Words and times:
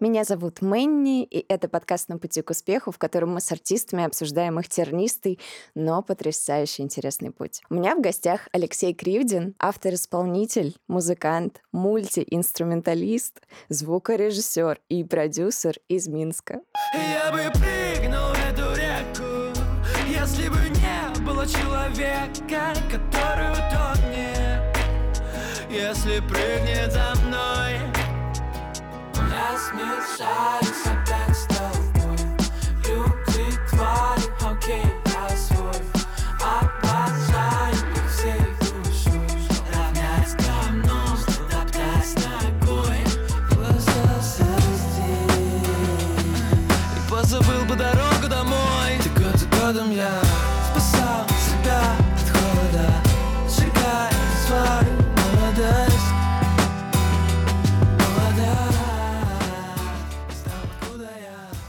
Меня 0.00 0.24
зовут 0.24 0.60
Мэнни, 0.60 1.22
и 1.22 1.44
это 1.48 1.68
подкаст 1.68 2.08
«На 2.08 2.18
пути 2.18 2.42
к 2.42 2.50
успеху», 2.50 2.90
в 2.90 2.98
котором 2.98 3.34
мы 3.34 3.40
с 3.40 3.52
артистами 3.52 4.04
обсуждаем 4.04 4.58
их 4.58 4.68
тернистый, 4.68 5.38
но 5.74 6.02
потрясающе 6.02 6.82
интересный 6.82 7.30
путь. 7.30 7.62
У 7.70 7.74
меня 7.74 7.94
в 7.94 8.00
гостях 8.00 8.48
Алексей 8.52 8.92
Кривдин, 8.92 9.54
автор-исполнитель, 9.58 10.76
музыкант, 10.88 11.62
мультиинструменталист, 11.72 13.42
звукорежиссер 13.68 14.80
и 14.88 15.04
продюсер 15.04 15.76
из 15.88 16.08
Минска. 16.08 16.60
Я 16.92 17.30
бы 17.30 17.44
прыгнул 17.52 18.32
эту 18.50 18.74
реку, 18.74 19.56
если 20.08 20.48
бы 20.48 20.58
не 20.70 21.24
было 21.24 21.46
человека, 21.46 22.74
который 22.90 23.52
утонет, 23.52 24.76
если 25.70 26.18
прыгнет 26.20 26.92
за 26.92 27.14
мной 27.26 27.33
смешались 29.74 30.64
опять 30.64 30.73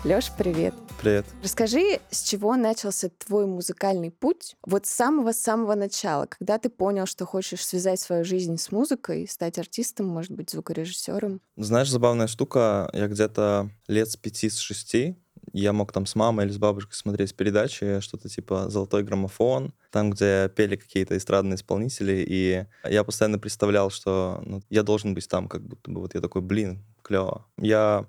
Лёш, 0.06 0.26
привет. 0.38 0.76
Привет. 1.02 1.26
Расскажи, 1.42 2.00
с 2.12 2.22
чего 2.22 2.56
начался 2.56 3.10
твой 3.10 3.48
музыкальный 3.48 4.12
путь? 4.12 4.56
Вот 4.64 4.86
с 4.86 4.92
самого-самого 4.92 5.74
начала, 5.74 6.28
когда 6.28 6.60
ты 6.60 6.70
понял, 6.70 7.08
что 7.08 7.26
хочешь 7.26 7.66
связать 7.66 8.00
свою 8.00 8.24
жизнь 8.24 8.58
с 8.58 8.72
музыкой, 8.72 9.28
стать 9.28 9.58
артистом, 9.58 10.06
может 10.06 10.32
быть, 10.32 10.52
звукорежиссером? 10.52 11.42
Знаешь, 11.58 11.90
забавная 11.90 12.28
штука. 12.28 12.88
Я 12.94 13.08
где-то 13.08 13.72
лет 13.88 14.08
с 14.08 14.16
пяти, 14.16 14.52
с 14.52 14.60
шести 14.60 15.18
я 15.54 15.74
мог 15.74 15.92
там 15.94 16.06
с 16.06 16.16
мамой 16.16 16.46
или 16.46 16.52
с 16.52 16.58
бабушкой 16.58 16.96
смотреть 16.96 17.34
передачи, 17.34 18.02
что-то 18.02 18.28
типа 18.28 18.70
«Золотой 18.70 19.04
граммофон», 19.04 19.74
там, 19.90 20.10
где 20.10 20.50
пели 20.50 20.76
какие-то 20.76 21.16
эстрадные 21.16 21.56
исполнители, 21.56 22.26
и 22.28 22.66
я 22.84 23.04
постоянно 23.04 23.40
представлял, 23.40 23.90
что 23.90 24.44
ну, 24.46 24.62
я 24.70 24.84
должен 24.84 25.14
быть 25.14 25.30
там, 25.30 25.48
как 25.48 25.62
будто 25.62 25.90
бы 25.92 26.02
вот 26.02 26.14
я 26.14 26.22
такой, 26.22 26.42
блин, 26.42 26.84
клево. 27.02 27.46
Я 27.58 28.06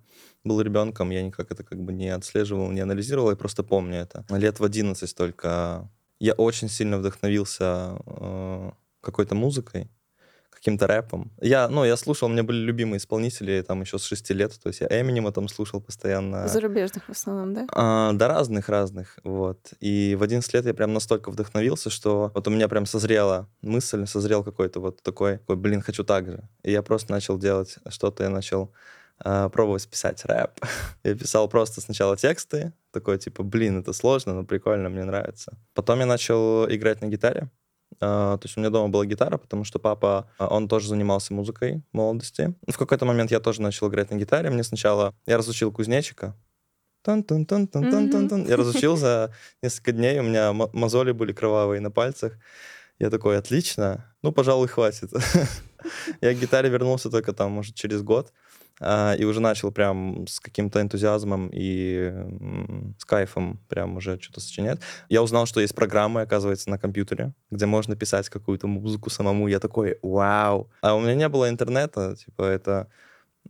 был 0.47 0.61
ребенком, 0.61 1.11
я 1.11 1.23
никак 1.23 1.51
это 1.51 1.63
как 1.63 1.81
бы 1.81 1.93
не 1.93 2.09
отслеживал, 2.09 2.71
не 2.71 2.81
анализировал, 2.81 3.31
я 3.31 3.37
просто 3.37 3.63
помню 3.63 3.99
это. 3.99 4.25
Лет 4.31 4.61
в 4.61 4.65
11 4.65 5.15
только 5.15 5.91
я 6.19 6.33
очень 6.33 6.69
сильно 6.69 6.99
вдохновился 6.99 7.99
э, 8.07 8.71
какой-то 9.03 9.35
музыкой, 9.35 9.91
каким-то 10.51 10.87
рэпом. 10.87 11.31
Я, 11.41 11.69
ну, 11.69 11.85
я 11.85 11.97
слушал, 11.97 12.29
у 12.29 12.33
меня 12.33 12.43
были 12.43 12.59
любимые 12.59 12.99
исполнители 12.99 13.63
там 13.63 13.83
еще 13.83 13.99
с 13.99 14.05
6 14.05 14.31
лет, 14.31 14.59
то 14.61 14.69
есть 14.69 14.81
я 14.81 14.89
Эминема 14.89 15.31
там 15.31 15.49
слушал 15.49 15.81
постоянно. 15.81 16.49
Зарубежных 16.49 17.05
в 17.05 17.11
основном, 17.11 17.55
да? 17.55 17.67
А, 17.73 18.13
да, 18.15 18.29
разных-разных, 18.29 19.19
вот. 19.23 19.75
И 19.81 20.17
в 20.19 20.23
11 20.23 20.55
лет 20.55 20.67
я 20.67 20.75
прям 20.75 20.93
настолько 20.93 21.31
вдохновился, 21.31 21.91
что 21.91 22.33
вот 22.35 22.49
у 22.49 22.51
меня 22.51 22.69
прям 22.69 22.87
созрела 22.87 23.49
мысль, 23.61 24.07
созрел 24.07 24.43
какой-то 24.43 24.81
вот 24.81 25.03
такой, 25.03 25.41
блин, 25.47 25.83
хочу 25.83 26.03
так 26.03 26.27
же. 26.27 26.49
И 26.63 26.73
я 26.73 26.83
просто 26.83 27.13
начал 27.13 27.39
делать 27.39 27.77
что-то, 27.91 28.25
я 28.25 28.31
начал 28.31 28.73
пробовать 29.23 29.89
писать 29.89 30.25
рэп. 30.25 30.51
я 31.05 31.15
писал 31.15 31.49
просто 31.49 31.81
сначала 31.81 32.17
тексты, 32.17 32.73
такой 32.93 33.19
типа, 33.19 33.43
блин, 33.43 33.81
это 33.81 33.93
сложно, 33.93 34.35
но 34.35 34.45
прикольно, 34.45 34.89
мне 34.89 35.05
нравится. 35.05 35.57
Потом 35.75 36.01
я 36.01 36.07
начал 36.07 36.69
играть 36.69 37.01
на 37.01 37.07
гитаре. 37.07 37.51
Uh, 37.95 38.37
то 38.37 38.41
есть 38.43 38.57
у 38.57 38.61
меня 38.61 38.71
дома 38.71 38.89
была 38.89 39.07
гитара, 39.07 39.39
потому 39.39 39.65
что 39.65 39.79
папа, 39.79 40.29
uh, 40.39 40.49
он 40.49 40.69
тоже 40.69 40.89
занимался 40.89 41.33
музыкой 41.33 41.83
в 41.93 41.97
молодости. 41.97 42.55
В 42.69 42.77
какой-то 42.77 43.07
момент 43.07 43.31
я 43.31 43.41
тоже 43.41 43.63
начал 43.63 43.89
играть 43.89 44.11
на 44.11 44.17
гитаре. 44.17 44.51
Мне 44.51 44.65
сначала... 44.65 45.15
Я 45.25 45.39
разучил 45.39 45.73
кузнечика. 45.73 46.35
Тан 47.03 47.21
-тан 47.21 47.47
-тан 47.47 47.69
-тан 47.69 47.91
-тан 47.91 48.11
-тан 48.11 48.29
-тан. 48.29 48.49
Я 48.49 48.57
разучил 48.57 48.97
за 48.97 49.33
несколько 49.63 49.93
дней. 49.93 50.19
У 50.19 50.25
меня 50.25 50.53
мозоли 50.53 51.13
были 51.13 51.33
кровавые 51.33 51.81
на 51.81 51.91
пальцах. 51.91 52.33
Я 52.99 53.09
такой, 53.11 53.39
отлично. 53.39 54.13
Ну, 54.23 54.33
пожалуй, 54.33 54.69
хватит. 54.69 55.11
я 56.21 56.35
к 56.35 56.39
гитаре 56.39 56.69
вернулся 56.69 57.09
только 57.09 57.33
там, 57.33 57.53
может, 57.53 57.75
через 57.77 58.03
год. 58.03 58.33
А, 58.81 59.15
и 59.15 59.25
уже 59.25 59.41
начал 59.41 59.73
прям 59.73 60.27
с 60.27 60.41
каким-то 60.41 60.81
энтузиазмом 60.81 61.51
и 61.53 62.13
с 62.99 63.05
кайфом 63.05 63.59
прям 63.69 63.97
уже 63.97 64.21
что-то 64.21 64.41
сочинять. 64.41 64.81
Я 65.09 65.23
узнал, 65.23 65.47
что 65.47 65.61
есть 65.61 65.75
программы, 65.75 66.23
оказывается, 66.23 66.71
на 66.71 66.79
компьютере, 66.79 67.33
где 67.51 67.67
можно 67.67 67.97
писать 67.97 68.29
какую-то 68.29 68.67
музыку 68.67 69.11
самому. 69.11 69.49
Я 69.49 69.61
такой, 69.61 69.99
вау! 70.03 70.71
А 70.83 70.95
у 70.95 71.01
меня 71.01 71.15
не 71.15 71.29
было 71.29 71.49
интернета, 71.49 72.17
типа 72.17 72.43
это 72.43 72.89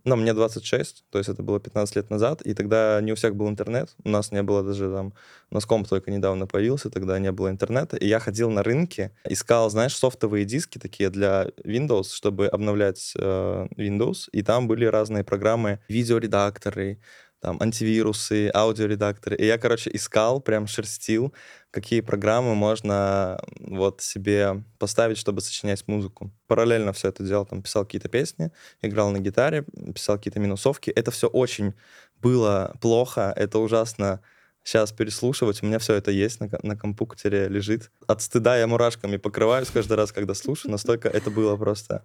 ну, 0.03 0.15
мне 0.15 0.33
26, 0.33 1.05
то 1.09 1.17
есть 1.17 1.29
это 1.29 1.43
было 1.43 1.59
15 1.59 1.95
лет 1.95 2.09
назад, 2.09 2.41
и 2.41 2.53
тогда 2.53 2.99
не 3.01 3.11
у 3.11 3.15
всех 3.15 3.35
был 3.35 3.49
интернет, 3.49 3.95
у 4.03 4.09
нас 4.09 4.31
не 4.31 4.43
было 4.43 4.63
даже 4.63 4.91
там, 4.91 5.13
у 5.51 5.55
нас 5.55 5.65
комп 5.65 5.87
только 5.87 6.11
недавно 6.11 6.47
появился, 6.47 6.89
тогда 6.89 7.19
не 7.19 7.31
было 7.31 7.49
интернета, 7.49 7.97
и 7.97 8.07
я 8.07 8.19
ходил 8.19 8.49
на 8.49 8.63
рынке, 8.63 9.11
искал, 9.29 9.69
знаешь, 9.69 9.95
софтовые 9.95 10.45
диски 10.45 10.77
такие 10.77 11.09
для 11.09 11.47
Windows, 11.63 12.11
чтобы 12.11 12.47
обновлять 12.47 13.13
э, 13.17 13.67
Windows, 13.77 14.29
и 14.31 14.43
там 14.43 14.67
были 14.67 14.85
разные 14.85 15.23
программы, 15.23 15.79
видеоредакторы, 15.87 16.99
там, 17.39 17.57
антивирусы, 17.61 18.49
аудиоредакторы. 18.53 19.35
И 19.35 19.45
я, 19.45 19.57
короче, 19.57 19.91
искал, 19.93 20.41
прям 20.41 20.67
шерстил, 20.67 21.33
какие 21.71 22.01
программы 22.01 22.55
можно 22.55 23.39
вот 23.59 24.01
себе 24.01 24.63
поставить, 24.79 25.17
чтобы 25.17 25.41
сочинять 25.41 25.87
музыку. 25.87 26.31
Параллельно 26.47 26.93
все 26.93 27.09
это 27.09 27.23
делал, 27.23 27.45
там, 27.45 27.61
писал 27.61 27.85
какие-то 27.85 28.09
песни, 28.09 28.51
играл 28.81 29.11
на 29.11 29.19
гитаре, 29.19 29.65
писал 29.93 30.17
какие-то 30.17 30.39
минусовки. 30.39 30.89
Это 30.89 31.11
все 31.11 31.27
очень 31.27 31.73
было 32.21 32.75
плохо, 32.81 33.33
это 33.35 33.59
ужасно 33.59 34.21
сейчас 34.63 34.91
переслушивать. 34.91 35.63
У 35.63 35.65
меня 35.65 35.79
все 35.79 35.93
это 35.93 36.11
есть 36.11 36.39
на, 36.39 36.49
на 36.63 36.75
компьютере, 36.75 37.47
лежит. 37.47 37.91
От 38.07 38.21
стыда 38.21 38.57
я 38.57 38.67
мурашками 38.67 39.17
покрываюсь 39.17 39.69
каждый 39.69 39.95
раз, 39.95 40.11
когда 40.11 40.33
слушаю. 40.33 40.71
Настолько 40.71 41.07
это 41.07 41.29
было 41.31 41.55
просто... 41.55 42.03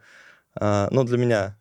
Uh, 0.54 0.87
ну, 0.91 1.03
для 1.04 1.16
меня 1.16 1.56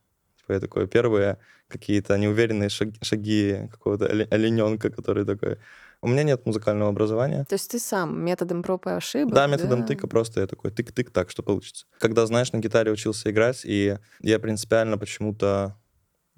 Я 0.54 0.60
такой, 0.60 0.88
первые 0.88 1.38
какие-то 1.68 2.18
неуверенные 2.18 2.70
шаги, 2.70 2.98
шаги 3.02 3.68
какого-то 3.72 4.06
олененка, 4.06 4.90
который 4.90 5.26
такой... 5.26 5.58
У 6.02 6.08
меня 6.08 6.24
нет 6.24 6.46
музыкального 6.46 6.90
образования. 6.90 7.46
То 7.48 7.54
есть 7.54 7.70
ты 7.70 7.80
сам 7.80 8.24
методом 8.26 8.64
проб 8.64 8.88
и 8.88 8.90
ошибок? 8.90 9.36
Да, 9.36 9.46
методом 9.48 9.82
да? 9.82 9.88
тыка 9.88 10.08
просто 10.08 10.42
я 10.42 10.48
такой 10.48 10.72
тык-тык 10.72 11.12
так, 11.12 11.30
что 11.30 11.44
получится. 11.44 11.86
Когда, 12.00 12.26
знаешь, 12.26 12.52
на 12.52 12.58
гитаре 12.58 12.92
учился 12.92 13.30
играть, 13.30 13.62
и 13.64 13.98
я 14.20 14.40
принципиально 14.40 14.98
почему-то 14.98 15.78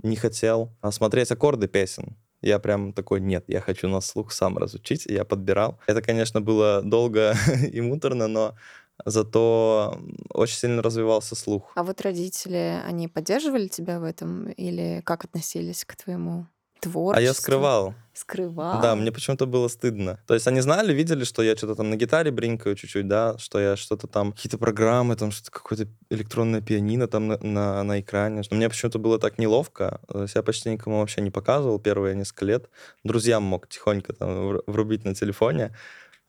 не 0.01 0.18
хотел 0.18 0.75
смотреть 0.91 1.31
аккорды 1.31 1.68
песен. 1.68 2.18
Я 2.41 2.59
прям 2.59 2.91
такой, 2.91 3.22
нет, 3.22 3.45
я 3.47 3.62
хочу 3.62 3.88
на 3.88 4.01
слух 4.01 4.34
сам 4.34 4.57
разучить. 4.57 5.07
И 5.07 5.13
я 5.13 5.24
подбирал. 5.24 5.80
Это, 5.88 6.01
конечно, 6.01 6.41
было 6.41 6.81
долго 6.84 7.35
и 7.72 7.80
муторно, 7.80 8.28
но 8.28 8.56
зато 9.05 9.99
очень 10.29 10.57
сильно 10.57 10.81
развивался 10.81 11.35
слух. 11.35 11.71
А 11.75 11.83
вот 11.83 12.01
родители, 12.01 12.81
они 12.85 13.07
поддерживали 13.07 13.67
тебя 13.67 13.99
в 13.99 14.03
этом 14.03 14.49
или 14.49 15.01
как 15.05 15.25
относились 15.25 15.85
к 15.85 15.95
твоему 15.95 16.47
творчеству? 16.83 17.17
А 17.17 17.21
я 17.21 17.33
скрывал. 17.33 17.95
Скрывал? 18.13 18.81
Да, 18.81 18.95
мне 18.95 19.11
почему-то 19.11 19.45
было 19.45 19.67
стыдно. 19.67 20.19
То 20.27 20.33
есть 20.33 20.47
они 20.47 20.61
знали, 20.61 20.94
видели, 20.94 21.23
что 21.23 21.41
я 21.41 21.55
что-то 21.55 21.75
там 21.75 21.89
на 21.89 21.95
гитаре 21.95 22.31
бринкаю 22.31 22.75
чуть-чуть, 22.75 23.07
да, 23.07 23.38
что 23.38 23.59
я 23.59 23.75
что-то 23.75 24.07
там, 24.07 24.31
какие-то 24.31 24.57
программы, 24.57 25.15
там 25.15 25.31
что-то 25.31 25.51
какое-то 25.51 25.88
электронное 26.09 26.61
пианино 26.61 27.07
там 27.07 27.27
на, 27.27 27.38
на, 27.39 27.83
на 27.83 27.99
экране. 27.99 28.44
Мне 28.51 28.69
почему-то 28.69 28.99
было 28.99 29.17
так 29.17 29.39
неловко. 29.39 30.01
Я 30.35 30.44
почти 30.44 30.69
никому 30.69 30.99
вообще 30.99 31.21
не 31.21 31.31
показывал 31.31 31.79
первые 31.79 32.15
несколько 32.15 32.45
лет. 32.45 32.69
Друзьям 33.03 33.44
мог 33.44 33.67
тихонько 33.67 34.13
там 34.13 34.59
врубить 34.67 35.06
на 35.06 35.15
телефоне. 35.15 35.75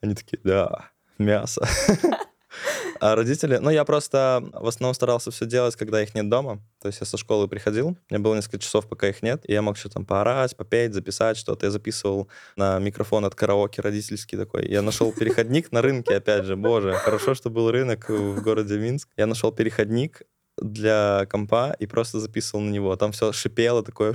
Они 0.01 0.15
такие, 0.15 0.39
да, 0.43 0.89
мясо. 1.17 1.67
А 2.99 3.15
родители... 3.15 3.57
Ну, 3.57 3.69
я 3.69 3.85
просто 3.85 4.43
в 4.53 4.67
основном 4.67 4.93
старался 4.93 5.31
все 5.31 5.45
делать, 5.45 5.75
когда 5.75 6.01
их 6.01 6.15
нет 6.15 6.29
дома. 6.29 6.61
То 6.81 6.87
есть 6.87 6.99
я 6.99 7.05
со 7.05 7.17
школы 7.17 7.47
приходил, 7.47 7.97
мне 8.09 8.19
было 8.19 8.35
несколько 8.35 8.59
часов, 8.59 8.87
пока 8.87 9.07
их 9.09 9.23
нет, 9.23 9.41
и 9.45 9.53
я 9.53 9.61
мог 9.61 9.77
что-то 9.77 9.95
там 9.95 10.05
поорать, 10.05 10.55
попеть, 10.55 10.93
записать 10.93 11.37
что-то. 11.37 11.65
Я 11.65 11.71
записывал 11.71 12.29
на 12.55 12.79
микрофон 12.79 13.25
от 13.25 13.35
караоке 13.35 13.81
родительский 13.81 14.37
такой. 14.37 14.67
Я 14.67 14.81
нашел 14.81 15.11
переходник 15.11 15.71
на 15.71 15.81
рынке, 15.81 16.15
опять 16.15 16.45
же, 16.45 16.55
боже, 16.55 16.93
хорошо, 16.93 17.33
что 17.35 17.49
был 17.49 17.71
рынок 17.71 18.09
в 18.09 18.41
городе 18.41 18.77
Минск. 18.77 19.09
Я 19.17 19.25
нашел 19.25 19.51
переходник 19.51 20.21
для 20.57 21.25
компа 21.29 21.75
и 21.79 21.85
просто 21.85 22.19
записывал 22.19 22.61
на 22.61 22.69
него. 22.69 22.95
Там 22.95 23.11
все 23.11 23.31
шипело, 23.31 23.83
такое... 23.83 24.13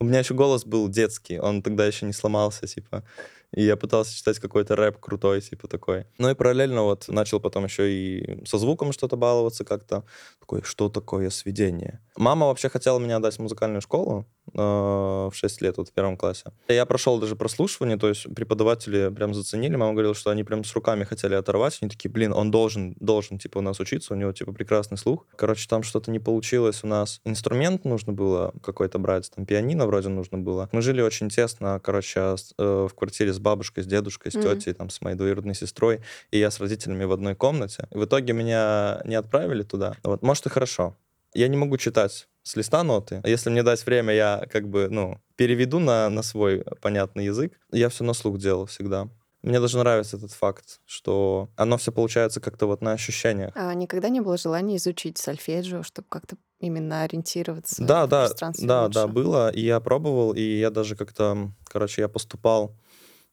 У 0.00 0.04
меня 0.04 0.18
еще 0.18 0.34
голос 0.34 0.64
был 0.64 0.88
детский, 0.88 1.38
он 1.38 1.62
тогда 1.62 1.86
еще 1.86 2.04
не 2.04 2.12
сломался, 2.12 2.66
типа. 2.66 3.04
И 3.54 3.62
я 3.64 3.76
пытался 3.76 4.14
читать 4.14 4.38
какой-то 4.38 4.76
рэп 4.76 4.98
крутой, 4.98 5.40
типа 5.40 5.68
такой. 5.68 6.06
Ну 6.18 6.28
и 6.28 6.34
параллельно 6.34 6.82
вот 6.82 7.08
начал 7.08 7.40
потом 7.40 7.64
еще 7.64 7.92
и 7.92 8.44
со 8.46 8.58
звуком 8.58 8.92
что-то 8.92 9.16
баловаться 9.16 9.64
как-то. 9.64 10.04
Такой, 10.40 10.62
что 10.62 10.88
такое 10.88 11.30
сведение? 11.30 12.00
Мама 12.16 12.46
вообще 12.46 12.68
хотела 12.68 12.98
меня 12.98 13.16
отдать 13.16 13.36
в 13.36 13.42
музыкальную 13.42 13.80
школу 13.80 14.26
в 14.52 15.32
6 15.32 15.62
лет, 15.62 15.76
вот 15.78 15.88
в 15.88 15.92
первом 15.92 16.16
классе. 16.16 16.44
Я 16.68 16.86
прошел 16.86 17.18
даже 17.18 17.36
прослушивание, 17.36 17.96
то 17.96 18.08
есть 18.08 18.32
преподаватели 18.34 19.08
прям 19.14 19.34
заценили. 19.34 19.76
Мама 19.76 19.92
говорила, 19.92 20.14
что 20.14 20.30
они 20.30 20.44
прям 20.44 20.64
с 20.64 20.72
руками 20.74 21.04
хотели 21.04 21.34
оторвать. 21.34 21.78
Они 21.80 21.90
такие, 21.90 22.10
блин, 22.10 22.32
он 22.32 22.50
должен, 22.50 22.94
должен, 23.00 23.38
типа, 23.38 23.58
у 23.58 23.60
нас 23.60 23.80
учиться, 23.80 24.14
у 24.14 24.16
него, 24.16 24.32
типа, 24.32 24.52
прекрасный 24.52 24.98
слух. 24.98 25.26
Короче, 25.36 25.66
там 25.68 25.82
что-то 25.82 26.10
не 26.10 26.18
получилось 26.18 26.84
у 26.84 26.86
нас. 26.86 27.20
Инструмент 27.24 27.84
нужно 27.84 28.12
было 28.12 28.52
какой-то 28.62 28.98
брать, 28.98 29.30
там 29.34 29.46
пианино 29.46 29.86
вроде 29.86 30.08
нужно 30.08 30.38
было. 30.38 30.68
Мы 30.72 30.82
жили 30.82 31.00
очень 31.00 31.28
тесно, 31.28 31.80
короче, 31.82 32.36
э, 32.58 32.88
в 32.88 32.94
квартире 32.94 33.32
с 33.32 33.38
бабушкой, 33.38 33.84
с 33.84 33.86
дедушкой, 33.86 34.32
с 34.32 34.34
mm-hmm. 34.34 34.58
тетей, 34.58 34.74
там, 34.74 34.90
с 34.90 35.00
моей 35.00 35.16
двоюродной 35.16 35.54
сестрой, 35.54 36.00
и 36.30 36.38
я 36.38 36.50
с 36.50 36.60
родителями 36.60 37.04
в 37.04 37.12
одной 37.12 37.34
комнате. 37.34 37.88
В 37.90 38.04
итоге 38.04 38.32
меня 38.32 39.00
не 39.04 39.14
отправили 39.14 39.62
туда. 39.62 39.96
Вот, 40.02 40.22
может, 40.22 40.46
и 40.46 40.48
хорошо. 40.48 40.96
Я 41.34 41.48
не 41.48 41.56
могу 41.56 41.76
читать 41.76 42.28
с 42.44 42.56
листа 42.56 42.84
ноты. 42.84 43.20
Если 43.24 43.50
мне 43.50 43.62
дать 43.62 43.84
время, 43.84 44.14
я 44.14 44.46
как 44.52 44.68
бы, 44.68 44.88
ну, 44.90 45.18
переведу 45.36 45.80
на, 45.80 46.08
на 46.10 46.22
свой 46.22 46.64
понятный 46.80 47.24
язык. 47.24 47.58
Я 47.72 47.88
все 47.88 48.04
на 48.04 48.12
слух 48.12 48.38
делал 48.38 48.66
всегда. 48.66 49.08
Мне 49.42 49.60
даже 49.60 49.78
нравится 49.78 50.16
этот 50.16 50.32
факт, 50.32 50.80
что 50.86 51.50
оно 51.56 51.76
все 51.76 51.90
получается 51.92 52.40
как-то 52.40 52.66
вот 52.66 52.80
на 52.80 52.92
ощущениях. 52.92 53.52
А 53.54 53.74
никогда 53.74 54.08
не 54.08 54.20
было 54.20 54.38
желания 54.38 54.76
изучить 54.76 55.18
сольфеджио, 55.18 55.82
чтобы 55.82 56.06
как-то 56.08 56.36
именно 56.60 57.02
ориентироваться 57.02 57.84
да, 57.84 58.06
в 58.06 58.08
да, 58.08 58.26
пространстве 58.26 58.66
Да, 58.68 58.84
лучше? 58.84 58.94
да, 58.94 59.06
было. 59.06 59.50
И 59.50 59.60
я 59.60 59.80
пробовал, 59.80 60.32
и 60.32 60.40
я 60.40 60.70
даже 60.70 60.96
как-то, 60.96 61.50
короче, 61.64 62.02
я 62.02 62.08
поступал 62.08 62.78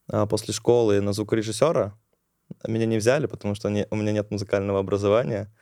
а, 0.09 0.25
после 0.25 0.53
школы 0.53 0.99
на 1.01 1.13
звукорежиссера. 1.13 1.97
Меня 2.67 2.85
не 2.85 2.97
взяли, 2.97 3.27
потому 3.27 3.55
что 3.55 3.69
не, 3.69 3.87
у 3.89 3.95
меня 3.95 4.11
нет 4.11 4.31
музыкального 4.31 4.79
образования. 4.79 5.53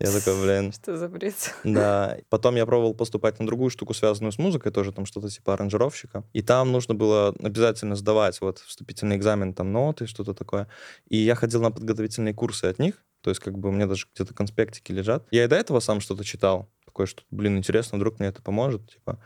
Я 0.00 0.10
такой, 0.10 0.40
блин. 0.42 0.72
Что 0.82 0.96
за 0.96 1.08
бред? 1.08 1.54
Да. 1.62 2.16
Потом 2.30 2.56
я 2.56 2.64
пробовал 2.64 2.94
поступать 2.94 3.38
на 3.38 3.46
другую 3.46 3.68
штуку, 3.68 3.92
связанную 3.92 4.32
с 4.32 4.38
музыкой, 4.38 4.72
тоже 4.72 4.92
там 4.92 5.04
что-то 5.04 5.28
типа 5.28 5.52
аранжировщика. 5.52 6.24
И 6.32 6.40
там 6.40 6.72
нужно 6.72 6.94
было 6.94 7.34
обязательно 7.38 7.96
сдавать 7.96 8.40
вот 8.40 8.60
вступительный 8.60 9.16
экзамен, 9.16 9.52
там 9.52 9.72
ноты, 9.72 10.06
что-то 10.06 10.32
такое. 10.32 10.68
И 11.08 11.18
я 11.18 11.34
ходил 11.34 11.60
на 11.60 11.70
подготовительные 11.70 12.32
курсы 12.32 12.64
от 12.64 12.78
них. 12.78 12.94
То 13.20 13.28
есть 13.28 13.40
как 13.40 13.58
бы 13.58 13.68
у 13.68 13.72
меня 13.72 13.86
даже 13.86 14.06
где-то 14.14 14.32
конспектики 14.32 14.90
лежат. 14.90 15.26
Я 15.30 15.44
и 15.44 15.48
до 15.48 15.56
этого 15.56 15.80
сам 15.80 16.00
что-то 16.00 16.24
читал. 16.24 16.70
Такое, 16.86 17.04
что, 17.06 17.22
блин, 17.30 17.58
интересно, 17.58 17.98
вдруг 17.98 18.18
мне 18.18 18.28
это 18.28 18.40
поможет, 18.40 18.90
типа. 18.90 19.22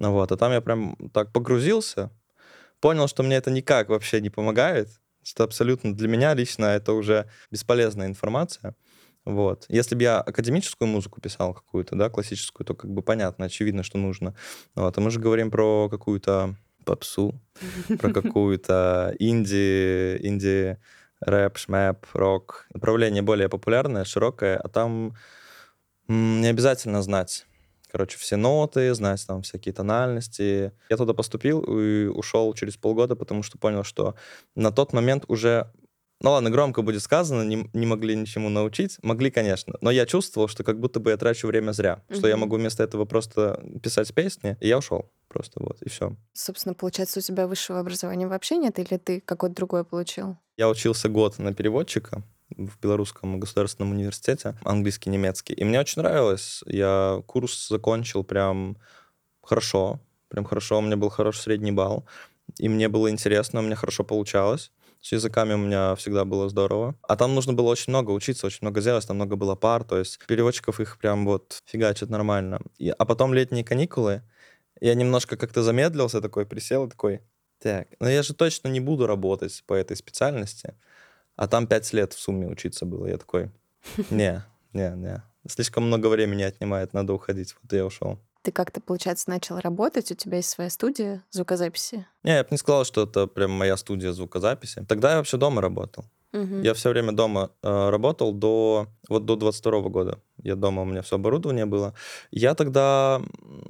Ну 0.00 0.12
вот, 0.12 0.32
а 0.32 0.36
там 0.36 0.50
я 0.50 0.60
прям 0.60 0.96
так 1.14 1.32
погрузился, 1.32 2.10
понял, 2.80 3.06
что 3.06 3.22
мне 3.22 3.36
это 3.36 3.52
никак 3.52 3.88
вообще 3.88 4.20
не 4.20 4.30
помогает, 4.30 4.88
что 5.22 5.44
абсолютно 5.44 5.94
для 5.94 6.08
меня 6.08 6.34
лично 6.34 6.66
это 6.66 6.92
уже 6.92 7.30
бесполезная 7.50 8.08
информация. 8.08 8.74
Вот. 9.28 9.66
Если 9.68 9.94
бы 9.94 10.02
я 10.02 10.22
академическую 10.22 10.88
музыку 10.88 11.20
писал 11.20 11.52
какую-то, 11.52 11.94
да, 11.96 12.08
классическую, 12.08 12.66
то 12.66 12.74
как 12.74 12.90
бы 12.90 13.02
понятно, 13.02 13.44
очевидно, 13.44 13.82
что 13.82 13.98
нужно. 13.98 14.34
Вот. 14.74 14.96
А 14.96 15.00
мы 15.02 15.10
же 15.10 15.20
говорим 15.20 15.50
про 15.50 15.90
какую-то 15.90 16.56
попсу, 16.86 17.38
про 17.98 18.10
какую-то 18.10 19.14
инди, 19.18 20.16
инди 20.22 20.78
рэп, 21.20 21.58
шмэп, 21.58 22.06
рок. 22.14 22.66
Направление 22.72 23.20
более 23.20 23.50
популярное, 23.50 24.04
широкое, 24.04 24.56
а 24.56 24.66
там 24.68 25.14
не 26.08 26.46
обязательно 26.48 27.02
знать 27.02 27.44
короче, 27.90 28.18
все 28.18 28.36
ноты, 28.36 28.92
знать 28.94 29.26
там 29.26 29.40
всякие 29.40 29.72
тональности. 29.72 30.72
Я 30.90 30.96
туда 30.98 31.14
поступил 31.14 31.62
и 31.62 32.04
ушел 32.04 32.52
через 32.52 32.76
полгода, 32.76 33.16
потому 33.16 33.42
что 33.42 33.56
понял, 33.56 33.82
что 33.82 34.14
на 34.54 34.70
тот 34.70 34.92
момент 34.92 35.24
уже 35.26 35.72
ну 36.20 36.30
ладно, 36.30 36.50
громко 36.50 36.82
будет 36.82 37.02
сказано, 37.02 37.42
не, 37.42 37.68
не 37.72 37.86
могли 37.86 38.16
ничему 38.16 38.48
научить. 38.48 38.98
Могли, 39.02 39.30
конечно, 39.30 39.74
но 39.80 39.90
я 39.90 40.06
чувствовал, 40.06 40.48
что 40.48 40.64
как 40.64 40.80
будто 40.80 40.98
бы 41.00 41.10
я 41.10 41.16
трачу 41.16 41.46
время 41.46 41.72
зря, 41.72 42.02
mm-hmm. 42.08 42.16
что 42.16 42.28
я 42.28 42.36
могу 42.36 42.56
вместо 42.56 42.82
этого 42.82 43.04
просто 43.04 43.62
писать 43.82 44.12
песни, 44.12 44.56
и 44.60 44.68
я 44.68 44.78
ушел 44.78 45.10
просто 45.28 45.62
вот, 45.62 45.80
и 45.82 45.88
все. 45.88 46.16
Собственно, 46.32 46.74
получается, 46.74 47.20
у 47.20 47.22
тебя 47.22 47.46
высшего 47.46 47.78
образования 47.78 48.26
вообще 48.26 48.56
нет, 48.56 48.78
или 48.78 48.96
ты 48.96 49.20
какое-то 49.20 49.56
другое 49.56 49.84
получил? 49.84 50.36
Я 50.56 50.68
учился 50.68 51.08
год 51.08 51.38
на 51.38 51.54
переводчика, 51.54 52.24
в 52.56 52.80
Белорусском 52.80 53.38
государственном 53.38 53.92
университете, 53.92 54.56
английский, 54.64 55.10
немецкий. 55.10 55.52
И 55.52 55.64
мне 55.64 55.80
очень 55.80 56.02
нравилось. 56.02 56.62
Я 56.66 57.22
курс 57.26 57.68
закончил 57.68 58.24
прям 58.24 58.78
хорошо, 59.42 60.00
прям 60.28 60.44
хорошо. 60.44 60.78
У 60.78 60.80
меня 60.80 60.96
был 60.96 61.10
хороший 61.10 61.40
средний 61.40 61.72
балл. 61.72 62.06
И 62.56 62.68
мне 62.68 62.88
было 62.88 63.10
интересно, 63.10 63.60
у 63.60 63.62
меня 63.62 63.76
хорошо 63.76 64.04
получалось. 64.04 64.72
С 65.00 65.12
языками 65.12 65.54
у 65.54 65.58
меня 65.58 65.94
всегда 65.94 66.24
было 66.24 66.48
здорово. 66.48 66.96
А 67.02 67.16
там 67.16 67.34
нужно 67.34 67.52
было 67.52 67.68
очень 67.68 67.92
много 67.92 68.10
учиться, 68.10 68.46
очень 68.46 68.58
много 68.62 68.80
делать, 68.80 69.06
там 69.06 69.16
много 69.16 69.36
было 69.36 69.54
пар, 69.54 69.84
то 69.84 69.98
есть 69.98 70.18
переводчиков 70.26 70.80
их 70.80 70.98
прям 70.98 71.24
вот 71.24 71.62
фигачат 71.66 72.10
нормально. 72.10 72.60
И, 72.78 72.90
а 72.90 73.04
потом 73.04 73.32
летние 73.32 73.64
каникулы, 73.64 74.22
я 74.80 74.94
немножко 74.94 75.36
как-то 75.36 75.62
замедлился, 75.62 76.20
такой 76.20 76.46
присел, 76.46 76.88
такой, 76.88 77.20
так, 77.60 77.88
но 78.00 78.08
я 78.08 78.22
же 78.22 78.34
точно 78.34 78.68
не 78.68 78.80
буду 78.80 79.06
работать 79.06 79.62
по 79.66 79.74
этой 79.74 79.96
специальности. 79.96 80.74
А 81.36 81.46
там 81.46 81.66
пять 81.68 81.92
лет 81.92 82.12
в 82.12 82.18
сумме 82.18 82.48
учиться 82.48 82.84
было. 82.84 83.06
Я 83.06 83.18
такой, 83.18 83.50
не, 84.10 84.42
не, 84.72 84.90
не. 84.96 85.22
Слишком 85.48 85.84
много 85.84 86.08
времени 86.08 86.42
отнимает, 86.42 86.92
надо 86.92 87.14
уходить. 87.14 87.54
Вот 87.62 87.72
я 87.72 87.86
ушел. 87.86 88.18
Ты 88.42 88.52
как-то, 88.52 88.80
получается, 88.80 89.30
начал 89.30 89.58
работать, 89.58 90.10
у 90.12 90.14
тебя 90.14 90.36
есть 90.36 90.50
своя 90.50 90.70
студия 90.70 91.24
звукозаписи? 91.30 92.06
Не, 92.22 92.36
я 92.36 92.42
бы 92.42 92.48
не 92.52 92.56
сказал, 92.56 92.84
что 92.84 93.02
это 93.02 93.26
прям 93.26 93.50
моя 93.50 93.76
студия 93.76 94.12
звукозаписи. 94.12 94.84
Тогда 94.88 95.12
я 95.12 95.16
вообще 95.16 95.36
дома 95.36 95.60
работал. 95.60 96.04
Угу. 96.32 96.60
Я 96.62 96.74
все 96.74 96.90
время 96.90 97.12
дома 97.12 97.50
э, 97.62 97.90
работал 97.90 98.32
до 98.32 98.88
вот 99.08 99.24
до 99.24 99.36
22 99.36 99.80
года. 99.88 100.20
Я 100.42 100.56
дома, 100.56 100.82
у 100.82 100.84
меня 100.84 101.00
все 101.02 101.16
оборудование 101.16 101.64
было. 101.64 101.94
Я 102.30 102.54
тогда 102.54 103.22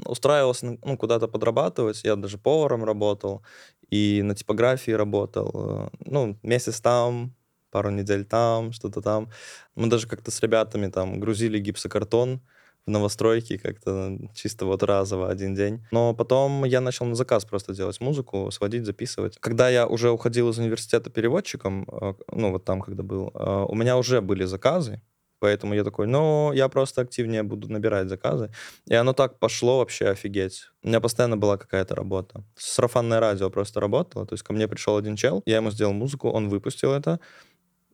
устраивался 0.05 0.79
ну, 0.83 0.97
куда-то 0.97 1.29
подрабатывать. 1.29 2.03
Я 2.05 2.17
даже 2.17 2.37
поваром 2.37 2.85
работал 2.85 3.43
и 3.91 4.23
на 4.23 4.35
типографии 4.35 4.91
работал. 4.91 5.51
Э, 5.55 5.89
ну, 6.05 6.37
месяц 6.43 6.81
там, 6.81 7.35
пару 7.71 7.91
недель 7.91 8.25
там, 8.25 8.73
что-то 8.73 9.03
там. 9.03 9.31
Мы 9.77 9.89
даже 9.89 10.09
как-то 10.09 10.31
с 10.31 10.41
ребятами 10.43 10.89
там 10.89 11.21
грузили 11.21 11.61
гипсокартон 11.61 12.41
в 12.89 12.91
новостройке 12.91 13.59
как-то 13.59 14.19
чисто 14.35 14.65
вот 14.65 14.83
разово 14.83 15.29
один 15.31 15.55
день. 15.55 15.87
Но 15.91 16.15
потом 16.15 16.65
я 16.65 16.81
начал 16.81 17.05
на 17.05 17.15
заказ 17.15 17.45
просто 17.45 17.75
делать 17.75 18.01
музыку, 18.01 18.51
сводить, 18.51 18.87
записывать. 18.87 19.37
Когда 19.41 19.69
я 19.69 19.87
уже 19.87 20.11
уходил 20.11 20.49
из 20.49 20.59
университета 20.59 21.11
переводчиком, 21.11 21.87
э, 21.91 22.15
ну 22.33 22.51
вот 22.51 22.65
там, 22.65 22.81
когда 22.81 23.03
был, 23.03 23.31
э, 23.35 23.67
у 23.69 23.75
меня 23.75 23.97
уже 23.99 24.21
были 24.21 24.45
заказы, 24.45 25.01
Поэтому 25.41 25.75
я 25.75 25.85
такой, 25.85 26.07
ну, 26.07 26.53
я 26.53 26.69
просто 26.69 27.03
активнее 27.03 27.43
буду 27.43 27.71
набирать 27.71 28.09
заказы. 28.09 28.51
И 28.87 28.95
оно 28.95 29.13
так 29.13 29.39
пошло 29.39 29.79
вообще 29.79 30.09
офигеть. 30.09 30.69
У 30.83 30.89
меня 30.89 31.01
постоянно 31.01 31.37
была 31.37 31.57
какая-то 31.57 31.95
работа. 31.95 32.45
Сарафанное 32.57 33.21
радио 33.21 33.51
просто 33.51 33.81
работало. 33.81 34.27
То 34.27 34.35
есть 34.35 34.43
ко 34.43 34.53
мне 34.53 34.67
пришел 34.67 34.97
один 34.97 35.15
чел, 35.17 35.43
я 35.47 35.57
ему 35.57 35.71
сделал 35.71 35.93
музыку, 35.93 36.31
он 36.31 36.49
выпустил 36.49 36.93
это. 36.93 37.21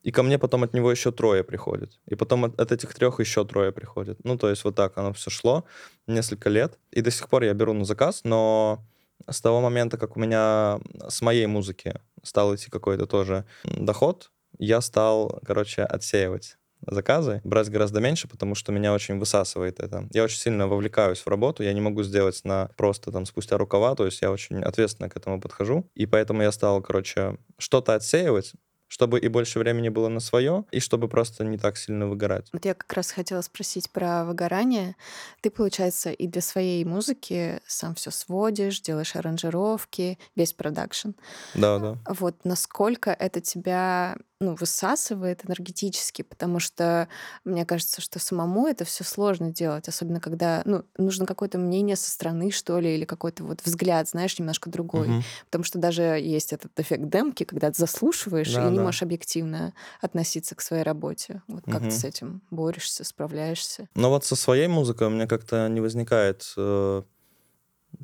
И 0.04 0.12
ко 0.12 0.22
мне 0.22 0.38
потом 0.38 0.62
от 0.62 0.74
него 0.74 0.90
еще 0.90 1.12
трое 1.12 1.42
приходят. 1.42 1.98
И 2.06 2.14
потом 2.14 2.44
от, 2.44 2.60
от 2.60 2.72
этих 2.72 2.94
трех 2.94 3.20
еще 3.20 3.44
трое 3.44 3.72
приходят. 3.72 4.18
Ну, 4.22 4.36
то 4.36 4.50
есть 4.50 4.62
вот 4.64 4.76
так 4.76 4.98
оно 4.98 5.12
все 5.14 5.30
шло 5.30 5.64
несколько 6.06 6.50
лет. 6.50 6.78
И 6.90 7.00
до 7.00 7.10
сих 7.10 7.28
пор 7.28 7.44
я 7.44 7.54
беру 7.54 7.72
на 7.72 7.86
заказ, 7.86 8.20
но 8.22 8.84
с 9.28 9.40
того 9.40 9.62
момента, 9.62 9.96
как 9.96 10.16
у 10.16 10.20
меня 10.20 10.78
с 11.08 11.22
моей 11.22 11.46
музыки 11.46 11.94
стал 12.22 12.54
идти 12.54 12.70
какой-то 12.70 13.06
тоже 13.06 13.46
доход, 13.64 14.30
я 14.58 14.82
стал, 14.82 15.40
короче, 15.44 15.82
отсеивать 15.82 16.58
заказы, 16.86 17.40
брать 17.44 17.70
гораздо 17.70 18.00
меньше, 18.00 18.28
потому 18.28 18.54
что 18.54 18.72
меня 18.72 18.92
очень 18.92 19.18
высасывает 19.18 19.80
это. 19.80 20.06
Я 20.12 20.24
очень 20.24 20.38
сильно 20.38 20.68
вовлекаюсь 20.68 21.20
в 21.20 21.26
работу, 21.28 21.62
я 21.62 21.72
не 21.72 21.80
могу 21.80 22.02
сделать 22.02 22.42
на 22.44 22.68
просто 22.76 23.10
там 23.10 23.24
спустя 23.24 23.56
рукава, 23.56 23.94
то 23.94 24.04
есть 24.04 24.20
я 24.20 24.30
очень 24.30 24.62
ответственно 24.62 25.08
к 25.08 25.16
этому 25.16 25.40
подхожу, 25.40 25.88
и 25.94 26.04
поэтому 26.04 26.42
я 26.42 26.52
стал, 26.52 26.82
короче, 26.82 27.38
что-то 27.56 27.94
отсеивать, 27.94 28.52
чтобы 28.94 29.18
и 29.18 29.26
больше 29.26 29.58
времени 29.58 29.88
было 29.88 30.08
на 30.08 30.20
свое, 30.20 30.66
и 30.70 30.78
чтобы 30.78 31.08
просто 31.08 31.42
не 31.42 31.58
так 31.58 31.76
сильно 31.76 32.06
выгорать. 32.06 32.46
Вот 32.52 32.64
я 32.64 32.74
как 32.74 32.92
раз 32.92 33.10
хотела 33.10 33.40
спросить 33.40 33.90
про 33.90 34.24
выгорание. 34.24 34.94
Ты, 35.40 35.50
получается, 35.50 36.12
и 36.12 36.28
для 36.28 36.40
своей 36.40 36.84
музыки 36.84 37.60
сам 37.66 37.96
все 37.96 38.12
сводишь, 38.12 38.80
делаешь 38.80 39.16
аранжировки, 39.16 40.16
весь 40.36 40.52
продакшн. 40.52 41.10
Да, 41.56 41.80
да. 41.80 41.98
Вот 42.08 42.44
насколько 42.44 43.10
это 43.10 43.40
тебя 43.40 44.16
ну, 44.40 44.54
высасывает 44.54 45.44
энергетически, 45.46 46.22
потому 46.22 46.58
что 46.58 47.08
мне 47.44 47.64
кажется, 47.64 48.00
что 48.00 48.18
самому 48.18 48.66
это 48.66 48.84
все 48.84 49.04
сложно 49.04 49.50
делать, 49.50 49.88
особенно 49.88 50.20
когда 50.20 50.62
ну, 50.64 50.84
нужно 50.98 51.24
какое-то 51.24 51.58
мнение 51.58 51.96
со 51.96 52.10
стороны, 52.10 52.50
что 52.50 52.78
ли, 52.78 52.94
или 52.94 53.04
какой-то 53.04 53.44
вот 53.44 53.60
взгляд, 53.64 54.08
знаешь, 54.08 54.38
немножко 54.38 54.70
другой. 54.70 55.08
Угу. 55.08 55.22
Потому 55.46 55.64
что 55.64 55.78
даже 55.78 56.02
есть 56.02 56.52
этот 56.52 56.78
эффект 56.78 57.08
демки, 57.08 57.44
когда 57.44 57.70
ты 57.70 57.78
заслушиваешь 57.78 58.52
да, 58.52 58.66
и 58.66 58.70
не 58.70 58.76
да. 58.76 58.82
можешь 58.82 59.02
объективно 59.02 59.72
относиться 60.00 60.54
к 60.54 60.60
своей 60.60 60.82
работе. 60.82 61.42
Вот 61.46 61.64
как 61.64 61.82
угу. 61.82 61.90
ты 61.90 61.92
с 61.92 62.04
этим 62.04 62.42
борешься, 62.50 63.04
справляешься? 63.04 63.88
Ну 63.94 64.08
вот 64.08 64.24
со 64.24 64.36
своей 64.36 64.66
музыкой 64.66 65.06
у 65.06 65.10
меня 65.10 65.26
как-то 65.26 65.68
не 65.68 65.80
возникает 65.80 66.52
э, 66.56 67.02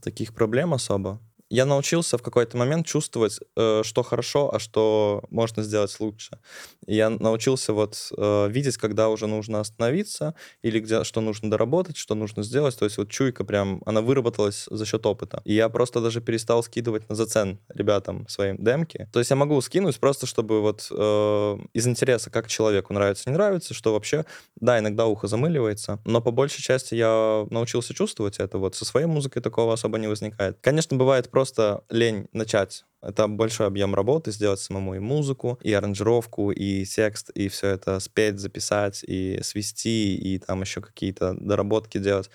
таких 0.01 0.33
проблем 0.33 0.75
особо. 0.75 1.21
Я 1.51 1.67
научился 1.67 2.17
в 2.17 2.23
какой-то 2.23 2.57
момент 2.57 2.87
чувствовать, 2.87 3.41
э, 3.57 3.83
что 3.85 4.03
хорошо, 4.05 4.55
а 4.55 4.61
что 4.61 5.25
можно 5.31 5.65
сделать 5.65 5.95
лучше. 5.99 6.39
Я 6.87 7.11
научился 7.11 7.73
вот 7.73 8.13
э, 8.17 8.49
видеть, 8.49 8.77
когда 8.77 9.09
уже 9.09 9.27
нужно 9.27 9.59
остановиться, 9.59 10.35
или 10.63 10.79
где 10.79 11.03
что 11.03 11.21
нужно 11.21 11.51
доработать, 11.51 11.97
что 11.97 12.15
нужно 12.15 12.45
сделать. 12.45 12.79
То 12.79 12.85
есть 12.85 12.99
вот 12.99 13.11
чуйка 13.11 13.45
прям, 13.45 13.83
она 13.85 14.01
выработалась 14.01 14.67
за 14.71 14.87
счет 14.87 15.05
опыта. 15.05 15.43
И 15.45 15.53
я 15.53 15.69
просто 15.69 16.01
даже 16.01 16.21
перестал 16.21 16.63
скидывать 16.63 17.09
на 17.09 17.17
зацен 17.17 17.59
ребятам 17.69 18.29
своим 18.29 18.57
демки. 18.63 19.09
То 19.13 19.19
есть 19.19 19.31
я 19.31 19.37
могу 19.37 19.61
скинуть 19.61 19.99
просто, 19.99 20.27
чтобы 20.27 20.61
вот 20.61 20.87
э, 20.89 21.59
из 21.73 21.87
интереса, 21.89 22.31
как 22.31 22.47
человеку 22.47 22.95
нравится, 22.95 23.29
не 23.29 23.35
нравится, 23.35 23.75
что 23.75 23.93
вообще, 23.93 24.25
да, 24.55 24.79
иногда 24.79 25.07
ухо 25.07 25.27
замыливается, 25.27 25.99
но 26.05 26.21
по 26.21 26.31
большей 26.31 26.63
части 26.63 26.95
я 26.95 27.45
научился 27.51 27.93
чувствовать 27.93 28.39
это. 28.39 28.59
Вот 28.59 28.77
со 28.77 28.85
своей 28.85 29.07
музыкой 29.07 29.43
такого 29.43 29.73
особо 29.73 29.99
не 29.99 30.07
возникает. 30.07 30.59
Конечно, 30.61 30.97
бывает 30.97 31.29
просто 31.29 31.40
лень 31.91 32.29
начать 32.33 32.85
это 33.03 33.29
большой 33.29 33.67
объем 33.67 33.95
работы, 33.95 34.31
сделать 34.31 34.61
самому 34.61 34.95
и 34.95 34.99
музыку, 34.99 35.59
и 35.63 35.73
аранжировку, 35.73 36.51
и 36.51 36.85
текст, 36.85 37.31
и 37.31 37.49
все 37.49 37.69
это 37.69 37.99
спеть, 38.01 38.39
записать, 38.39 39.03
и 39.07 39.41
свести, 39.43 40.17
и 40.17 40.39
там 40.39 40.61
еще 40.61 40.81
какие-то 40.81 41.35
доработки 41.35 41.99
делать. 41.99 42.31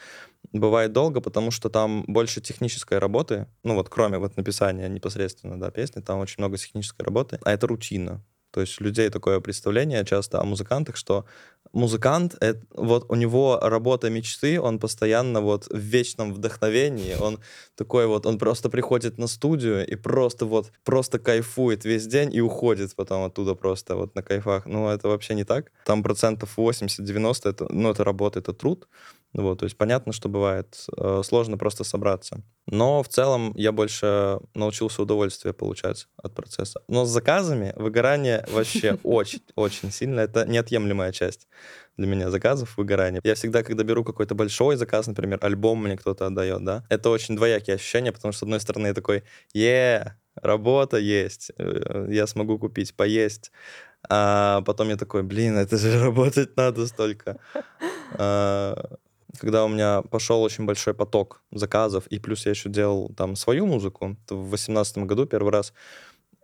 Бывает 0.52 0.92
долго, 0.92 1.22
потому 1.22 1.52
что 1.52 1.70
там 1.70 2.04
больше 2.08 2.42
технической 2.42 2.98
работы, 2.98 3.48
ну 3.64 3.76
вот 3.76 3.90
кроме 3.90 4.18
вот 4.18 4.38
написания 4.38 4.88
непосредственно, 4.88 5.60
да, 5.60 5.70
песни, 5.70 6.02
там 6.02 6.20
очень 6.20 6.36
много 6.40 6.58
технической 6.58 7.04
работы, 7.06 7.40
а 7.44 7.52
это 7.52 7.68
рутина. 7.68 8.24
То 8.52 8.62
есть 8.62 8.80
у 8.80 8.86
людей 8.86 9.10
такое 9.10 9.42
представление 9.42 10.06
часто 10.06 10.40
о 10.40 10.46
музыкантах, 10.46 10.96
что 10.96 11.26
музыкант, 11.75 12.36
это, 12.39 12.65
вот 12.74 13.05
у 13.10 13.15
него 13.15 13.60
работа 13.62 14.10
мечты, 14.10 14.60
он 14.60 14.79
постоянно 14.79 15.41
вот 15.41 15.67
в 15.67 15.77
вечном 15.77 16.34
вдохновении, 16.34 17.15
он 17.20 17.39
такой 17.75 18.08
вот, 18.08 18.25
он 18.25 18.38
просто 18.38 18.70
приходит 18.70 19.17
на 19.17 19.27
студию 19.27 19.86
и 19.86 19.96
просто 19.96 20.46
вот, 20.46 20.72
просто 20.84 21.20
кайфует 21.20 21.86
весь 21.86 22.08
день 22.08 22.34
и 22.34 22.41
уходит 22.41 22.96
потом 22.96 23.24
оттуда 23.24 23.55
просто 23.55 23.96
вот 23.96 24.15
на 24.15 24.24
кайфах. 24.24 24.65
Ну, 24.65 24.88
это 24.89 25.08
вообще 25.08 25.36
не 25.36 25.44
так. 25.44 25.72
Там 25.86 26.03
процентов 26.03 26.58
80-90, 26.58 27.50
это, 27.50 27.67
ну, 27.70 27.89
это 27.91 28.03
работа, 28.03 28.39
это 28.39 28.53
труд. 28.53 28.88
Вот, 29.36 29.60
то 29.60 29.65
есть 29.65 29.77
понятно, 29.77 30.13
что 30.13 30.30
бывает 30.30 30.86
э, 30.98 31.22
сложно 31.25 31.58
просто 31.58 31.84
собраться. 31.84 32.42
Но 32.68 33.04
в 33.04 33.10
целом 33.10 33.54
я 33.56 33.74
больше 33.74 34.39
научился 34.54 35.01
удовольствие 35.01 35.54
получать 35.54 36.08
от 36.15 36.34
процесса. 36.34 36.82
Но 36.88 37.06
с 37.06 37.10
заказами 37.10 37.74
выгорание 37.75 38.46
вообще 38.50 38.98
очень-очень 39.04 39.92
сильно. 39.92 40.22
Это 40.22 40.46
неотъемлемая 40.48 41.12
часть 41.12 41.48
для 41.98 42.08
меня 42.08 42.32
заказов, 42.32 42.77
выгорания. 42.77 43.20
Я 43.24 43.36
всегда, 43.36 43.62
когда 43.63 43.84
беру 43.84 44.06
какой-то 44.06 44.36
большой 44.36 44.77
заказ, 44.77 45.08
например, 45.08 45.39
альбом 45.42 45.84
мне 45.84 45.98
кто-то 45.98 46.27
отдает, 46.27 46.63
да, 46.63 46.86
это 46.89 47.10
очень 47.10 47.36
двоякие 47.36 47.75
ощущения, 47.75 48.13
потому 48.13 48.32
что, 48.32 48.39
с 48.39 48.44
одной 48.44 48.60
стороны, 48.62 48.88
я 48.88 48.94
такой, 48.94 49.24
е 49.54 50.18
работа 50.36 50.98
есть, 50.98 51.51
э, 51.58 52.08
я 52.10 52.27
смогу 52.27 52.58
купить, 52.58 52.96
поесть. 52.96 53.51
А 54.10 54.62
потом 54.62 54.89
я 54.89 54.98
такой, 54.98 55.24
блин, 55.24 55.58
это 55.58 55.77
же 55.77 56.00
работать 56.04 56.56
надо 56.58 56.88
столько. 56.88 57.38
А, 58.18 58.98
когда 59.39 59.65
у 59.65 59.68
меня 59.68 60.01
пошел 60.01 60.42
очень 60.42 60.65
большой 60.65 60.94
поток 60.94 61.44
заказов, 61.51 62.08
и 62.08 62.20
плюс 62.20 62.46
я 62.46 62.51
еще 62.51 62.70
делал 62.70 63.13
там 63.15 63.36
свою 63.36 63.65
музыку, 63.65 64.18
в 64.30 64.50
восемнадцатом 64.50 65.08
году 65.08 65.25
первый 65.25 65.51
раз, 65.51 65.74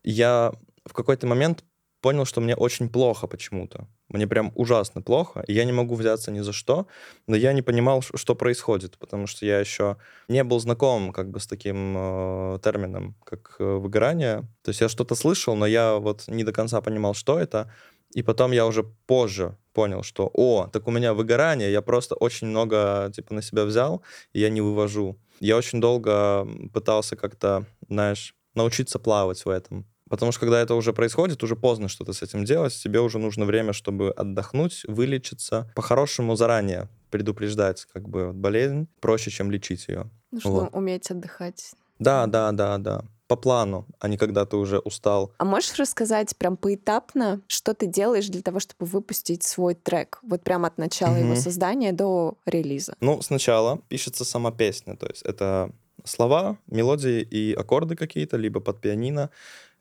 я 0.03 0.53
в 0.86 0.93
какой-то 0.93 1.27
момент 1.27 1.63
понял, 2.01 2.25
что 2.25 2.41
мне 2.41 2.55
очень 2.55 2.89
плохо 2.89 3.27
почему-то. 3.27 3.88
Мне 4.10 4.27
прям 4.27 4.51
ужасно 4.55 5.01
плохо, 5.01 5.43
и 5.48 5.53
я 5.53 5.63
не 5.63 5.71
могу 5.71 5.95
взяться 5.95 6.31
ни 6.31 6.41
за 6.41 6.51
что, 6.51 6.88
но 7.27 7.36
я 7.36 7.53
не 7.53 7.62
понимал, 7.62 8.01
что 8.01 8.36
происходит, 8.36 8.98
потому 8.98 9.27
что 9.27 9.45
я 9.45 9.60
еще 9.60 9.98
не 10.27 10.43
был 10.43 10.60
знаком 10.60 11.13
как 11.13 11.29
бы 11.29 11.39
с 11.39 11.48
таким 11.48 11.95
э, 11.98 12.60
термином, 12.63 13.15
как 13.24 13.55
э, 13.60 13.63
выгорание. 13.63 14.41
То 14.63 14.69
есть 14.69 14.81
я 14.81 14.89
что-то 14.89 15.15
слышал, 15.15 15.55
но 15.55 15.65
я 15.65 15.95
вот 15.95 16.27
не 16.27 16.43
до 16.43 16.51
конца 16.51 16.81
понимал, 16.81 17.13
что 17.13 17.39
это. 17.39 17.71
И 18.13 18.24
потом 18.24 18.51
я 18.51 18.65
уже 18.65 18.84
позже 18.84 19.58
понял, 19.74 20.03
что, 20.03 20.30
о, 20.34 20.68
так 20.68 20.88
у 20.88 20.91
меня 20.91 21.13
выгорание, 21.13 21.72
я 21.72 21.82
просто 21.82 22.15
очень 22.15 22.48
много, 22.48 23.12
типа, 23.15 23.34
на 23.34 23.41
себя 23.41 23.63
взял, 23.65 24.01
и 24.34 24.39
я 24.39 24.50
не 24.50 24.62
вывожу. 24.62 25.18
Я 25.39 25.58
очень 25.58 25.82
долго 25.82 26.48
пытался 26.74 27.15
как-то, 27.15 27.65
знаешь, 27.89 28.36
научиться 28.53 29.00
плавать 29.00 29.46
в 29.46 29.50
этом. 29.50 29.86
Потому 30.10 30.34
что 30.34 30.41
когда 30.41 30.62
это 30.62 30.75
уже 30.75 30.91
происходит, 30.91 31.41
уже 31.41 31.56
поздно 31.56 31.88
что-то 31.88 32.12
с 32.12 32.22
этим 32.22 32.44
делать, 32.44 32.74
тебе 32.74 33.00
уже 33.00 33.18
нужно 33.18 33.46
время, 33.46 33.72
чтобы 33.72 34.12
отдохнуть, 34.12 34.84
вылечиться. 34.86 35.72
По-хорошему 35.74 36.36
заранее 36.36 36.89
предупреждать 37.12 37.86
как 37.94 38.10
бы 38.10 38.34
болезнь 38.34 38.89
проще, 39.00 39.32
чем 39.32 39.51
лечить 39.51 39.88
ее. 39.88 40.10
Нужно 40.32 40.51
вот. 40.51 40.70
уметь 40.74 41.10
отдыхать. 41.10 41.72
Да, 41.98 42.25
да, 42.27 42.51
да, 42.51 42.77
да 42.77 43.06
по 43.31 43.38
плану, 43.38 43.85
а 44.00 44.09
не 44.09 44.17
когда 44.17 44.45
ты 44.45 44.57
уже 44.57 44.79
устал. 44.79 45.31
А 45.38 45.45
можешь 45.45 45.79
рассказать 45.79 46.35
прям 46.35 46.57
поэтапно, 46.57 47.39
что 47.47 47.73
ты 47.73 47.85
делаешь 47.88 48.27
для 48.27 48.41
того, 48.41 48.59
чтобы 48.59 48.85
выпустить 48.85 49.43
свой 49.43 49.73
трек? 49.73 50.19
Вот 50.21 50.43
прямо 50.43 50.67
от 50.67 50.77
начала 50.77 51.13
угу. 51.13 51.21
его 51.21 51.35
создания 51.35 51.93
до 51.93 52.33
релиза. 52.45 52.93
Ну, 53.00 53.21
сначала 53.21 53.79
пишется 53.88 54.25
сама 54.25 54.51
песня, 54.51 54.97
то 54.97 55.07
есть 55.07 55.21
это 55.21 55.71
слова, 56.03 56.57
мелодии 56.67 57.21
и 57.21 57.53
аккорды 57.53 57.95
какие-то, 57.95 58.35
либо 58.35 58.59
под 58.59 58.81
пианино, 58.81 59.29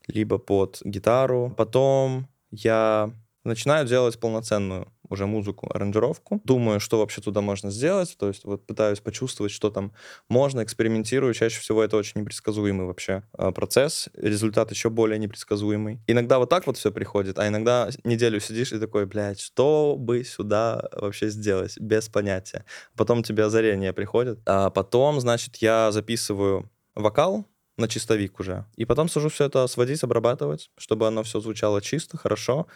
либо 0.07 0.39
под 0.39 0.81
гитару. 0.85 1.53
Потом 1.57 2.29
я 2.53 3.11
начинаю 3.43 3.85
делать 3.85 4.21
полноценную 4.21 4.87
уже 5.11 5.27
музыку, 5.27 5.69
аранжировку. 5.73 6.41
Думаю, 6.45 6.81
что 6.81 6.99
вообще 6.99 7.21
туда 7.21 7.41
можно 7.41 7.71
сделать. 7.71 8.17
То 8.19 8.29
есть 8.29 8.45
вот 8.45 8.67
пытаюсь 8.67 9.01
почувствовать, 9.01 9.53
что 9.53 9.71
там 9.71 9.93
можно, 10.29 10.63
экспериментирую. 10.63 11.35
Чаще 11.35 11.61
всего 11.61 11.83
это 11.83 11.97
очень 11.97 12.21
непредсказуемый 12.21 12.87
вообще 12.87 13.25
а, 13.33 13.51
процесс. 13.53 14.09
Результат 14.15 14.71
еще 14.71 14.89
более 14.89 15.19
непредсказуемый. 15.19 16.01
Иногда 16.07 16.39
вот 16.39 16.49
так 16.49 16.67
вот 16.67 16.77
все 16.77 16.91
приходит, 16.91 17.39
а 17.39 17.49
иногда 17.49 17.91
неделю 18.05 18.41
сидишь 18.41 18.73
и 18.73 18.79
такой, 18.79 19.07
блядь, 19.07 19.41
что 19.41 19.97
бы 19.99 20.25
сюда 20.25 20.89
вообще 20.93 21.29
сделать? 21.29 21.79
Без 21.79 22.09
понятия. 22.09 22.65
Потом 22.97 23.23
тебе 23.23 23.45
озарение 23.45 23.93
приходит. 23.93 24.41
А 24.47 24.71
потом, 24.71 25.21
значит, 25.21 25.57
я 25.57 25.91
записываю 25.93 26.71
вокал, 26.95 27.47
на 27.81 27.89
чистовик 27.89 28.39
уже. 28.39 28.65
И 28.77 28.85
потом 28.85 29.09
сажу 29.09 29.29
все 29.29 29.47
это 29.47 29.67
сводить, 29.67 30.05
обрабатывать, 30.05 30.71
чтобы 30.79 31.07
оно 31.07 31.23
все 31.23 31.41
звучало 31.41 31.81
чисто, 31.81 32.17
хорошо. 32.17 32.67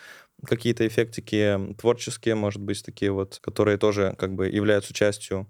Какие-то 0.45 0.87
эффектики 0.87 1.75
творческие, 1.79 2.35
может 2.35 2.61
быть, 2.61 2.85
такие 2.85 3.13
вот, 3.13 3.39
которые 3.41 3.79
тоже 3.79 4.15
как 4.19 4.35
бы 4.35 4.49
являются 4.49 4.93
частью 4.93 5.47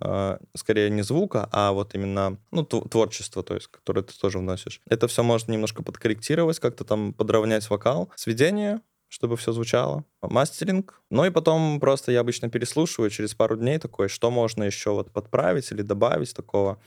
э, 0.00 0.38
скорее 0.54 0.90
не 0.90 1.02
звука, 1.02 1.48
а 1.52 1.72
вот 1.72 1.94
именно 1.94 2.38
ну, 2.50 2.64
творчество, 2.64 3.42
то 3.42 3.54
есть, 3.54 3.68
которое 3.68 4.02
ты 4.02 4.18
тоже 4.18 4.38
вносишь. 4.38 4.80
Это 4.88 5.08
все 5.08 5.22
можно 5.22 5.52
немножко 5.52 5.82
подкорректировать, 5.82 6.58
как-то 6.58 6.84
там 6.84 7.12
подровнять 7.14 7.68
вокал. 7.70 8.10
Сведение, 8.16 8.80
чтобы 9.08 9.36
все 9.36 9.52
звучало. 9.52 10.04
Мастеринг. 10.20 11.00
Ну 11.10 11.24
и 11.24 11.30
потом 11.30 11.80
просто 11.80 12.12
я 12.12 12.20
обычно 12.20 12.50
переслушиваю 12.50 13.10
через 13.10 13.34
пару 13.34 13.56
дней 13.56 13.78
такое, 13.78 14.08
что 14.08 14.30
можно 14.30 14.64
еще 14.64 14.90
вот 14.90 15.12
подправить 15.12 15.70
или 15.70 15.82
добавить 15.82 16.34
такого 16.34 16.78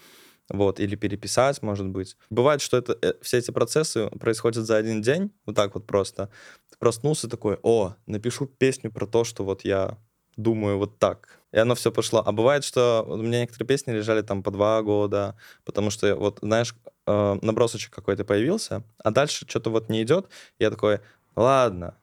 вот, 0.49 0.79
или 0.79 0.95
переписать, 0.95 1.61
может 1.61 1.87
быть. 1.87 2.17
Бывает, 2.29 2.61
что 2.61 2.77
это, 2.77 2.97
э, 3.01 3.13
все 3.21 3.37
эти 3.37 3.51
процессы 3.51 4.07
происходят 4.19 4.65
за 4.65 4.77
один 4.77 5.01
день, 5.01 5.31
вот 5.45 5.55
так 5.55 5.75
вот 5.75 5.85
просто. 5.85 6.29
Ты 6.69 6.77
проснулся 6.79 7.29
такой, 7.29 7.57
о, 7.63 7.95
напишу 8.07 8.47
песню 8.47 8.91
про 8.91 9.05
то, 9.05 9.23
что 9.23 9.43
вот 9.43 9.63
я 9.63 9.97
думаю 10.35 10.77
вот 10.77 10.99
так. 10.99 11.39
И 11.51 11.57
оно 11.57 11.75
все 11.75 11.91
пошло. 11.91 12.23
А 12.25 12.31
бывает, 12.31 12.63
что 12.63 13.03
у 13.07 13.17
меня 13.17 13.41
некоторые 13.41 13.67
песни 13.67 13.91
лежали 13.91 14.21
там 14.21 14.43
по 14.43 14.51
два 14.51 14.81
года, 14.81 15.35
потому 15.65 15.89
что, 15.89 16.15
вот, 16.15 16.39
знаешь, 16.41 16.75
э, 17.07 17.37
набросочек 17.41 17.93
какой-то 17.93 18.23
появился, 18.23 18.83
а 19.03 19.11
дальше 19.11 19.45
что-то 19.47 19.69
вот 19.69 19.89
не 19.89 20.03
идет. 20.03 20.27
Я 20.59 20.69
такой, 20.69 20.99
ладно, 21.35 21.97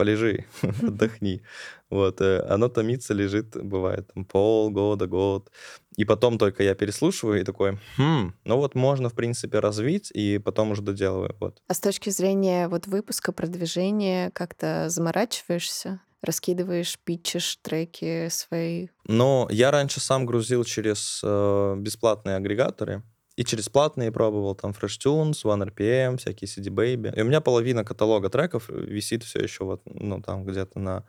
полежи, 0.00 0.46
отдохни. 0.82 1.42
Вот, 1.90 2.22
э, 2.22 2.40
оно 2.48 2.68
томится, 2.68 3.12
лежит, 3.12 3.54
бывает, 3.62 4.08
там, 4.14 4.24
полгода, 4.24 5.06
год. 5.06 5.50
И 5.98 6.06
потом 6.06 6.38
только 6.38 6.62
я 6.62 6.74
переслушиваю 6.74 7.40
и 7.40 7.44
такой, 7.44 7.78
хм, 7.98 8.32
ну 8.44 8.56
вот 8.56 8.74
можно, 8.74 9.10
в 9.10 9.14
принципе, 9.14 9.58
развить, 9.58 10.10
и 10.10 10.38
потом 10.38 10.70
уже 10.70 10.80
доделываю. 10.80 11.36
Вот. 11.38 11.60
А 11.68 11.74
с 11.74 11.80
точки 11.80 12.08
зрения 12.08 12.68
вот 12.68 12.86
выпуска, 12.86 13.32
продвижения, 13.32 14.30
как-то 14.30 14.88
заморачиваешься? 14.88 16.00
раскидываешь, 16.22 16.98
питчешь 17.02 17.56
треки 17.62 18.28
свои? 18.28 18.88
Ну, 19.06 19.48
я 19.50 19.70
раньше 19.70 20.00
сам 20.00 20.26
грузил 20.26 20.64
через 20.64 21.22
э, 21.24 21.76
бесплатные 21.78 22.36
агрегаторы, 22.36 23.02
и 23.40 23.44
через 23.44 23.70
платные 23.70 24.12
пробовал, 24.12 24.54
там 24.54 24.72
Fresh 24.72 24.98
Tunes, 25.02 25.44
OneRPM, 25.44 26.18
всякие 26.18 26.46
CD 26.46 26.68
Baby. 26.68 27.16
И 27.16 27.22
у 27.22 27.24
меня 27.24 27.40
половина 27.40 27.86
каталога 27.86 28.28
треков 28.28 28.68
висит 28.68 29.24
все 29.24 29.38
еще 29.38 29.64
вот, 29.64 29.80
ну, 29.86 30.20
там 30.20 30.44
где-то 30.44 30.78
на, 30.78 31.04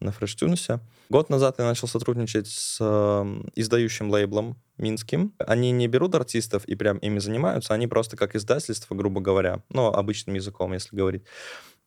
на 0.00 0.08
Fresh 0.08 0.36
Tunes. 0.36 0.80
Год 1.10 1.30
назад 1.30 1.60
я 1.60 1.64
начал 1.64 1.86
сотрудничать 1.86 2.48
с 2.48 2.78
э, 2.80 3.42
издающим 3.54 4.10
лейблом 4.10 4.56
минским. 4.78 5.32
Они 5.38 5.70
не 5.70 5.86
берут 5.86 6.16
артистов 6.16 6.64
и 6.64 6.74
прям 6.74 6.98
ими 6.98 7.20
занимаются, 7.20 7.72
они 7.72 7.86
просто 7.86 8.16
как 8.16 8.34
издательство, 8.34 8.96
грубо 8.96 9.20
говоря, 9.20 9.62
ну, 9.68 9.86
обычным 9.86 10.34
языком, 10.34 10.72
если 10.72 10.96
говорить. 10.96 11.22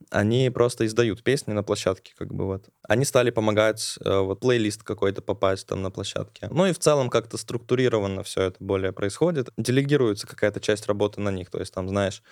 Они 0.10 0.50
просто 0.50 0.86
издают 0.86 1.24
песни 1.24 1.54
на 1.54 1.64
площадке, 1.64 2.14
как 2.18 2.34
бы 2.34 2.46
вот. 2.46 2.70
Они 2.84 3.06
стали 3.06 3.30
помогать, 3.30 3.98
э, 4.04 4.20
вот 4.20 4.40
плейлист 4.40 4.84
какой-то 4.84 5.22
попасть 5.22 5.68
там 5.68 5.82
на 5.82 5.92
площадке. 5.92 6.48
Ну 6.52 6.66
и 6.66 6.74
в 6.74 6.80
целом 6.80 7.10
как-то 7.10 7.38
структурированно 7.38 8.24
все 8.24 8.44
это 8.44 8.58
более 8.60 8.92
происходит. 8.92 9.50
Делегируется 9.58 10.28
какая-то 10.28 10.60
часть 10.60 10.88
работы 10.88 11.22
на 11.22 11.30
них, 11.30 11.50
то 11.50 11.60
есть 11.60 11.74
там, 11.74 11.88
знаешь, 11.90 12.24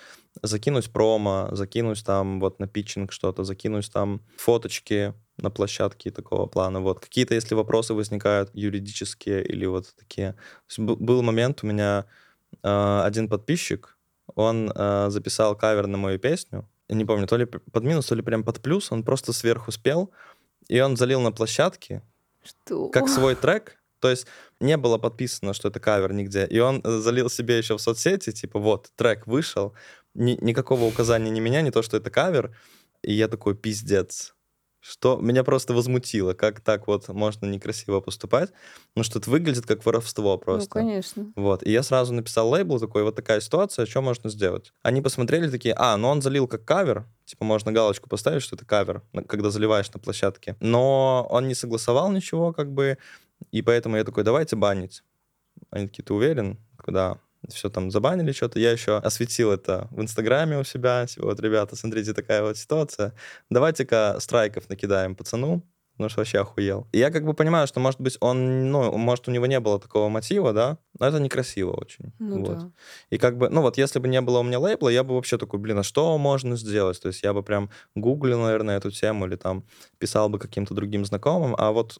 закинуть 0.41 0.91
промо, 0.91 1.49
закинуть 1.51 2.03
там 2.05 2.39
вот 2.39 2.59
на 2.59 2.67
питчинг 2.67 3.11
что-то, 3.11 3.43
закинуть 3.43 3.91
там 3.91 4.21
фоточки, 4.37 5.13
на 5.37 5.51
площадке 5.51 6.11
такого 6.11 6.47
плана. 6.47 6.81
Вот 6.81 6.99
какие-то, 6.99 7.35
если 7.35 7.55
вопросы 7.55 7.93
возникают 7.93 8.49
юридические 8.53 9.43
или 9.43 9.65
вот 9.65 9.93
такие. 9.95 10.35
был 10.77 11.21
момент 11.21 11.63
у 11.63 11.67
меня 11.67 12.05
э, 12.63 13.01
один 13.03 13.29
подписчик, 13.29 13.97
он 14.35 14.71
э, 14.73 15.07
записал 15.09 15.55
кавер 15.55 15.87
на 15.87 15.97
мою 15.97 16.19
песню. 16.19 16.67
Не 16.89 17.05
помню, 17.05 17.27
то 17.27 17.37
ли 17.37 17.45
под 17.45 17.83
минус, 17.83 18.07
то 18.07 18.15
ли 18.15 18.21
прям 18.21 18.43
под 18.43 18.61
плюс. 18.61 18.91
Он 18.91 19.03
просто 19.03 19.33
сверху 19.33 19.71
спел, 19.71 20.11
и 20.67 20.79
он 20.79 20.95
залил 20.95 21.21
на 21.21 21.31
площадке 21.31 22.01
Что? 22.43 22.89
как 22.89 23.09
свой 23.09 23.35
трек. 23.35 23.77
То 23.99 24.09
есть 24.09 24.27
не 24.59 24.77
было 24.77 24.97
подписано, 24.97 25.53
что 25.53 25.69
это 25.69 25.79
кавер 25.79 26.13
нигде. 26.13 26.45
И 26.45 26.59
он 26.59 26.81
э, 26.83 26.99
залил 26.99 27.29
себе 27.29 27.57
еще 27.57 27.75
в 27.77 27.81
соцсети, 27.81 28.31
типа, 28.31 28.59
вот, 28.59 28.91
трек 28.95 29.25
вышел, 29.25 29.73
ни, 30.13 30.37
никакого 30.39 30.83
указания 30.83 31.31
ни 31.31 31.39
меня, 31.39 31.61
не 31.61 31.71
то, 31.71 31.81
что 31.81 31.97
это 31.97 32.11
кавер. 32.11 32.55
И 33.01 33.13
я 33.13 33.27
такой, 33.27 33.55
пиздец 33.55 34.35
что 34.79 35.17
меня 35.17 35.43
просто 35.43 35.73
возмутило, 35.73 36.33
как 36.33 36.61
так 36.61 36.87
вот 36.87 37.07
можно 37.09 37.45
некрасиво 37.45 37.99
поступать, 37.99 38.51
ну 38.95 39.03
что 39.03 39.19
это 39.19 39.29
выглядит 39.29 39.65
как 39.65 39.85
воровство 39.85 40.33
ну, 40.33 40.37
просто. 40.37 40.79
Ну, 40.79 40.85
конечно. 40.85 41.33
Вот, 41.35 41.63
и 41.63 41.71
я 41.71 41.83
сразу 41.83 42.13
написал 42.13 42.49
лейбл 42.49 42.79
такой, 42.79 43.03
вот 43.03 43.15
такая 43.15 43.41
ситуация, 43.41 43.85
что 43.85 44.01
можно 44.01 44.29
сделать? 44.29 44.73
Они 44.81 45.01
посмотрели 45.01 45.49
такие, 45.49 45.73
а, 45.77 45.97
ну 45.97 46.07
он 46.07 46.21
залил 46.21 46.47
как 46.47 46.65
кавер, 46.65 47.05
типа 47.25 47.43
можно 47.43 47.71
галочку 47.71 48.09
поставить, 48.09 48.43
что 48.43 48.55
это 48.55 48.65
кавер, 48.65 49.01
когда 49.27 49.49
заливаешь 49.49 49.91
на 49.91 49.99
площадке, 49.99 50.55
но 50.59 51.27
он 51.29 51.47
не 51.47 51.55
согласовал 51.55 52.11
ничего, 52.11 52.53
как 52.53 52.71
бы, 52.71 52.97
и 53.51 53.61
поэтому 53.61 53.97
я 53.97 54.03
такой, 54.03 54.23
давайте 54.23 54.55
банить. 54.55 55.03
Они 55.71 55.87
такие, 55.87 56.03
ты 56.03 56.13
уверен? 56.13 56.57
Да 56.85 57.19
все 57.49 57.69
там 57.69 57.91
забанили 57.91 58.31
что-то. 58.31 58.59
Я 58.59 58.71
еще 58.71 58.97
осветил 58.97 59.51
это 59.51 59.87
в 59.91 60.01
Инстаграме 60.01 60.59
у 60.59 60.63
себя. 60.63 61.05
Вот, 61.17 61.39
ребята, 61.39 61.75
смотрите, 61.75 62.13
такая 62.13 62.43
вот 62.43 62.57
ситуация. 62.57 63.13
Давайте-ка 63.49 64.17
страйков 64.19 64.69
накидаем 64.69 65.15
пацану, 65.15 65.63
потому 65.97 66.09
что 66.09 66.19
вообще 66.19 66.39
охуел. 66.39 66.87
И 66.91 66.99
я 66.99 67.09
как 67.09 67.25
бы 67.25 67.33
понимаю, 67.33 67.65
что, 67.67 67.79
может 67.79 67.99
быть, 67.99 68.17
он, 68.19 68.71
ну, 68.71 68.95
может, 68.97 69.27
у 69.27 69.31
него 69.31 69.47
не 69.47 69.59
было 69.59 69.79
такого 69.79 70.09
мотива, 70.09 70.53
да, 70.53 70.77
но 70.99 71.07
это 71.07 71.19
некрасиво 71.19 71.71
очень. 71.71 72.13
Ну, 72.19 72.45
вот. 72.45 72.57
да. 72.57 72.71
И 73.09 73.17
как 73.17 73.37
бы, 73.37 73.49
ну 73.49 73.61
вот, 73.61 73.77
если 73.77 73.97
бы 73.99 74.07
не 74.07 74.21
было 74.21 74.39
у 74.39 74.43
меня 74.43 74.59
лейбла, 74.59 74.89
я 74.89 75.03
бы 75.03 75.15
вообще 75.15 75.37
такой, 75.39 75.59
блин, 75.59 75.79
а 75.79 75.83
что 75.83 76.17
можно 76.19 76.55
сделать? 76.55 77.01
То 77.01 77.07
есть 77.07 77.23
я 77.23 77.33
бы 77.33 77.41
прям 77.41 77.71
гуглил, 77.95 78.39
наверное, 78.39 78.77
эту 78.77 78.91
тему 78.91 79.25
или 79.25 79.35
там 79.35 79.63
писал 79.97 80.29
бы 80.29 80.37
каким-то 80.37 80.75
другим 80.75 81.03
знакомым, 81.03 81.55
а 81.57 81.71
вот 81.71 81.99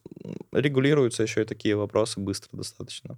регулируются 0.51 1.23
еще 1.23 1.41
и 1.41 1.45
такие 1.45 1.75
вопросы 1.75 2.19
быстро 2.19 2.55
достаточно. 2.55 3.17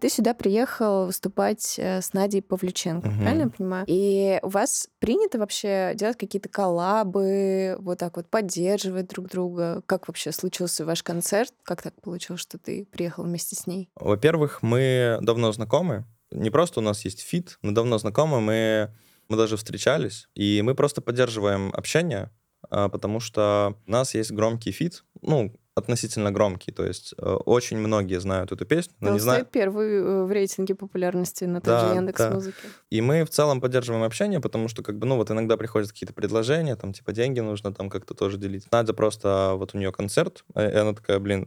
Ты 0.00 0.10
сюда 0.10 0.34
приехал 0.34 1.06
выступать 1.06 1.76
э, 1.78 2.02
с 2.02 2.12
Надей 2.12 2.42
Павлюченко, 2.42 3.08
Мгм. 3.08 3.18
правильно 3.22 3.42
я 3.44 3.48
понимаю? 3.48 3.84
И 3.88 4.38
у 4.42 4.48
вас 4.48 4.88
принято 4.98 5.38
вообще 5.38 5.92
делать 5.94 6.18
какие-то 6.18 6.48
коллабы, 6.50 7.76
вот 7.78 7.98
так 7.98 8.16
вот 8.16 8.28
поддерживать 8.28 9.08
друг 9.08 9.28
друга? 9.28 9.82
Как 9.86 10.08
вообще 10.08 10.32
случился 10.32 10.84
ваш 10.84 11.02
концерт? 11.02 11.52
Как 11.62 11.80
так 11.82 12.00
получилось, 12.02 12.42
что 12.42 12.58
ты 12.58 12.86
приехал 12.92 13.24
вместе 13.24 13.56
с 13.56 13.66
ней? 13.66 13.88
Во-первых, 13.96 14.62
мы 14.62 15.18
давно 15.22 15.50
знакомы. 15.52 16.04
Не 16.30 16.50
просто 16.50 16.80
у 16.80 16.82
нас 16.82 17.04
есть 17.04 17.22
фит, 17.22 17.58
мы 17.62 17.72
давно 17.72 17.96
знакомы, 17.98 18.40
мы, 18.40 18.94
мы 19.28 19.36
даже 19.36 19.56
встречались, 19.56 20.28
и 20.34 20.60
мы 20.62 20.74
просто 20.74 21.00
поддерживаем 21.00 21.70
общение, 21.72 22.30
а, 22.68 22.88
потому 22.88 23.20
что 23.20 23.78
у 23.86 23.90
нас 23.90 24.14
есть 24.14 24.32
громкий 24.32 24.72
фит, 24.72 25.04
ну, 25.22 25.54
относительно 25.76 26.32
громкий, 26.32 26.72
то 26.72 26.84
есть 26.84 27.14
э, 27.18 27.22
очень 27.44 27.76
многие 27.76 28.18
знают 28.18 28.50
эту 28.50 28.64
песню, 28.64 28.94
но 29.00 29.08
Он 29.08 29.14
не 29.14 29.20
знают. 29.20 29.50
первый 29.50 29.92
э, 29.92 30.24
в 30.24 30.32
рейтинге 30.32 30.74
популярности 30.74 31.44
на 31.44 31.60
той 31.60 31.74
Да, 31.74 31.88
же 31.88 31.94
Яндекс 31.94 32.18
да. 32.18 32.30
Музыке. 32.30 32.68
И 32.90 33.02
мы 33.02 33.24
в 33.24 33.28
целом 33.30 33.60
поддерживаем 33.60 34.02
общение, 34.02 34.40
потому 34.40 34.68
что, 34.68 34.82
как 34.82 34.98
бы, 34.98 35.06
ну, 35.06 35.16
вот 35.16 35.30
иногда 35.30 35.58
приходят 35.58 35.92
какие-то 35.92 36.14
предложения, 36.14 36.74
там, 36.76 36.94
типа, 36.94 37.12
деньги 37.12 37.40
нужно 37.40 37.74
там 37.74 37.90
как-то 37.90 38.14
тоже 38.14 38.38
делить. 38.38 38.66
Надя 38.72 38.94
просто, 38.94 39.52
вот 39.56 39.74
у 39.74 39.78
нее 39.78 39.92
концерт, 39.92 40.44
э, 40.54 40.72
и 40.72 40.76
она 40.76 40.94
такая, 40.94 41.18
блин, 41.18 41.46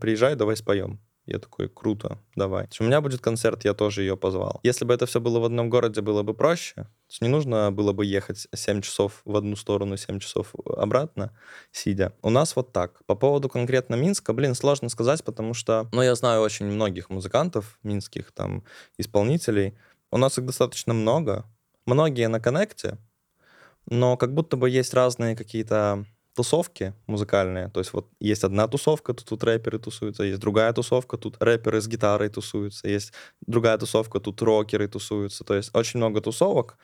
приезжай, 0.00 0.36
давай 0.36 0.56
споем. 0.56 0.98
Я 1.26 1.40
такой, 1.40 1.68
круто, 1.68 2.18
давай. 2.36 2.68
У 2.78 2.84
меня 2.84 3.00
будет 3.00 3.20
концерт, 3.20 3.64
я 3.64 3.74
тоже 3.74 4.02
ее 4.02 4.16
позвал. 4.16 4.60
Если 4.62 4.84
бы 4.84 4.94
это 4.94 5.06
все 5.06 5.20
было 5.20 5.40
в 5.40 5.44
одном 5.44 5.68
городе, 5.68 6.00
было 6.00 6.22
бы 6.22 6.34
проще. 6.34 6.86
Не 7.20 7.28
нужно 7.28 7.72
было 7.72 7.92
бы 7.92 8.06
ехать 8.06 8.46
7 8.54 8.80
часов 8.80 9.22
в 9.24 9.36
одну 9.36 9.56
сторону, 9.56 9.96
7 9.96 10.20
часов 10.20 10.54
обратно, 10.64 11.36
сидя. 11.72 12.12
У 12.22 12.30
нас 12.30 12.54
вот 12.54 12.72
так. 12.72 13.04
По 13.06 13.16
поводу 13.16 13.48
конкретно 13.48 13.96
Минска, 13.96 14.32
блин, 14.32 14.54
сложно 14.54 14.88
сказать, 14.88 15.24
потому 15.24 15.52
что, 15.52 15.88
ну, 15.92 16.02
я 16.02 16.14
знаю 16.14 16.42
очень 16.42 16.66
многих 16.66 17.10
музыкантов 17.10 17.78
минских, 17.82 18.30
там, 18.30 18.62
исполнителей. 18.96 19.76
У 20.12 20.18
нас 20.18 20.38
их 20.38 20.46
достаточно 20.46 20.94
много. 20.94 21.44
Многие 21.86 22.28
на 22.28 22.40
коннекте, 22.40 22.98
но 23.86 24.16
как 24.16 24.34
будто 24.34 24.56
бы 24.56 24.68
есть 24.70 24.94
разные 24.94 25.36
какие-то 25.36 26.04
тусовки 26.36 26.94
музыкальные. 27.06 27.70
То 27.70 27.80
есть 27.80 27.92
вот 27.92 28.08
есть 28.20 28.44
одна 28.44 28.68
тусовка, 28.68 29.14
тут, 29.14 29.26
тут 29.26 29.44
рэперы 29.44 29.78
тусуются, 29.78 30.22
есть 30.22 30.40
другая 30.40 30.72
тусовка, 30.72 31.16
тут 31.16 31.36
рэперы 31.40 31.80
с 31.80 31.88
гитарой 31.88 32.28
тусуются, 32.28 32.88
есть 32.88 33.12
другая 33.46 33.78
тусовка, 33.78 34.20
тут 34.20 34.42
рокеры 34.42 34.86
тусуются. 34.88 35.44
То 35.44 35.54
есть 35.54 35.74
очень 35.74 35.98
много 35.98 36.20
тусовок, 36.20 36.78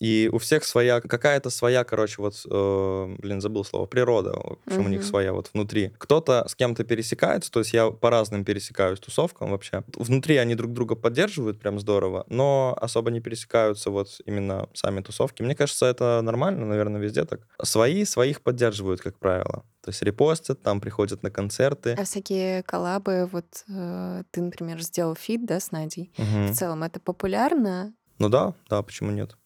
и 0.00 0.28
у 0.32 0.38
всех 0.38 0.64
своя, 0.64 1.00
какая-то 1.00 1.50
своя, 1.50 1.84
короче, 1.84 2.20
вот, 2.20 2.34
э, 2.48 3.16
блин, 3.18 3.40
забыл 3.40 3.64
слово, 3.64 3.86
природа, 3.86 4.32
в 4.32 4.58
общем, 4.66 4.86
у 4.86 4.88
них 4.88 5.04
своя 5.04 5.32
вот 5.32 5.50
внутри. 5.52 5.92
Кто-то 5.98 6.46
с 6.48 6.54
кем-то 6.54 6.84
пересекается, 6.84 7.50
то 7.50 7.60
есть 7.60 7.72
я 7.72 7.90
по 7.90 8.10
разным 8.10 8.44
пересекаюсь 8.44 9.00
тусовкам 9.00 9.50
вообще. 9.50 9.84
Внутри 9.94 10.36
они 10.36 10.54
друг 10.54 10.72
друга 10.72 10.96
поддерживают 10.96 11.58
прям 11.58 11.78
здорово, 11.80 12.24
но 12.28 12.76
особо 12.80 13.10
не 13.10 13.20
пересекаются 13.20 13.90
вот 13.90 14.20
именно 14.26 14.68
сами 14.74 15.00
тусовки. 15.00 15.42
Мне 15.42 15.54
кажется, 15.54 15.86
это 15.86 16.20
нормально, 16.22 16.66
наверное, 16.66 17.00
везде 17.00 17.24
так. 17.24 17.40
Свои 17.62 18.04
своих 18.04 18.42
поддерживают, 18.42 19.00
как 19.00 19.18
правило. 19.18 19.64
То 19.82 19.90
есть 19.90 20.02
репостят, 20.02 20.62
там 20.62 20.80
приходят 20.80 21.22
на 21.22 21.30
концерты. 21.30 21.94
А 21.98 22.04
всякие 22.04 22.64
коллабы, 22.64 23.28
вот 23.30 23.46
э, 23.68 24.24
ты, 24.30 24.42
например, 24.42 24.80
сделал 24.82 25.14
фит, 25.14 25.46
да, 25.46 25.60
с 25.60 25.70
Надей. 25.70 26.12
Мгм. 26.18 26.48
В 26.48 26.56
целом 26.56 26.82
это 26.82 26.98
популярно? 26.98 27.94
Ну 28.18 28.28
да, 28.28 28.54
да, 28.68 28.82
почему 28.82 29.12
нет? 29.12 29.36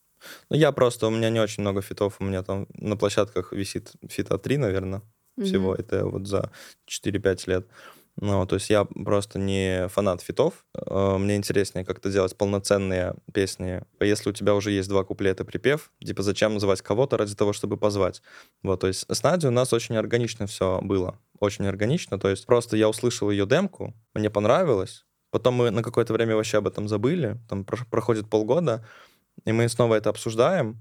Ну, 0.51 0.57
я 0.57 0.73
просто, 0.73 1.07
у 1.07 1.11
меня 1.11 1.31
не 1.31 1.41
очень 1.41 1.63
много 1.63 1.83
фитов, 1.83 2.17
у 2.21 2.25
меня 2.25 2.43
там 2.43 2.67
на 2.75 2.97
площадках 2.97 3.53
висит 3.53 3.93
фита 4.09 4.39
3, 4.39 4.57
наверное, 4.59 5.03
всего. 5.43 5.73
Мгм. 5.73 5.81
Это 5.81 6.07
вот 6.07 6.27
за 6.27 6.51
4-5 6.87 7.47
лет. 7.47 7.67
Ну, 8.17 8.45
то 8.47 8.57
есть 8.57 8.69
я 8.69 8.85
просто 8.85 9.39
не 9.39 9.89
фанат 9.89 10.21
фитов. 10.21 10.67
Э, 10.75 11.17
Мне 11.17 11.37
интереснее 11.37 11.85
как-то 11.85 12.11
делать 12.11 12.37
полноценные 12.37 13.15
песни. 13.33 13.83
Если 14.01 14.29
у 14.29 14.33
тебя 14.33 14.55
уже 14.55 14.73
есть 14.73 14.89
два 14.89 15.05
куплета 15.05 15.45
припев, 15.45 15.91
типа 16.05 16.23
зачем 16.23 16.55
называть 16.55 16.83
кого-то 16.83 17.17
ради 17.17 17.35
того, 17.35 17.53
чтобы 17.53 17.77
позвать. 17.79 18.21
Вот, 18.63 18.81
то 18.81 18.89
есть 18.89 19.07
с 19.09 19.23
Надей 19.23 19.49
у 19.49 19.53
нас 19.53 19.73
очень 19.73 19.97
органично 19.97 20.47
все 20.47 20.81
было. 20.83 21.19
Очень 21.39 21.67
органично. 21.67 22.19
То 22.19 22.29
есть 22.29 22.45
просто 22.47 22.77
я 22.77 22.89
услышал 22.89 23.31
ее 23.31 23.47
демку, 23.47 23.95
мне 24.13 24.29
понравилось. 24.29 25.07
Потом 25.31 25.55
мы 25.55 25.71
на 25.71 25.83
какое-то 25.83 26.13
время 26.13 26.35
вообще 26.35 26.59
об 26.59 26.67
этом 26.67 26.89
забыли. 26.89 27.39
Там 27.49 27.65
проходит 27.65 28.29
полгода, 28.29 28.85
и 29.45 29.53
мы 29.53 29.69
снова 29.69 29.95
это 29.95 30.11
обсуждаем. 30.11 30.79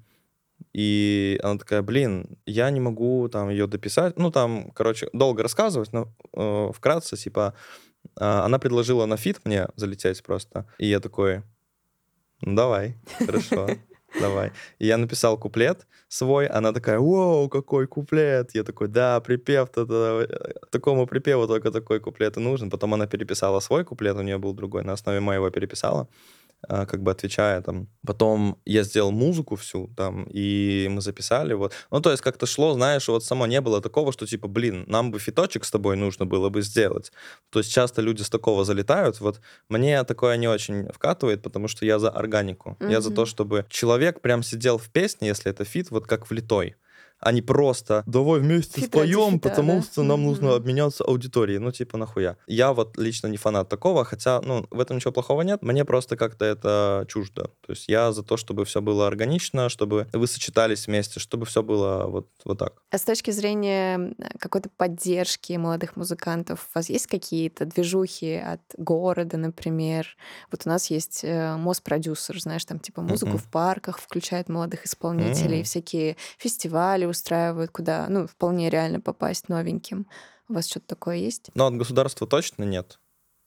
И 0.73 1.39
она 1.43 1.57
такая, 1.57 1.81
блин, 1.81 2.37
я 2.45 2.69
не 2.69 2.79
могу 2.79 3.27
там 3.29 3.49
ее 3.49 3.67
дописать. 3.67 4.17
Ну, 4.19 4.31
там, 4.31 4.71
короче, 4.71 5.09
долго 5.13 5.43
рассказывать, 5.43 5.93
но 5.93 6.13
э, 6.33 6.71
вкратце, 6.73 7.15
типа, 7.15 7.53
э, 8.03 8.25
она 8.25 8.59
предложила 8.59 9.05
на 9.05 9.17
фит 9.17 9.39
мне 9.45 9.67
залететь 9.75 10.21
просто. 10.23 10.65
И 10.77 10.87
я 10.87 10.99
такой, 10.99 11.43
ну, 12.41 12.55
давай, 12.55 12.97
хорошо, 13.25 13.69
давай. 14.19 14.51
И 14.79 14.87
я 14.87 14.97
написал 14.97 15.37
куплет 15.37 15.87
свой, 16.07 16.45
она 16.47 16.73
такая, 16.73 16.99
вау, 16.99 17.49
какой 17.49 17.87
куплет. 17.87 18.53
Я 18.53 18.63
такой, 18.63 18.89
да, 18.89 19.19
припев-то, 19.21 19.87
э, 19.89 20.53
такому 20.71 21.07
припеву 21.07 21.47
только 21.47 21.71
такой 21.71 21.99
куплет 21.99 22.37
и 22.37 22.41
нужен. 22.41 22.69
Потом 22.69 22.93
она 22.93 23.07
переписала 23.07 23.61
свой 23.61 23.85
куплет, 23.85 24.17
у 24.17 24.21
нее 24.21 24.37
был 24.37 24.53
другой, 24.53 24.83
на 24.83 24.93
основе 24.93 25.19
моего 25.19 25.49
переписала 25.49 26.07
как 26.67 27.01
бы 27.01 27.11
отвечая 27.11 27.61
там. 27.61 27.87
Потом 28.05 28.57
я 28.65 28.83
сделал 28.83 29.11
музыку 29.11 29.55
всю 29.55 29.87
там, 29.95 30.25
и 30.29 30.87
мы 30.89 31.01
записали 31.01 31.53
вот. 31.53 31.73
Ну, 31.91 32.01
то 32.01 32.11
есть 32.11 32.21
как-то 32.21 32.45
шло, 32.45 32.73
знаешь, 32.73 33.07
вот 33.07 33.23
само 33.23 33.47
не 33.47 33.61
было 33.61 33.81
такого, 33.81 34.11
что 34.11 34.25
типа, 34.25 34.47
блин, 34.47 34.85
нам 34.87 35.11
бы 35.11 35.19
фиточек 35.19 35.65
с 35.65 35.71
тобой 35.71 35.95
нужно 35.95 36.25
было 36.25 36.49
бы 36.49 36.61
сделать. 36.61 37.11
То 37.49 37.59
есть 37.59 37.71
часто 37.71 38.01
люди 38.01 38.21
с 38.21 38.29
такого 38.29 38.65
залетают. 38.65 39.19
Вот 39.21 39.41
мне 39.69 40.03
такое 40.03 40.37
не 40.37 40.47
очень 40.47 40.87
вкатывает, 40.91 41.41
потому 41.41 41.67
что 41.67 41.85
я 41.85 41.99
за 41.99 42.09
органику. 42.09 42.77
Я 42.79 43.01
за 43.01 43.11
то, 43.11 43.25
чтобы 43.25 43.65
человек 43.69 44.21
прям 44.21 44.43
сидел 44.43 44.77
в 44.77 44.89
песне, 44.89 45.29
если 45.29 45.51
это 45.51 45.63
фит, 45.65 45.91
вот 45.91 46.07
как 46.07 46.29
влитой. 46.29 46.75
А 47.19 47.31
не 47.31 47.41
просто 47.41 48.03
«давай 48.05 48.39
вместе 48.39 48.81
Фита 48.81 48.99
споем, 48.99 49.33
фита, 49.33 49.49
потому 49.49 49.79
да? 49.79 49.81
что 49.81 50.03
нам 50.03 50.19
Мгм. 50.21 50.29
нужно 50.29 50.55
обменяться 50.55 51.03
аудиторией». 51.03 51.59
Ну, 51.59 51.71
типа, 51.71 51.97
нахуя? 51.97 52.37
Я 52.47 52.73
вот 52.73 52.97
лично 52.97 53.27
не 53.27 53.37
фанат 53.37 53.69
такого, 53.69 54.05
хотя, 54.05 54.41
ну, 54.41 54.65
в 54.71 54.79
этом 54.79 54.97
ничего 54.97 55.11
плохого 55.11 55.41
нет. 55.41 55.61
Мне 55.61 55.85
просто 55.85 56.15
как-то 56.17 56.45
это 56.45 57.05
чуждо. 57.07 57.51
То 57.65 57.71
есть 57.71 57.85
я 57.87 58.11
за 58.11 58.23
то, 58.23 58.37
чтобы 58.37 58.65
все 58.65 58.81
было 58.81 59.07
органично, 59.07 59.69
чтобы 59.69 60.07
вы 60.13 60.27
сочетались 60.27 60.87
вместе, 60.87 61.19
чтобы 61.19 61.45
все 61.45 61.61
было 61.63 62.05
вот, 62.07 62.27
вот 62.45 62.57
так. 62.59 62.81
А 62.91 62.97
с 62.97 63.03
точки 63.03 63.31
зрения 63.31 63.95
м, 63.95 64.15
какой-то 64.39 64.69
поддержки 64.77 65.53
молодых 65.53 65.95
музыкантов, 65.95 66.67
у 66.73 66.77
вас 66.77 66.89
есть 66.89 67.07
какие-то 67.07 67.65
движухи 67.65 68.35
от 68.35 68.61
города, 68.77 69.37
например? 69.37 70.15
Вот 70.51 70.61
у 70.65 70.69
нас 70.69 70.89
есть 70.89 71.21
э, 71.23 71.55
Моспродюсер, 71.57 72.39
знаешь, 72.39 72.65
там 72.65 72.79
типа 72.79 73.01
музыку 73.01 73.31
Мгм. 73.31 73.37
в 73.37 73.49
парках 73.51 73.99
включают 73.99 74.49
молодых 74.49 74.85
исполнителей, 74.85 75.59
М. 75.59 75.63
всякие 75.63 76.17
фестивали 76.37 77.05
устраивают, 77.09 77.71
куда, 77.71 78.07
ну, 78.09 78.27
вполне 78.27 78.69
реально 78.69 79.01
попасть 79.01 79.49
новеньким. 79.49 80.07
У 80.47 80.53
вас 80.53 80.67
что-то 80.67 80.87
такое 80.87 81.17
есть? 81.17 81.51
Но 81.53 81.67
от 81.67 81.75
государства 81.75 82.25
точно 82.27 82.63
нет. 82.63 82.99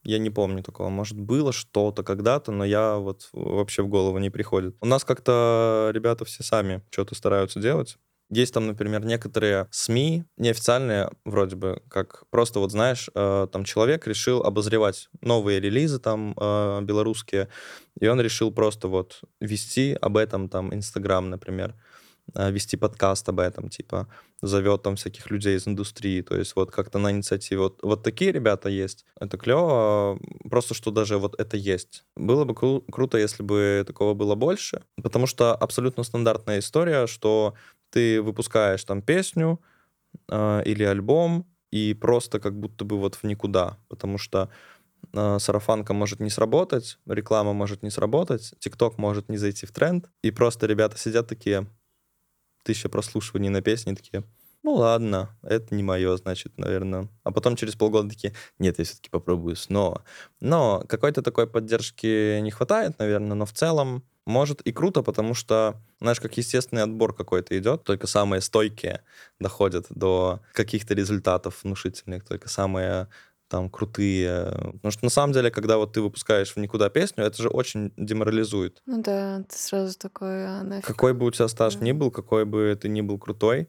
Я 0.04 0.18
не 0.18 0.30
помню 0.30 0.62
такого. 0.62 0.88
Может, 0.88 1.18
было 1.18 1.52
что-то 1.52 2.02
когда-то, 2.02 2.50
но 2.50 2.64
я 2.64 2.96
вот 2.96 3.28
вообще 3.32 3.82
в 3.82 3.88
голову 3.88 4.18
не 4.18 4.30
приходит. 4.30 4.76
У 4.80 4.86
нас 4.86 5.04
как-то 5.04 5.90
ребята 5.92 6.24
все 6.24 6.42
сами 6.42 6.82
что-то 6.90 7.14
стараются 7.14 7.60
делать. 7.60 7.98
Есть 8.32 8.54
там, 8.54 8.66
например, 8.66 9.04
некоторые 9.04 9.68
СМИ, 9.70 10.24
неофициальные 10.38 11.10
вроде 11.26 11.54
бы, 11.54 11.82
как 11.90 12.24
просто 12.30 12.60
вот 12.60 12.70
знаешь, 12.70 13.10
э, 13.14 13.46
там 13.52 13.62
человек 13.64 14.06
решил 14.06 14.42
обозревать 14.42 15.10
новые 15.20 15.60
релизы 15.60 15.98
там 15.98 16.34
э, 16.40 16.80
белорусские, 16.80 17.50
и 18.00 18.06
он 18.06 18.22
решил 18.22 18.50
просто 18.50 18.88
вот 18.88 19.20
вести 19.38 19.92
об 20.00 20.16
этом 20.16 20.48
там 20.48 20.72
Инстаграм, 20.72 21.28
например, 21.28 21.74
вести 22.34 22.76
подкаст 22.76 23.28
об 23.28 23.40
этом, 23.40 23.68
типа 23.68 24.08
зовет 24.42 24.82
там 24.82 24.96
всяких 24.96 25.30
людей 25.30 25.56
из 25.56 25.68
индустрии, 25.68 26.22
то 26.22 26.36
есть 26.36 26.56
вот 26.56 26.70
как-то 26.70 26.98
на 26.98 27.10
инициативе. 27.10 27.60
Вот, 27.60 27.78
вот 27.82 28.02
такие 28.02 28.32
ребята 28.32 28.68
есть. 28.68 29.04
Это 29.20 29.36
клево, 29.36 30.18
просто 30.50 30.74
что 30.74 30.90
даже 30.90 31.18
вот 31.18 31.38
это 31.38 31.56
есть. 31.56 32.04
Было 32.16 32.44
бы 32.44 32.54
кру- 32.54 32.84
круто, 32.90 33.18
если 33.18 33.42
бы 33.42 33.84
такого 33.86 34.14
было 34.14 34.34
больше, 34.34 34.82
потому 35.02 35.26
что 35.26 35.54
абсолютно 35.54 36.02
стандартная 36.04 36.58
история, 36.58 37.06
что 37.06 37.54
ты 37.90 38.22
выпускаешь 38.22 38.84
там 38.84 39.02
песню 39.02 39.60
э, 40.28 40.62
или 40.64 40.82
альбом, 40.82 41.46
и 41.70 41.94
просто 41.94 42.38
как 42.40 42.58
будто 42.58 42.84
бы 42.84 42.98
вот 42.98 43.14
в 43.14 43.24
никуда, 43.24 43.78
потому 43.88 44.18
что 44.18 44.50
э, 45.12 45.38
сарафанка 45.38 45.94
может 45.94 46.20
не 46.20 46.30
сработать, 46.30 46.98
реклама 47.06 47.52
может 47.52 47.82
не 47.82 47.90
сработать, 47.90 48.54
ТикТок 48.58 48.98
может 48.98 49.28
не 49.28 49.38
зайти 49.38 49.66
в 49.66 49.72
тренд, 49.72 50.10
и 50.22 50.30
просто 50.30 50.66
ребята 50.66 50.98
сидят 50.98 51.28
такие, 51.28 51.66
тысяча 52.62 52.88
прослушиваний 52.88 53.48
на 53.48 53.62
песне, 53.62 53.94
такие, 53.94 54.24
ну 54.62 54.74
ладно, 54.74 55.36
это 55.42 55.74
не 55.74 55.82
мое, 55.82 56.16
значит, 56.16 56.56
наверное. 56.56 57.08
А 57.24 57.32
потом 57.32 57.56
через 57.56 57.74
полгода 57.74 58.08
такие, 58.08 58.32
нет, 58.58 58.78
я 58.78 58.84
все-таки 58.84 59.10
попробую 59.10 59.56
снова. 59.56 60.04
Но 60.40 60.84
какой-то 60.88 61.22
такой 61.22 61.48
поддержки 61.48 62.40
не 62.40 62.50
хватает, 62.50 62.98
наверное, 62.98 63.34
но 63.34 63.44
в 63.44 63.52
целом 63.52 64.04
может 64.24 64.60
и 64.60 64.72
круто, 64.72 65.02
потому 65.02 65.34
что, 65.34 65.82
знаешь, 66.00 66.20
как 66.20 66.36
естественный 66.36 66.84
отбор 66.84 67.12
какой-то 67.14 67.58
идет, 67.58 67.82
только 67.82 68.06
самые 68.06 68.40
стойкие 68.40 69.02
доходят 69.40 69.86
до 69.90 70.40
каких-то 70.52 70.94
результатов 70.94 71.64
внушительных, 71.64 72.24
только 72.24 72.48
самые 72.48 73.08
там 73.52 73.68
крутые. 73.68 74.46
Потому 74.72 74.90
что 74.90 75.04
на 75.04 75.10
самом 75.10 75.34
деле, 75.34 75.50
когда 75.50 75.76
вот 75.76 75.92
ты 75.92 76.00
выпускаешь 76.00 76.54
в 76.54 76.56
никуда 76.56 76.88
песню, 76.88 77.24
это 77.24 77.42
же 77.42 77.50
очень 77.50 77.92
деморализует. 77.98 78.80
Ну 78.86 79.02
да, 79.02 79.44
ты 79.46 79.54
сразу 79.58 79.98
такой, 79.98 80.46
а 80.46 80.62
нафиг. 80.62 80.86
Какой 80.86 81.12
бы 81.12 81.26
у 81.26 81.30
тебя 81.30 81.48
стаж 81.48 81.74
Да. 81.76 81.84
ни 81.84 81.92
был, 81.92 82.10
какой 82.10 82.46
бы 82.46 82.76
ты 82.80 82.88
ни 82.88 83.02
был 83.02 83.18
крутой, 83.18 83.68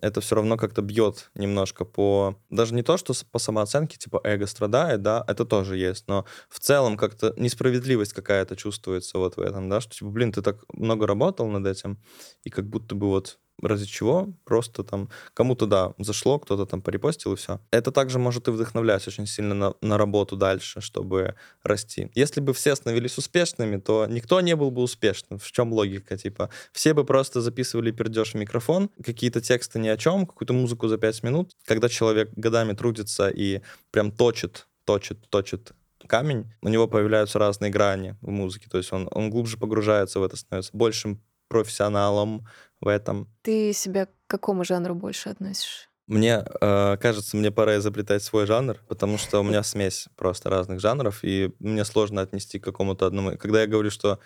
это 0.00 0.20
все 0.20 0.36
равно 0.36 0.56
как-то 0.56 0.82
бьет 0.82 1.30
немножко 1.34 1.84
по... 1.84 2.36
Даже 2.48 2.74
не 2.74 2.82
то, 2.82 2.96
что 2.96 3.12
по 3.32 3.38
самооценке, 3.40 3.96
типа 3.98 4.20
эго 4.24 4.46
страдает, 4.46 5.02
да, 5.02 5.24
это 5.26 5.44
тоже 5.44 5.76
есть, 5.76 6.06
но 6.06 6.24
в 6.48 6.60
целом 6.60 6.96
как-то 6.96 7.34
несправедливость 7.36 8.12
какая-то 8.12 8.54
чувствуется 8.56 9.18
вот 9.18 9.36
в 9.36 9.40
этом, 9.40 9.68
да, 9.68 9.80
что, 9.80 9.94
типа, 9.94 10.10
блин, 10.10 10.32
ты 10.32 10.42
так 10.42 10.64
много 10.72 11.06
работал 11.06 11.48
над 11.48 11.66
этим, 11.66 11.98
и 12.44 12.50
как 12.50 12.66
будто 12.68 12.94
бы 12.94 13.08
вот 13.08 13.38
ради 13.62 13.86
чего? 13.86 14.28
Просто 14.44 14.82
там 14.82 15.08
кому-то, 15.32 15.66
да, 15.66 15.94
зашло, 15.98 16.38
кто-то 16.38 16.66
там 16.66 16.80
порепостил, 16.80 17.32
и 17.32 17.36
все. 17.36 17.60
Это 17.70 17.92
также 17.92 18.18
может 18.18 18.48
и 18.48 18.50
вдохновлять 18.50 19.06
очень 19.08 19.26
сильно 19.26 19.54
на, 19.54 19.74
на 19.80 19.98
работу 19.98 20.36
дальше, 20.36 20.80
чтобы 20.80 21.34
расти. 21.62 22.10
Если 22.14 22.40
бы 22.40 22.52
все 22.52 22.74
становились 22.74 23.18
успешными, 23.18 23.78
то 23.78 24.06
никто 24.06 24.40
не 24.40 24.56
был 24.56 24.70
бы 24.70 24.82
успешным. 24.82 25.38
В 25.38 25.50
чем 25.52 25.72
логика? 25.72 26.16
Типа, 26.16 26.50
все 26.72 26.94
бы 26.94 27.04
просто 27.04 27.40
записывали 27.40 27.90
пердеж 27.90 28.32
в 28.32 28.34
микрофон, 28.34 28.90
какие-то 29.02 29.40
тексты 29.40 29.78
ни 29.78 29.88
о 29.88 29.96
чем, 29.96 30.26
какую-то 30.26 30.52
музыку 30.52 30.88
за 30.88 30.98
пять 30.98 31.22
минут. 31.22 31.52
Когда 31.64 31.88
человек 31.88 32.30
годами 32.36 32.74
трудится 32.74 33.28
и 33.28 33.60
прям 33.90 34.10
точит, 34.12 34.66
точит, 34.84 35.28
точит 35.28 35.72
камень, 36.06 36.52
у 36.62 36.68
него 36.68 36.86
появляются 36.86 37.38
разные 37.38 37.70
грани 37.70 38.16
в 38.20 38.30
музыке, 38.30 38.68
то 38.70 38.78
есть 38.78 38.92
он, 38.92 39.08
он 39.10 39.30
глубже 39.30 39.56
погружается 39.56 40.20
в 40.20 40.22
это, 40.22 40.36
становится 40.36 40.70
большим 40.76 41.22
профессионалом 41.48 42.46
в 42.80 42.88
этом. 42.88 43.28
Ты 43.42 43.72
себя 43.72 44.06
к 44.06 44.10
какому 44.26 44.64
жанру 44.64 44.94
больше 44.94 45.28
относишь? 45.28 45.88
Мне 46.06 46.44
э, 46.60 46.96
кажется, 46.98 47.36
мне 47.36 47.50
пора 47.50 47.78
изобретать 47.78 48.22
свой 48.22 48.46
жанр, 48.46 48.78
потому 48.88 49.16
что 49.16 49.40
у 49.40 49.42
меня 49.42 49.62
смесь 49.62 50.08
просто 50.16 50.50
разных 50.50 50.80
жанров, 50.80 51.20
и 51.24 51.54
мне 51.58 51.84
сложно 51.84 52.20
отнести 52.20 52.58
к 52.58 52.64
какому-то 52.64 53.06
одному. 53.06 53.38
Когда 53.38 53.62
я 53.62 53.66
говорю, 53.66 53.90
что 53.90 54.18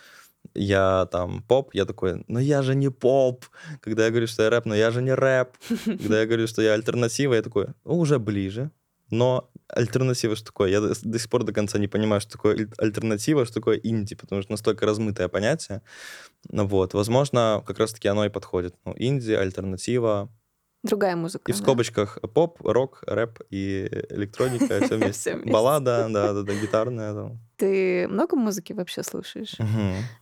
я 0.54 1.06
там 1.12 1.42
поп, 1.42 1.74
я 1.74 1.84
такой, 1.84 2.24
но 2.26 2.40
я 2.40 2.62
же 2.62 2.74
не 2.74 2.90
поп. 2.90 3.44
Когда 3.80 4.04
я 4.04 4.10
говорю, 4.10 4.26
что 4.26 4.42
я 4.42 4.50
рэп, 4.50 4.66
но 4.66 4.74
я 4.74 4.90
же 4.90 5.02
не 5.02 5.14
рэп. 5.14 5.50
Когда 5.84 6.20
я 6.20 6.26
говорю, 6.26 6.48
что 6.48 6.62
я 6.62 6.72
альтернатива, 6.72 7.34
я 7.34 7.42
такой, 7.42 7.68
уже 7.84 8.18
ближе. 8.18 8.70
Но 9.10 9.50
альтернатива 9.68 10.36
что 10.36 10.46
такое? 10.46 10.70
Я 10.70 10.80
до, 10.80 10.94
до 11.02 11.18
сих 11.18 11.28
пор 11.30 11.44
до 11.44 11.52
конца 11.52 11.78
не 11.78 11.88
понимаю, 11.88 12.20
что 12.20 12.32
такое 12.32 12.54
аль- 12.56 12.68
альтернатива, 12.78 13.44
что 13.44 13.54
такое 13.54 13.76
инди, 13.82 14.14
потому 14.14 14.42
что 14.42 14.52
настолько 14.52 14.86
размытое 14.86 15.28
понятие. 15.28 15.82
Ну 16.50 16.66
вот, 16.66 16.94
возможно, 16.94 17.62
как 17.66 17.78
раз-таки 17.78 18.08
оно 18.08 18.24
и 18.24 18.28
подходит. 18.28 18.74
Ну, 18.84 18.94
инди, 18.96 19.32
альтернатива, 19.32 20.30
Другая 20.84 21.16
музыка. 21.16 21.50
и 21.50 21.52
в 21.52 21.56
да? 21.56 21.62
скобочках 21.62 22.18
поп, 22.34 22.60
рок, 22.62 23.02
рэп 23.06 23.40
и 23.50 23.88
электроника, 24.10 24.80
все 24.80 24.96
вместе. 24.96 25.36
Баллада, 25.36 26.08
да, 26.10 26.32
да, 26.32 26.42
да, 26.42 26.54
гитарная. 26.54 27.38
Ты 27.56 28.06
много 28.08 28.36
музыки 28.36 28.72
вообще 28.72 29.02
слушаешь? 29.02 29.56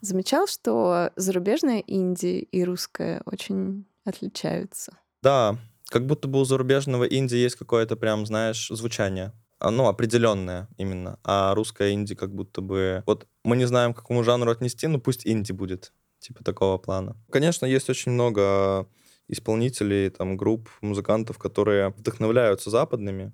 Замечал, 0.00 0.46
что 0.46 1.10
зарубежная 1.16 1.80
инди 1.86 2.38
и 2.50 2.64
русская 2.64 3.22
очень 3.26 3.84
отличаются? 4.04 4.96
Да, 5.22 5.58
как 5.88 6.06
будто 6.06 6.28
бы 6.28 6.40
у 6.40 6.44
зарубежного 6.44 7.04
инди 7.04 7.34
есть 7.34 7.56
какое-то 7.56 7.96
прям, 7.96 8.26
знаешь, 8.26 8.68
звучание. 8.68 9.32
А, 9.58 9.70
Ну, 9.70 9.86
определенное 9.86 10.68
именно. 10.76 11.18
А 11.24 11.54
русская 11.54 11.92
инди 11.92 12.14
как 12.14 12.34
будто 12.34 12.60
бы... 12.60 13.02
Вот 13.06 13.26
мы 13.44 13.56
не 13.56 13.66
знаем, 13.66 13.94
к 13.94 13.98
какому 13.98 14.24
жанру 14.24 14.50
отнести, 14.50 14.86
но 14.86 14.98
пусть 14.98 15.26
инди 15.26 15.52
будет. 15.52 15.92
Типа 16.18 16.44
такого 16.44 16.78
плана. 16.78 17.16
Конечно, 17.30 17.66
есть 17.66 17.88
очень 17.88 18.12
много 18.12 18.86
исполнителей, 19.28 20.10
там, 20.10 20.36
групп, 20.36 20.68
музыкантов, 20.80 21.38
которые 21.38 21.90
вдохновляются 21.96 22.70
западными 22.70 23.32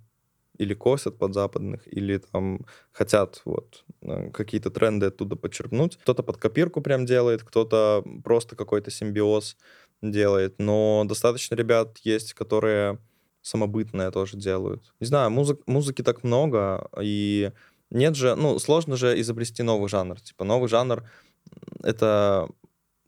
или 0.59 0.75
косят 0.75 1.19
под 1.19 1.35
западных, 1.35 1.81
или 1.87 2.19
там 2.19 2.61
хотят 2.93 3.41
вот 3.45 3.85
э, 4.03 4.31
какие-то 4.31 4.71
тренды 4.71 5.07
оттуда 5.07 5.37
подчеркнуть. 5.37 5.97
Кто-то 5.97 6.23
под 6.23 6.37
копирку 6.37 6.81
прям 6.81 7.07
делает, 7.07 7.43
кто-то 7.43 8.05
просто 8.23 8.55
какой-то 8.55 8.91
симбиоз 8.91 9.57
делает. 10.03 10.55
Но 10.59 11.05
достаточно 11.07 11.55
ребят 11.55 11.99
есть, 11.99 12.35
которые 12.35 12.99
самобытное 13.43 14.11
тоже 14.11 14.37
делают. 14.37 14.93
Не 15.01 15.07
знаю, 15.07 15.31
музык, 15.31 15.61
музыки 15.67 16.03
так 16.03 16.23
много, 16.25 16.88
и 17.01 17.53
нет 17.91 18.17
же, 18.17 18.35
ну, 18.37 18.59
сложно 18.59 18.97
же 18.97 19.21
изобрести 19.21 19.62
новый 19.62 19.88
жанр. 19.88 20.21
Типа, 20.21 20.45
новый 20.45 20.69
жанр— 20.69 21.05
это, 21.83 22.49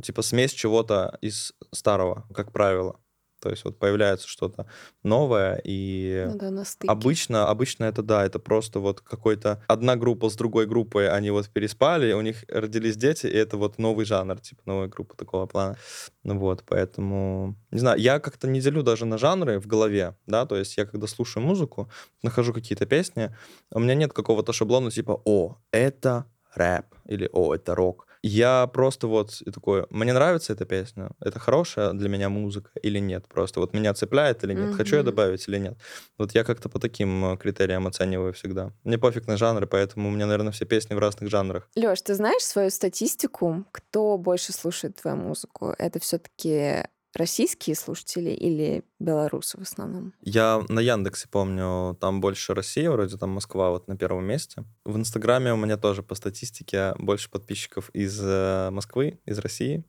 типа, 0.02 0.22
смесь 0.22 0.52
чего-то 0.52 1.18
из 1.20 1.54
старого, 1.72 2.26
как 2.34 2.52
правило. 2.52 3.00
То 3.44 3.50
есть 3.50 3.62
вот 3.66 3.78
появляется 3.78 4.26
что-то 4.26 4.66
новое, 5.02 5.60
и 5.62 6.24
Ну 6.28 6.38
да, 6.38 6.50
на 6.50 6.64
стыке. 6.64 6.90
обычно, 6.90 7.46
обычно 7.46 7.84
это, 7.84 8.02
да, 8.02 8.24
это 8.24 8.38
просто 8.38 8.80
вот 8.80 9.02
какой-то... 9.02 9.62
Одна 9.68 9.96
группа 9.96 10.30
с 10.30 10.34
другой 10.34 10.66
группой, 10.66 11.10
они 11.10 11.30
вот 11.30 11.50
переспали, 11.50 12.14
у 12.14 12.22
них 12.22 12.42
родились 12.48 12.96
дети, 12.96 13.26
и 13.26 13.36
это 13.36 13.58
вот 13.58 13.76
новый 13.76 14.06
жанр, 14.06 14.40
типа, 14.40 14.62
новая 14.64 14.88
группа 14.88 15.14
такого 15.14 15.44
плана. 15.44 15.76
Ну 16.22 16.38
вот, 16.38 16.64
поэтому... 16.66 17.54
Не 17.70 17.80
знаю, 17.80 18.00
я 18.00 18.18
как-то 18.18 18.48
не 18.48 18.62
делю 18.62 18.82
даже 18.82 19.04
на 19.04 19.18
жанры 19.18 19.60
в 19.60 19.66
голове, 19.66 20.16
да, 20.26 20.46
то 20.46 20.56
есть 20.56 20.78
я 20.78 20.86
когда 20.86 21.06
слушаю 21.06 21.44
музыку, 21.44 21.90
нахожу 22.22 22.54
какие-то 22.54 22.86
песни, 22.86 23.36
у 23.70 23.78
меня 23.78 23.94
нет 23.94 24.14
какого-то 24.14 24.54
шаблона 24.54 24.90
типа 24.90 25.20
«О, 25.26 25.58
это 25.70 26.24
рэп» 26.54 26.86
или 27.04 27.28
«О, 27.30 27.54
это 27.54 27.74
рок». 27.74 28.06
Я 28.26 28.66
просто 28.68 29.06
вот 29.06 29.42
такой, 29.52 29.86
мне 29.90 30.14
нравится 30.14 30.54
эта 30.54 30.64
песня, 30.64 31.10
это 31.20 31.38
хорошая 31.38 31.92
для 31.92 32.08
меня 32.08 32.30
музыка 32.30 32.70
или 32.82 32.98
нет, 32.98 33.28
просто 33.28 33.60
вот 33.60 33.74
меня 33.74 33.92
цепляет 33.92 34.42
или 34.44 34.54
нет, 34.54 34.74
хочу 34.74 34.96
я 34.96 35.02
добавить 35.02 35.46
или 35.46 35.58
нет. 35.58 35.74
Вот 36.16 36.34
я 36.34 36.42
как-то 36.42 36.70
по 36.70 36.78
таким 36.78 37.32
э, 37.32 37.36
критериям 37.36 37.86
оцениваю 37.86 38.32
всегда. 38.32 38.72
Мне 38.82 38.96
пофиг 38.96 39.26
на 39.26 39.36
жанры, 39.36 39.66
поэтому 39.66 40.08
у 40.08 40.10
меня, 40.10 40.24
наверное, 40.24 40.52
все 40.52 40.64
песни 40.64 40.94
в 40.94 40.98
разных 40.98 41.28
жанрах. 41.28 41.68
Лёш, 41.74 42.00
ты 42.00 42.14
знаешь 42.14 42.42
свою 42.42 42.70
статистику? 42.70 43.66
Кто 43.72 44.16
больше 44.16 44.54
слушает 44.54 44.96
твою 44.96 45.18
музыку? 45.18 45.74
Это 45.76 45.98
все 45.98 46.16
таки 46.16 46.84
российские 47.14 47.76
слушатели 47.76 48.30
или 48.30 48.84
белорусы 48.98 49.58
в 49.58 49.62
основном? 49.62 50.12
Я 50.20 50.62
на 50.68 50.80
Яндексе 50.80 51.28
помню, 51.28 51.96
там 52.00 52.20
больше 52.20 52.54
Россия, 52.54 52.90
вроде 52.90 53.16
там 53.16 53.30
Москва 53.30 53.70
вот 53.70 53.88
на 53.88 53.96
первом 53.96 54.24
месте. 54.24 54.64
В 54.84 54.96
Инстаграме 54.96 55.52
у 55.52 55.56
меня 55.56 55.76
тоже 55.76 56.02
по 56.02 56.14
статистике 56.14 56.94
больше 56.98 57.30
подписчиков 57.30 57.90
из 57.90 58.20
э, 58.22 58.70
Москвы, 58.70 59.20
из 59.24 59.38
России. 59.38 59.84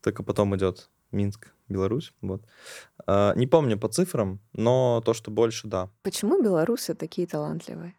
Только 0.00 0.22
потом 0.22 0.54
идет 0.56 0.90
Минск, 1.12 1.54
Беларусь. 1.68 2.12
Вот. 2.20 2.42
А, 3.06 3.34
не 3.34 3.46
помню 3.46 3.78
по 3.78 3.88
цифрам, 3.88 4.40
но 4.52 5.02
то, 5.04 5.14
что 5.14 5.30
больше, 5.30 5.66
да. 5.66 5.90
Почему 6.02 6.42
белорусы 6.42 6.94
такие 6.94 7.26
талантливые? 7.26 7.94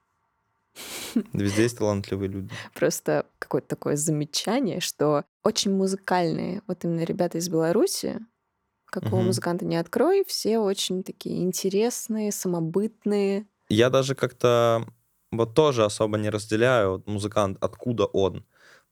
Везде 1.34 1.64
есть 1.64 1.78
талантливые 1.78 2.30
люди. 2.30 2.50
Просто 2.74 3.26
какое-то 3.40 3.68
такое 3.70 3.96
замечание, 3.96 4.80
что 4.80 5.24
очень 5.44 5.72
музыкальные 5.72 6.62
вот 6.68 6.84
именно 6.84 7.04
ребята 7.04 7.38
из 7.38 7.50
Беларуси, 7.50 8.20
какого 9.02 9.20
угу. 9.20 9.28
музыканта 9.28 9.66
не 9.66 9.78
открой, 9.78 10.24
все 10.26 10.60
очень 10.60 11.04
такие 11.04 11.44
интересные, 11.44 12.32
самобытные. 12.32 13.46
Я 13.70 13.90
даже 13.90 14.16
как-то 14.16 14.86
вот 15.32 15.54
тоже 15.54 15.84
особо 15.84 16.18
не 16.18 16.30
разделяю 16.30 17.04
музыкант, 17.06 17.58
откуда 17.62 18.06
он. 18.06 18.46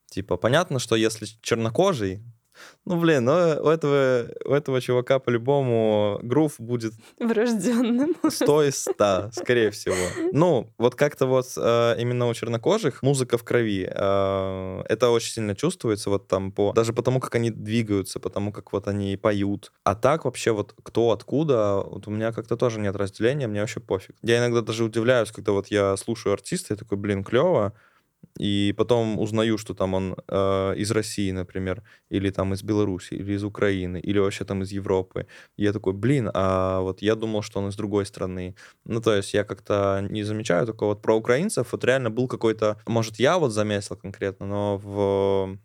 Типа, 0.10 0.38
понятно, 0.38 0.80
что 0.80 0.96
если 0.96 1.26
чернокожий, 1.42 2.24
ну, 2.86 3.00
блин, 3.00 3.26
ну, 3.26 3.34
у 3.34 3.70
этого, 3.70 4.28
у 4.46 4.54
этого 4.54 4.82
чувака 4.82 5.20
по-любому 5.20 6.20
грув 6.22 6.56
будет... 6.60 6.94
Врожденным. 7.20 8.16
100 8.28 8.64
из 8.64 8.80
100, 8.80 9.30
скорее 9.34 9.72
всего. 9.72 9.96
Ну, 10.32 10.74
вот 10.78 10.96
как-то 10.96 11.26
вот 11.26 11.48
э, 11.58 11.96
именно 11.98 12.28
у 12.28 12.34
чернокожих 12.34 13.02
музыка 13.02 13.38
в 13.38 13.44
крови. 13.44 13.90
Э, 13.90 14.82
это 14.90 15.10
очень 15.10 15.32
сильно 15.32 15.56
чувствуется 15.56 16.10
вот 16.10 16.28
там 16.28 16.52
по... 16.52 16.74
Даже 16.74 16.94
потому, 16.94 17.20
как 17.20 17.36
они 17.36 17.52
двигаются, 17.52 18.20
потому 18.20 18.52
как 18.52 18.74
вот 18.74 18.88
они 18.88 19.18
поют. 19.18 19.72
А 19.84 19.96
так 19.96 20.26
вообще 20.26 20.52
вот 20.52 20.76
кто 20.84 21.12
откуда, 21.12 21.84
вот 21.86 22.08
у 22.08 22.12
меня 22.12 22.32
как-то 22.32 22.58
тоже 22.58 22.80
нет 22.80 22.96
разделения, 22.96 23.48
мне 23.48 23.62
вообще 23.62 23.80
пофиг. 23.80 24.16
Я 24.22 24.40
иногда 24.40 24.62
даже 24.62 24.84
удивляюсь, 24.84 25.32
когда 25.32 25.52
вот 25.54 25.68
я 25.68 25.96
слушаю 25.98 26.34
артиста, 26.34 26.74
и 26.74 26.78
такой, 26.78 26.98
блин, 26.98 27.24
клево, 27.24 27.74
и 28.38 28.74
потом 28.78 29.20
узнаю, 29.20 29.58
что 29.58 29.74
там 29.74 29.94
он 29.94 30.16
э, 30.28 30.76
из 30.78 30.92
России, 30.92 31.32
например, 31.32 31.84
или 32.10 32.30
там 32.30 32.54
из 32.54 32.64
Беларуси, 32.64 33.14
или 33.16 33.34
из 33.34 33.44
Украины, 33.44 34.00
или 34.00 34.20
вообще 34.20 34.46
там 34.46 34.64
из 34.64 34.72
Европы. 34.72 35.28
Я 35.58 35.74
такой, 35.74 35.94
блин, 35.94 36.30
а 36.34 36.82
вот 36.82 37.02
я 37.02 37.16
думал, 37.16 37.42
что 37.42 37.60
он 37.60 37.70
из 37.70 37.76
другой 37.76 38.06
страны. 38.06 38.56
Ну, 38.86 39.02
то 39.02 39.14
есть 39.16 39.34
я 39.34 39.44
как-то 39.44 40.06
не 40.10 40.24
замечаю 40.24 40.66
такого. 40.66 40.90
Вот 40.90 41.02
про 41.02 41.16
украинцев 41.16 41.72
вот 41.72 41.84
реально 41.86 42.10
был 42.10 42.28
какой-то... 42.28 42.78
Может, 42.88 43.20
я 43.20 43.38
вот 43.38 43.52
заметил 43.52 43.96
конкретно, 43.96 44.46
но 44.46 44.78
в 44.78 45.58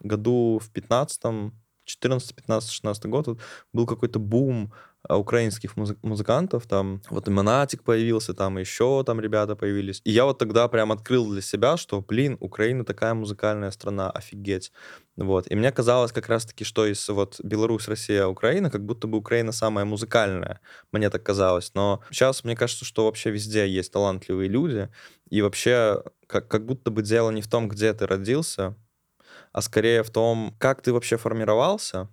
году 0.00 0.60
в 0.62 0.70
15 0.70 1.52
14, 1.84 2.34
15, 2.34 2.70
16 2.70 3.06
год 3.06 3.26
вот 3.26 3.40
был 3.72 3.86
какой-то 3.86 4.18
бум 4.18 4.72
украинских 5.08 5.76
музы- 5.76 5.96
музыкантов, 6.02 6.66
там 6.66 7.02
вот 7.10 7.28
и 7.28 7.30
Монатик 7.30 7.82
появился, 7.82 8.34
там 8.34 8.58
еще 8.58 9.02
там 9.04 9.20
ребята 9.20 9.56
появились. 9.56 10.00
И 10.04 10.10
я 10.10 10.24
вот 10.24 10.38
тогда 10.38 10.68
прям 10.68 10.92
открыл 10.92 11.30
для 11.30 11.42
себя, 11.42 11.76
что, 11.76 12.00
блин, 12.00 12.36
Украина 12.40 12.84
такая 12.84 13.14
музыкальная 13.14 13.70
страна, 13.70 14.10
офигеть. 14.10 14.72
Вот. 15.16 15.50
И 15.50 15.54
мне 15.54 15.72
казалось 15.72 16.12
как 16.12 16.28
раз-таки, 16.28 16.64
что 16.64 16.86
из 16.86 17.08
вот 17.08 17.40
Беларусь, 17.42 17.88
Россия, 17.88 18.26
Украина, 18.26 18.70
как 18.70 18.84
будто 18.84 19.06
бы 19.06 19.18
Украина 19.18 19.52
самая 19.52 19.84
музыкальная. 19.84 20.60
Мне 20.92 21.10
так 21.10 21.22
казалось. 21.22 21.72
Но 21.74 22.00
сейчас 22.10 22.44
мне 22.44 22.56
кажется, 22.56 22.84
что 22.84 23.04
вообще 23.04 23.30
везде 23.30 23.68
есть 23.68 23.92
талантливые 23.92 24.48
люди. 24.48 24.88
И 25.28 25.42
вообще 25.42 26.02
как, 26.26 26.48
как 26.48 26.64
будто 26.64 26.90
бы 26.90 27.02
дело 27.02 27.30
не 27.30 27.42
в 27.42 27.48
том, 27.48 27.68
где 27.68 27.92
ты 27.92 28.06
родился, 28.06 28.76
а 29.52 29.60
скорее 29.60 30.02
в 30.02 30.10
том, 30.10 30.54
как 30.58 30.80
ты 30.82 30.92
вообще 30.92 31.16
формировался, 31.16 32.08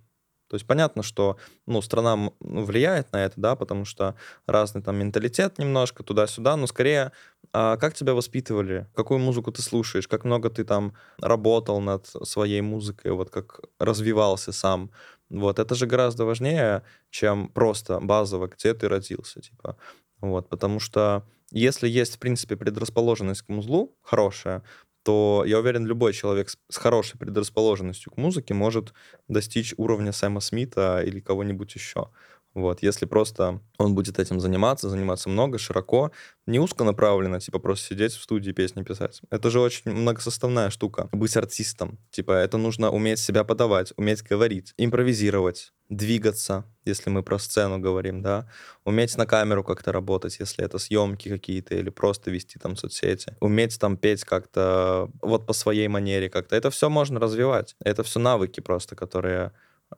то 0.50 0.56
есть 0.56 0.66
понятно, 0.66 1.04
что 1.04 1.38
ну, 1.66 1.80
страна 1.80 2.16
ну, 2.16 2.32
влияет 2.40 3.12
на 3.12 3.24
это, 3.24 3.34
да, 3.36 3.54
потому 3.54 3.84
что 3.84 4.16
разный 4.46 4.82
там 4.82 4.96
менталитет 4.96 5.58
немножко 5.58 6.02
туда-сюда, 6.02 6.56
но 6.56 6.66
скорее 6.66 7.12
а 7.52 7.76
как 7.76 7.94
тебя 7.94 8.14
воспитывали, 8.14 8.86
какую 8.94 9.18
музыку 9.18 9.50
ты 9.52 9.62
слушаешь, 9.62 10.06
как 10.06 10.24
много 10.24 10.50
ты 10.50 10.64
там 10.64 10.94
работал 11.20 11.80
над 11.80 12.06
своей 12.06 12.60
музыкой, 12.60 13.12
вот 13.12 13.30
как 13.30 13.60
развивался 13.78 14.52
сам. 14.52 14.90
Вот 15.30 15.58
это 15.58 15.74
же 15.74 15.86
гораздо 15.86 16.24
важнее, 16.24 16.82
чем 17.10 17.48
просто 17.48 18.00
базово, 18.00 18.48
где 18.48 18.74
ты 18.74 18.88
родился, 18.88 19.40
типа. 19.40 19.76
Вот, 20.20 20.48
потому 20.48 20.80
что 20.80 21.24
если 21.50 21.88
есть, 21.88 22.16
в 22.16 22.18
принципе, 22.18 22.56
предрасположенность 22.56 23.42
к 23.42 23.48
музлу 23.48 23.96
хорошая, 24.02 24.62
то 25.02 25.44
я 25.46 25.58
уверен, 25.58 25.86
любой 25.86 26.12
человек 26.12 26.48
с 26.50 26.76
хорошей 26.76 27.18
предрасположенностью 27.18 28.12
к 28.12 28.16
музыке 28.16 28.54
может 28.54 28.92
достичь 29.28 29.74
уровня 29.76 30.12
Сэма 30.12 30.40
Смита 30.40 31.02
или 31.02 31.20
кого-нибудь 31.20 31.74
еще. 31.74 32.10
Вот, 32.54 32.82
если 32.82 33.06
просто 33.06 33.60
он 33.78 33.94
будет 33.94 34.18
этим 34.18 34.40
заниматься, 34.40 34.88
заниматься 34.88 35.28
много, 35.28 35.58
широко, 35.58 36.10
не 36.46 36.58
узконаправленно, 36.58 37.40
типа 37.40 37.60
просто 37.60 37.86
сидеть 37.86 38.12
в 38.12 38.22
студии 38.22 38.50
песни 38.50 38.82
писать. 38.82 39.20
Это 39.30 39.50
же 39.50 39.60
очень 39.60 39.92
многосоставная 39.92 40.70
штука. 40.70 41.08
Быть 41.12 41.36
артистом. 41.36 41.98
Типа 42.10 42.32
это 42.32 42.58
нужно 42.58 42.90
уметь 42.90 43.20
себя 43.20 43.44
подавать, 43.44 43.92
уметь 43.96 44.22
говорить, 44.22 44.74
импровизировать, 44.78 45.72
двигаться, 45.88 46.64
если 46.84 47.10
мы 47.10 47.22
про 47.22 47.38
сцену 47.38 47.78
говорим, 47.78 48.22
да, 48.22 48.48
уметь 48.84 49.16
на 49.16 49.26
камеру 49.26 49.62
как-то 49.62 49.92
работать, 49.92 50.38
если 50.40 50.64
это 50.64 50.78
съемки 50.78 51.28
какие-то 51.28 51.74
или 51.74 51.90
просто 51.90 52.30
вести 52.30 52.58
там 52.58 52.76
соцсети, 52.76 53.36
уметь 53.40 53.78
там 53.78 53.96
петь 53.96 54.24
как-то 54.24 55.08
вот 55.20 55.46
по 55.46 55.52
своей 55.52 55.88
манере 55.88 56.28
как-то. 56.30 56.56
Это 56.56 56.70
все 56.70 56.88
можно 56.88 57.20
развивать. 57.20 57.76
Это 57.84 58.02
все 58.02 58.18
навыки 58.18 58.60
просто, 58.60 58.96
которые 58.96 59.52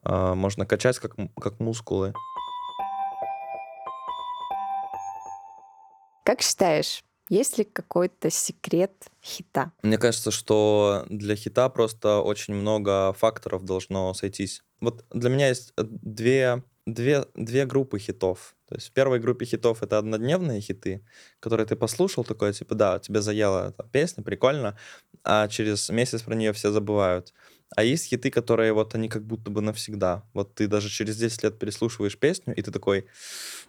э, 0.05 0.35
можно 0.35 0.67
качать 0.67 0.99
как, 0.99 1.15
как 1.41 1.61
мускулы. 1.61 2.15
Как 6.25 6.41
считаешь, 6.41 7.03
есть 7.29 7.59
ли 7.59 7.65
какой-то 7.65 8.31
секрет 8.31 8.93
хита? 9.25 9.73
Мне 9.83 9.99
кажется, 9.99 10.31
что 10.31 11.07
для 11.09 11.35
хита 11.35 11.69
просто 11.69 12.21
очень 12.21 12.55
много 12.55 13.13
факторов 13.15 13.65
должно 13.65 14.13
сойтись. 14.15 14.63
Вот 14.81 15.05
для 15.11 15.31
меня 15.31 15.49
есть 15.49 15.73
э, 15.77 15.83
две, 15.85 16.63
две, 16.87 17.25
две 17.35 17.67
группы 17.67 17.99
хитов. 17.99 18.55
То 18.69 18.75
есть 18.77 18.89
в 18.89 18.93
первой 18.93 19.19
группе 19.19 19.47
хитов 19.47 19.83
это 19.83 19.99
однодневные 19.99 20.61
хиты, 20.61 21.05
которые 21.41 21.67
ты 21.67 21.75
послушал, 21.75 22.25
такое 22.25 22.53
типа, 22.53 22.75
да, 22.75 22.99
тебе 22.99 23.21
заела 23.21 23.69
эта 23.71 23.83
песня, 23.85 24.23
прикольно, 24.23 24.77
а 25.25 25.49
через 25.49 25.89
месяц 25.89 26.23
про 26.23 26.35
нее 26.35 26.53
все 26.53 26.71
забывают. 26.71 27.33
А 27.77 27.85
есть 27.85 28.07
хиты, 28.07 28.31
которые 28.31 28.73
вот 28.73 28.95
они 28.95 29.09
как 29.09 29.25
будто 29.25 29.51
бы 29.51 29.61
навсегда. 29.61 30.25
Вот 30.35 30.55
ты 30.55 30.67
даже 30.69 30.89
через 30.89 31.17
10 31.17 31.43
лет 31.43 31.59
переслушиваешь 31.59 32.19
песню, 32.19 32.55
и 32.55 32.63
ты 32.63 32.71
такой, 32.71 33.07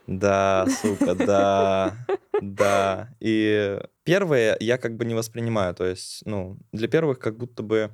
да, 0.08 0.68
сука, 0.82 1.16
да, 1.16 1.96
да. 2.42 3.10
И 3.20 3.80
первые 4.04 4.58
я 4.60 4.78
как 4.78 4.98
бы 4.98 5.06
не 5.06 5.16
воспринимаю. 5.16 5.74
То 5.74 5.86
есть, 5.86 6.22
ну, 6.26 6.58
для 6.72 6.88
первых 6.88 7.20
как 7.20 7.38
будто 7.38 7.64
бы 7.64 7.92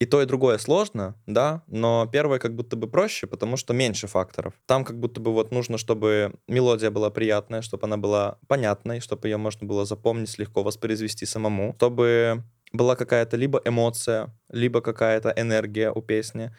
и 0.00 0.06
то, 0.06 0.22
и 0.22 0.26
другое 0.26 0.58
сложно, 0.58 1.16
да, 1.26 1.64
но 1.66 2.06
первое 2.06 2.38
как 2.38 2.54
будто 2.54 2.76
бы 2.76 2.88
проще, 2.88 3.26
потому 3.26 3.56
что 3.56 3.74
меньше 3.74 4.06
факторов. 4.06 4.54
Там 4.66 4.84
как 4.84 5.00
будто 5.00 5.20
бы 5.20 5.32
вот 5.32 5.50
нужно, 5.50 5.76
чтобы 5.76 6.34
мелодия 6.46 6.90
была 6.90 7.10
приятная, 7.10 7.62
чтобы 7.62 7.86
она 7.86 7.96
была 7.96 8.38
понятной, 8.46 9.00
чтобы 9.00 9.26
ее 9.26 9.38
можно 9.38 9.66
было 9.66 9.84
запомнить, 9.84 10.38
легко 10.38 10.62
воспроизвести 10.62 11.26
самому, 11.26 11.74
чтобы 11.78 12.44
была 12.72 12.96
какая-то 12.96 13.36
либо 13.36 13.60
эмоция, 13.64 14.34
либо 14.50 14.80
какая-то 14.80 15.32
энергия 15.36 15.90
у 15.90 16.02
песни, 16.02 16.54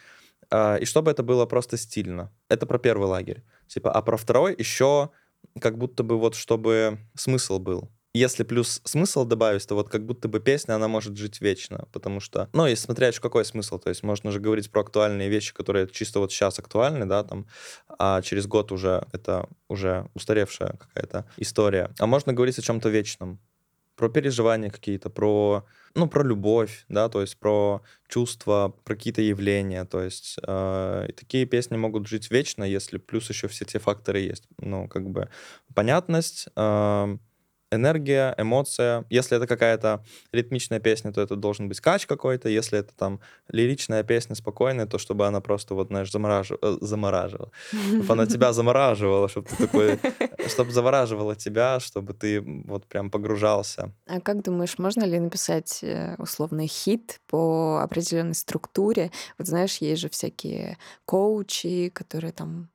а, 0.51 0.77
и 0.77 0.85
чтобы 0.85 1.11
это 1.11 1.23
было 1.23 1.45
просто 1.45 1.77
стильно. 1.77 2.31
Это 2.49 2.65
про 2.65 2.79
первый 2.79 3.07
лагерь. 3.07 3.43
Типа, 3.67 3.91
а 3.91 4.01
про 4.01 4.17
второй 4.17 4.55
еще 4.57 5.09
как 5.61 5.77
будто 5.77 6.03
бы 6.03 6.17
вот 6.17 6.35
чтобы 6.35 6.99
смысл 7.15 7.59
был. 7.59 7.89
Если 8.13 8.43
плюс 8.43 8.81
смысл 8.85 9.23
добавить, 9.23 9.67
то 9.67 9.75
вот 9.75 9.89
как 9.89 10.03
будто 10.03 10.27
бы 10.27 10.39
песня, 10.39 10.73
она 10.73 10.87
может 10.87 11.15
жить 11.15 11.41
вечно, 11.41 11.87
потому 11.91 12.19
что, 12.19 12.49
ну, 12.53 12.65
если 12.65 12.85
смотря 12.85 13.11
в 13.11 13.21
какой 13.21 13.45
смысл, 13.45 13.77
то 13.77 13.89
есть 13.89 14.01
можно 14.01 14.31
же 14.31 14.39
говорить 14.39 14.71
про 14.71 14.81
актуальные 14.81 15.29
вещи, 15.29 15.53
которые 15.53 15.87
чисто 15.87 16.19
вот 16.19 16.31
сейчас 16.31 16.57
актуальны, 16.57 17.05
да, 17.05 17.23
там, 17.23 17.45
а 17.87 18.23
через 18.23 18.47
год 18.47 18.71
уже 18.71 19.05
это 19.11 19.47
уже 19.67 20.09
устаревшая 20.15 20.77
какая-то 20.79 21.25
история. 21.37 21.91
А 21.99 22.07
можно 22.07 22.33
говорить 22.33 22.57
о 22.57 22.63
чем-то 22.63 22.89
вечном, 22.89 23.39
про 23.95 24.09
переживания 24.09 24.71
какие-то, 24.71 25.11
про, 25.11 25.65
ну, 25.95 26.07
про 26.07 26.23
любовь, 26.23 26.85
да, 26.89 27.09
то 27.09 27.21
есть 27.21 27.39
про 27.39 27.81
чувства, 28.07 28.73
про 28.83 28.95
какие-то 28.95 29.21
явления, 29.21 29.85
то 29.85 30.01
есть 30.01 30.37
э, 30.47 31.07
такие 31.15 31.45
песни 31.45 31.77
могут 31.77 32.07
жить 32.07 32.31
вечно, 32.31 32.63
если 32.63 32.97
плюс 32.97 33.29
еще 33.29 33.47
все 33.47 33.65
те 33.65 33.79
факторы 33.79 34.19
есть, 34.19 34.47
ну, 34.57 34.87
как 34.87 35.09
бы 35.09 35.29
понятность, 35.73 36.47
э, 36.55 37.17
энергия, 37.71 38.33
эмоция. 38.37 39.05
Если 39.09 39.37
это 39.37 39.47
какая-то 39.47 40.03
ритмичная 40.31 40.79
песня, 40.79 41.11
то 41.11 41.21
это 41.21 41.35
должен 41.35 41.67
быть 41.67 41.79
кач 41.79 42.05
какой-то. 42.05 42.49
Если 42.49 42.79
это 42.79 42.93
там 42.95 43.19
лиричная 43.49 44.03
песня, 44.03 44.35
спокойная, 44.35 44.85
то 44.85 44.97
чтобы 44.97 45.27
она 45.27 45.41
просто 45.41 45.75
вот, 45.75 45.87
знаешь, 45.87 46.11
замораживала, 46.11 46.59
э, 46.61 46.77
замораживала. 46.81 47.51
Чтобы 47.71 48.13
она 48.13 48.25
тебя 48.25 48.53
замораживала, 48.53 49.29
чтобы 49.29 49.47
ты 49.47 49.55
такой, 49.57 49.99
чтобы 50.47 50.71
завораживала 50.71 51.35
тебя, 51.35 51.79
чтобы 51.79 52.13
ты 52.13 52.41
вот 52.41 52.85
прям 52.85 53.09
погружался. 53.09 53.91
А 54.07 54.19
как 54.19 54.43
думаешь, 54.43 54.77
можно 54.77 55.03
ли 55.03 55.19
написать 55.19 55.79
э, 55.83 56.15
условный 56.17 56.67
хит 56.67 57.19
по 57.27 57.81
определенной 57.81 58.35
структуре? 58.35 59.11
Вот 59.37 59.47
знаешь, 59.47 59.77
есть 59.77 60.01
же 60.01 60.09
всякие 60.09 60.77
коучи, 61.05 61.89
которые 61.89 62.31
там 62.31 62.69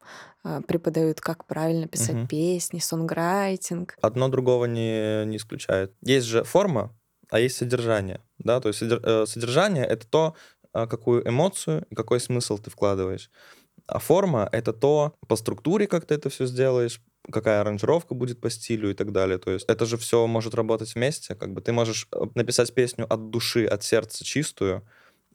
преподают, 0.66 1.20
как 1.20 1.46
правильно 1.46 1.86
писать 1.86 2.16
угу. 2.16 2.26
песни, 2.26 2.78
сонграйтинг. 2.78 3.96
Одно 4.00 4.28
другого 4.28 4.66
не, 4.66 5.24
не 5.24 5.38
исключает. 5.38 5.92
Есть 6.02 6.26
же 6.26 6.44
форма, 6.44 6.94
а 7.30 7.40
есть 7.40 7.56
содержание. 7.56 8.20
Да? 8.38 8.60
То 8.60 8.68
есть 8.68 8.82
э, 8.82 9.24
содержание— 9.26 9.84
это 9.86 10.06
то, 10.06 10.36
а, 10.72 10.86
какую 10.86 11.26
эмоцию 11.26 11.86
и 11.90 11.94
какой 11.94 12.20
смысл 12.20 12.58
ты 12.58 12.70
вкладываешь. 12.70 13.30
А 13.86 13.98
форма— 13.98 14.48
это 14.52 14.72
то, 14.72 15.14
по 15.28 15.36
структуре, 15.36 15.86
как 15.86 16.06
ты 16.06 16.14
это 16.14 16.30
все 16.30 16.46
сделаешь, 16.46 17.00
какая 17.30 17.60
аранжировка 17.60 18.14
будет 18.14 18.40
по 18.40 18.50
стилю 18.50 18.90
и 18.90 18.94
так 18.94 19.12
далее. 19.12 19.38
То 19.38 19.50
есть 19.50 19.64
это 19.68 19.86
же 19.86 19.96
все 19.96 20.26
может 20.26 20.54
работать 20.54 20.94
вместе. 20.94 21.34
Как 21.34 21.52
бы 21.52 21.60
ты 21.60 21.72
можешь 21.72 22.08
э, 22.12 22.20
написать 22.34 22.72
песню 22.74 23.06
от 23.12 23.30
души, 23.30 23.66
от 23.66 23.82
сердца 23.82 24.24
чистую, 24.24 24.86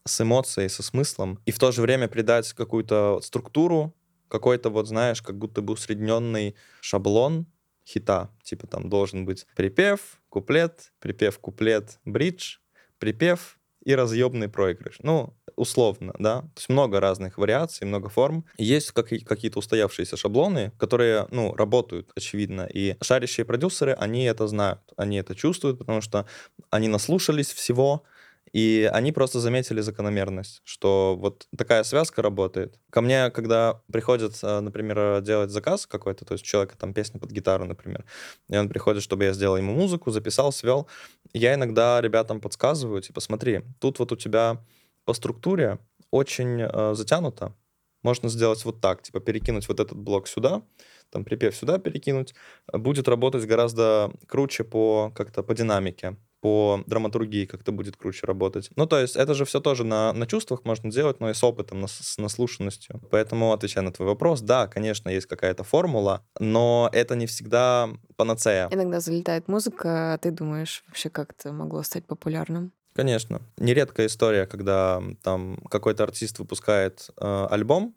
с 0.06 0.22
эмоцией, 0.22 0.70
со 0.70 0.84
смыслом, 0.84 1.40
и 1.46 1.52
в 1.52 1.60
то 1.60 1.72
же 1.72 1.82
время 1.82 2.08
придать 2.08 2.54
какую-то 2.54 3.20
структуру, 3.22 3.94
какой-то 4.30 4.70
вот, 4.70 4.88
знаешь, 4.88 5.22
как 5.22 5.38
будто 5.38 5.62
бы 5.62 5.74
усредненный 5.74 6.56
шаблон 6.82 7.48
хита. 7.86 8.30
Типа 8.44 8.68
там 8.68 8.90
должен 8.90 9.26
быть 9.26 9.46
припев, 9.56 10.22
куплет, 10.30 10.94
припев, 11.00 11.40
куплет, 11.40 12.00
бридж, 12.06 12.58
припев 13.00 13.58
и 13.84 13.96
разъемный 13.96 14.50
проигрыш. 14.50 14.98
Ну, 15.02 15.34
условно, 15.56 16.14
да. 16.20 16.42
То 16.42 16.52
есть 16.58 16.70
много 16.70 17.00
разных 17.00 17.38
вариаций, 17.38 17.88
много 17.88 18.10
форм. 18.10 18.46
Есть 18.58 18.92
какие-то 18.92 19.60
устоявшиеся 19.60 20.18
шаблоны, 20.18 20.72
которые, 20.78 21.28
ну, 21.32 21.56
работают, 21.56 22.12
очевидно. 22.16 22.68
И 22.72 22.96
шарящие 23.02 23.46
продюсеры, 23.46 23.94
они 23.94 24.26
это 24.26 24.48
знают, 24.48 24.82
они 24.98 25.18
это 25.18 25.34
чувствуют, 25.34 25.80
потому 25.80 26.02
что 26.02 26.26
они 26.70 26.88
наслушались 26.88 27.52
всего, 27.54 28.04
и 28.54 28.90
они 28.92 29.12
просто 29.12 29.40
заметили 29.40 29.82
закономерность, 29.82 30.62
что 30.64 31.16
вот 31.18 31.48
такая 31.58 31.84
связка 31.84 32.22
работает. 32.22 32.80
Ко 32.90 33.02
мне, 33.02 33.30
когда 33.32 33.82
приходят, 33.92 34.38
э, 34.42 34.60
например, 34.60 35.22
делать 35.22 35.52
заказ 35.52 35.86
какой-то, 35.86 36.26
то 36.26 36.34
есть 36.34 36.44
человека 36.44 36.78
там 36.78 36.94
песня 36.94 37.20
под 37.20 37.32
гитару, 37.32 37.66
например, 37.66 38.06
и 38.50 38.58
он 38.58 38.70
приходит, 38.70 39.04
чтобы 39.04 39.26
я 39.26 39.34
сделал 39.34 39.58
ему 39.58 39.74
музыку, 39.74 40.12
записал, 40.12 40.52
свел, 40.52 40.88
я 41.34 41.54
иногда 41.54 42.02
ребятам 42.02 42.42
подсказываю, 42.42 43.02
типа, 43.02 43.20
смотри, 43.22 43.62
тут 43.80 44.00
вот 44.00 44.12
у 44.12 44.16
тебя 44.16 44.64
по 45.06 45.14
структуре 45.14 45.80
очень 46.12 46.62
э, 46.62 46.94
затянуто, 46.96 47.56
можно 48.04 48.30
сделать 48.30 48.64
вот 48.66 48.82
так, 48.82 49.02
типа 49.02 49.20
перекинуть 49.20 49.68
вот 49.68 49.80
этот 49.80 49.98
блок 49.98 50.28
сюда, 50.28 50.64
там 51.12 51.26
припев 51.26 51.56
сюда 51.56 51.78
перекинуть, 51.80 52.34
будет 52.72 53.08
работать 53.08 53.46
гораздо 53.46 54.12
круче 54.28 54.64
по 54.64 55.12
как-то 55.16 55.44
по 55.44 55.54
динамике 55.54 56.18
по 56.42 56.84
драматургии 56.88 57.46
как-то 57.46 57.72
будет 57.72 57.98
круче 57.98 58.26
работать. 58.26 58.70
Ну, 58.76 58.86
то 58.86 59.00
есть 59.00 59.16
это 59.16 59.34
же 59.34 59.46
все 59.46 59.60
тоже 59.60 59.84
на, 59.84 60.14
на 60.14 60.26
чувствах 60.28 60.66
можно 60.66 60.92
делать, 60.92 61.20
но 61.20 61.30
и 61.30 61.34
с 61.34 61.44
опытом, 61.44 61.82
на, 61.82 61.88
с 61.88 62.18
наслушанностью. 62.18 63.02
Поэтому, 63.12 63.54
отвечая 63.54 63.84
на 63.84 63.92
твой 63.92 64.08
вопрос, 64.08 64.42
да, 64.42 64.68
конечно, 64.68 65.10
есть 65.10 65.28
какая-то 65.28 65.64
формула, 65.64 66.24
но 66.40 66.90
это 66.94 67.16
не 67.16 67.26
всегда 67.26 67.90
панацея. 68.16 68.70
Иногда 68.72 69.00
залетает 69.00 69.48
музыка, 69.48 70.14
а 70.14 70.18
ты 70.18 70.32
думаешь, 70.32 70.84
вообще 70.88 71.10
как 71.10 71.34
это 71.38 71.52
могло 71.52 71.84
стать 71.84 72.06
популярным? 72.06 72.72
Конечно. 72.94 73.42
Нередкая 73.58 74.08
история, 74.08 74.46
когда 74.46 75.02
там 75.24 75.58
какой-то 75.70 76.04
артист 76.04 76.40
выпускает 76.40 77.10
э, 77.18 77.48
альбом, 77.50 77.96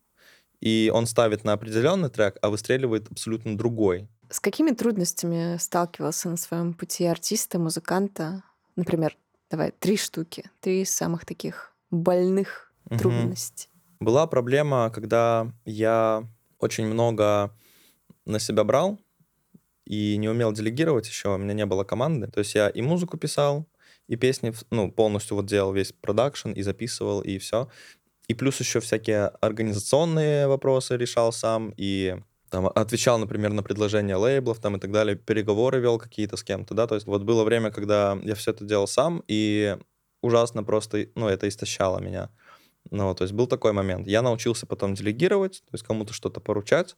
и 0.60 0.92
он 0.94 1.06
ставит 1.06 1.42
на 1.42 1.54
определенный 1.54 2.08
трек, 2.08 2.36
а 2.40 2.48
выстреливает 2.48 3.10
абсолютно 3.10 3.58
другой. 3.58 4.08
С 4.32 4.40
какими 4.40 4.70
трудностями 4.70 5.58
сталкивался 5.58 6.30
на 6.30 6.38
своем 6.38 6.72
пути 6.72 7.04
артиста, 7.04 7.58
музыканта? 7.58 8.42
Например, 8.76 9.14
давай, 9.50 9.72
три 9.72 9.98
штуки, 9.98 10.50
три 10.60 10.86
самых 10.86 11.26
таких 11.26 11.74
больных 11.90 12.72
угу. 12.88 12.98
трудностей. 12.98 13.68
Была 14.00 14.26
проблема, 14.26 14.90
когда 14.90 15.52
я 15.66 16.26
очень 16.58 16.86
много 16.86 17.54
на 18.24 18.38
себя 18.38 18.64
брал 18.64 18.98
и 19.84 20.16
не 20.16 20.30
умел 20.30 20.52
делегировать 20.52 21.08
еще, 21.08 21.34
у 21.34 21.36
меня 21.36 21.52
не 21.52 21.66
было 21.66 21.84
команды. 21.84 22.28
То 22.28 22.38
есть 22.38 22.54
я 22.54 22.70
и 22.70 22.80
музыку 22.80 23.18
писал, 23.18 23.66
и 24.08 24.16
песни, 24.16 24.54
ну, 24.70 24.90
полностью 24.90 25.36
вот 25.36 25.44
делал 25.44 25.74
весь 25.74 25.92
продакшн 25.92 26.52
и 26.52 26.62
записывал, 26.62 27.20
и 27.20 27.36
все. 27.36 27.68
И 28.28 28.34
плюс 28.34 28.58
еще 28.60 28.80
всякие 28.80 29.26
организационные 29.42 30.48
вопросы 30.48 30.96
решал 30.96 31.32
сам, 31.32 31.74
и 31.76 32.16
там, 32.52 32.66
отвечал, 32.66 33.18
например, 33.18 33.52
на 33.54 33.62
предложения 33.62 34.14
лейблов 34.14 34.60
там, 34.60 34.76
и 34.76 34.78
так 34.78 34.92
далее, 34.92 35.16
переговоры 35.16 35.80
вел 35.80 35.98
какие-то 35.98 36.36
с 36.36 36.44
кем-то, 36.44 36.74
да, 36.74 36.86
то 36.86 36.94
есть 36.94 37.06
вот 37.06 37.22
было 37.22 37.44
время, 37.44 37.70
когда 37.70 38.18
я 38.22 38.34
все 38.34 38.50
это 38.50 38.66
делал 38.66 38.86
сам, 38.86 39.24
и 39.26 39.78
ужасно 40.20 40.62
просто, 40.62 41.06
ну, 41.14 41.28
это 41.28 41.48
истощало 41.48 41.98
меня. 41.98 42.28
Ну, 42.90 43.14
то 43.14 43.22
есть 43.24 43.32
был 43.32 43.46
такой 43.46 43.72
момент. 43.72 44.06
Я 44.06 44.22
научился 44.22 44.66
потом 44.66 44.94
делегировать, 44.94 45.62
то 45.70 45.74
есть 45.74 45.84
кому-то 45.84 46.12
что-то 46.12 46.40
поручать. 46.40 46.96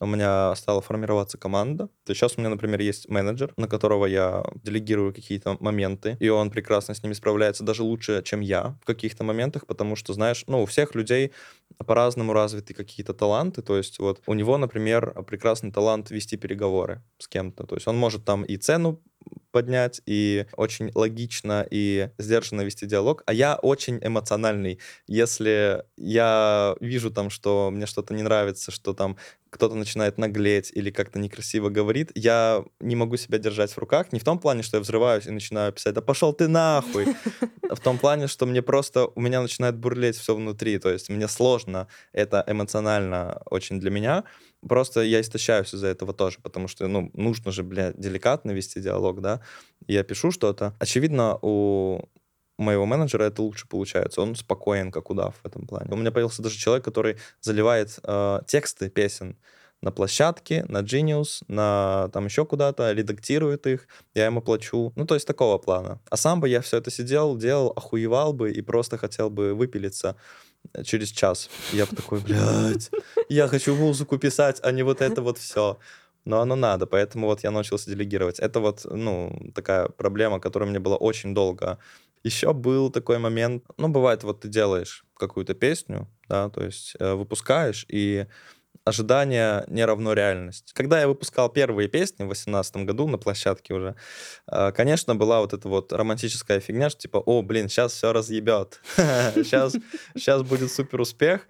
У 0.00 0.06
меня 0.06 0.54
стала 0.54 0.80
формироваться 0.80 1.38
команда. 1.38 1.88
То 2.04 2.10
есть 2.10 2.20
сейчас 2.20 2.36
у 2.36 2.40
меня, 2.40 2.50
например, 2.50 2.80
есть 2.80 3.08
менеджер, 3.08 3.52
на 3.56 3.68
которого 3.68 4.06
я 4.06 4.44
делегирую 4.62 5.12
какие-то 5.12 5.56
моменты, 5.60 6.16
и 6.20 6.28
он 6.28 6.50
прекрасно 6.50 6.94
с 6.94 7.02
ними 7.02 7.12
справляется 7.12 7.64
даже 7.64 7.82
лучше, 7.82 8.22
чем 8.24 8.40
я 8.40 8.76
в 8.82 8.86
каких-то 8.86 9.24
моментах, 9.24 9.66
потому 9.66 9.96
что, 9.96 10.12
знаешь, 10.12 10.44
ну, 10.46 10.62
у 10.62 10.66
всех 10.66 10.94
людей 10.94 11.32
по-разному 11.78 12.32
развиты 12.32 12.72
какие-то 12.72 13.12
таланты. 13.12 13.62
То 13.62 13.76
есть 13.76 13.98
вот 13.98 14.22
у 14.26 14.34
него, 14.34 14.56
например, 14.56 15.24
прекрасный 15.26 15.72
талант 15.72 16.10
вести 16.10 16.36
переговоры 16.36 17.02
с 17.18 17.28
кем-то. 17.28 17.64
То 17.64 17.74
есть 17.74 17.86
он 17.88 17.96
может 17.96 18.24
там 18.24 18.44
и 18.44 18.56
цену 18.56 19.00
поднять 19.54 20.02
и 20.04 20.46
очень 20.56 20.90
логично 20.96 21.64
и 21.70 22.10
сдержанно 22.18 22.62
вести 22.62 22.86
диалог. 22.86 23.22
А 23.24 23.32
я 23.32 23.54
очень 23.54 24.00
эмоциональный. 24.02 24.80
Если 25.06 25.84
я 25.96 26.74
вижу 26.80 27.12
там, 27.12 27.30
что 27.30 27.70
мне 27.72 27.86
что-то 27.86 28.14
не 28.14 28.24
нравится, 28.24 28.72
что 28.72 28.94
там 28.94 29.16
кто-то 29.54 29.76
начинает 29.76 30.18
наглеть 30.18 30.72
или 30.74 30.90
как-то 30.90 31.20
некрасиво 31.20 31.68
говорит, 31.68 32.10
я 32.16 32.64
не 32.80 32.96
могу 32.96 33.16
себя 33.16 33.38
держать 33.38 33.70
в 33.70 33.78
руках. 33.78 34.12
Не 34.12 34.18
в 34.18 34.24
том 34.24 34.40
плане, 34.40 34.64
что 34.64 34.78
я 34.78 34.80
взрываюсь 34.80 35.26
и 35.26 35.30
начинаю 35.30 35.72
писать, 35.72 35.94
да 35.94 36.00
пошел 36.00 36.32
ты 36.32 36.48
нахуй. 36.48 37.06
В 37.62 37.80
том 37.80 37.98
плане, 37.98 38.26
что 38.26 38.46
мне 38.46 38.62
просто, 38.62 39.06
у 39.06 39.20
меня 39.20 39.40
начинает 39.40 39.76
бурлеть 39.76 40.16
все 40.16 40.34
внутри. 40.34 40.78
То 40.78 40.90
есть 40.90 41.08
мне 41.08 41.28
сложно, 41.28 41.88
это 42.12 42.44
эмоционально 42.46 43.42
очень 43.46 43.80
для 43.80 43.90
меня. 43.90 44.24
Просто 44.68 45.02
я 45.02 45.20
истощаюсь 45.20 45.74
из-за 45.74 45.88
этого 45.88 46.12
тоже, 46.12 46.38
потому 46.42 46.68
что, 46.68 46.86
ну, 46.88 47.10
нужно 47.14 47.52
же, 47.52 47.62
бля, 47.62 47.92
деликатно 47.92 48.50
вести 48.52 48.80
диалог, 48.80 49.20
да. 49.20 49.40
Я 49.86 50.02
пишу 50.02 50.30
что-то. 50.30 50.74
Очевидно, 50.78 51.38
у 51.42 52.00
моего 52.58 52.86
менеджера 52.86 53.24
это 53.24 53.42
лучше 53.42 53.66
получается. 53.68 54.22
Он 54.22 54.36
спокоен, 54.36 54.90
как 54.90 55.10
удав 55.10 55.34
в 55.42 55.46
этом 55.46 55.66
плане. 55.66 55.90
У 55.92 55.96
меня 55.96 56.10
появился 56.10 56.42
даже 56.42 56.58
человек, 56.58 56.84
который 56.84 57.16
заливает 57.40 57.98
э, 58.02 58.40
тексты 58.46 58.90
песен 58.90 59.36
на 59.82 59.90
площадке, 59.90 60.64
на 60.68 60.78
Genius, 60.78 61.42
на 61.48 62.08
там 62.12 62.24
еще 62.24 62.46
куда-то, 62.46 62.92
редактирует 62.92 63.66
их, 63.66 63.86
я 64.14 64.26
ему 64.26 64.40
плачу. 64.40 64.92
Ну, 64.96 65.04
то 65.04 65.14
есть 65.14 65.26
такого 65.26 65.58
плана. 65.58 66.00
А 66.08 66.16
сам 66.16 66.40
бы 66.40 66.48
я 66.48 66.60
все 66.60 66.78
это 66.78 66.90
сидел, 66.90 67.36
делал, 67.36 67.72
охуевал 67.76 68.32
бы 68.32 68.50
и 68.50 68.62
просто 68.62 68.96
хотел 68.96 69.28
бы 69.28 69.52
выпилиться 69.54 70.16
через 70.84 71.10
час. 71.10 71.50
Я 71.72 71.84
бы 71.84 71.94
такой, 71.94 72.20
блядь, 72.20 72.90
я 73.28 73.46
хочу 73.48 73.74
музыку 73.74 74.16
писать, 74.16 74.58
а 74.62 74.72
не 74.72 74.82
вот 74.82 75.02
это 75.02 75.20
вот 75.20 75.36
все. 75.38 75.78
Но 76.24 76.40
оно 76.40 76.56
надо, 76.56 76.86
поэтому 76.86 77.26
вот 77.26 77.44
я 77.44 77.50
научился 77.50 77.90
делегировать. 77.90 78.38
Это 78.38 78.60
вот, 78.60 78.84
ну, 78.84 79.50
такая 79.54 79.88
проблема, 79.88 80.40
которая 80.40 80.68
мне 80.68 80.78
была 80.78 80.96
очень 80.96 81.34
долго 81.34 81.78
еще 82.24 82.54
был 82.54 82.90
такой 82.90 83.18
момент, 83.18 83.64
ну, 83.76 83.88
бывает, 83.88 84.24
вот 84.24 84.40
ты 84.40 84.48
делаешь 84.48 85.04
какую-то 85.16 85.54
песню, 85.54 86.08
да, 86.28 86.48
то 86.48 86.64
есть 86.64 86.94
э, 86.98 87.12
выпускаешь, 87.12 87.84
и 87.88 88.26
ожидание 88.84 89.64
не 89.68 89.84
равно 89.84 90.14
реальность. 90.14 90.72
Когда 90.72 91.00
я 91.00 91.06
выпускал 91.06 91.48
первые 91.50 91.88
песни 91.88 92.24
в 92.24 92.28
2018 92.28 92.76
году 92.78 93.06
на 93.08 93.18
площадке 93.18 93.74
уже, 93.74 93.94
э, 94.46 94.72
конечно, 94.72 95.14
была 95.14 95.40
вот 95.40 95.52
эта 95.52 95.68
вот 95.68 95.92
романтическая 95.92 96.60
фигня, 96.60 96.90
что 96.90 97.02
типа, 97.02 97.18
о, 97.18 97.42
блин, 97.42 97.68
сейчас 97.68 97.92
все 97.92 98.12
разъебет, 98.12 98.80
сейчас, 98.96 99.76
сейчас 100.16 100.42
будет 100.42 100.72
супер 100.72 101.02
успех, 101.02 101.46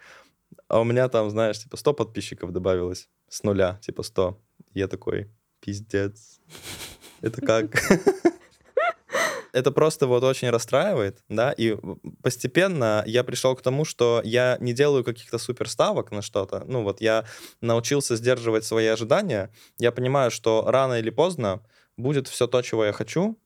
а 0.67 0.81
у 0.81 0.85
меня 0.85 1.09
там, 1.09 1.31
знаешь, 1.31 1.61
типа 1.61 1.77
100 1.77 1.95
подписчиков 1.95 2.53
добавилось 2.53 3.09
с 3.29 3.45
нуля, 3.45 3.79
типа 3.81 4.03
100. 4.03 4.41
Я 4.75 4.89
такой, 4.89 5.31
пиздец, 5.61 6.41
это 7.21 7.41
как? 7.41 7.75
это 9.53 9.71
просто 9.71 10.07
вот 10.09 10.25
очень 10.25 10.51
расстраивает, 10.51 11.23
да, 11.29 11.53
и 11.53 11.77
постепенно 12.23 13.05
я 13.07 13.23
пришел 13.23 13.55
к 13.55 13.63
тому, 13.63 13.85
что 13.85 14.21
я 14.25 14.59
не 14.61 14.73
делаю 14.73 15.05
каких-то 15.05 15.39
суперставок 15.39 16.11
на 16.11 16.23
что-то, 16.23 16.65
ну 16.67 16.83
вот 16.83 17.01
я 17.01 17.25
научился 17.61 18.17
сдерживать 18.17 18.65
свои 18.65 18.87
ожидания, 18.87 19.51
я 19.79 19.93
понимаю, 19.93 20.31
что 20.31 20.65
рано 20.67 20.95
или 20.99 21.11
поздно 21.11 21.63
будет 21.97 22.27
все 22.27 22.49
то, 22.49 22.63
чего 22.63 22.85
я 22.85 22.93
хочу, 22.93 23.39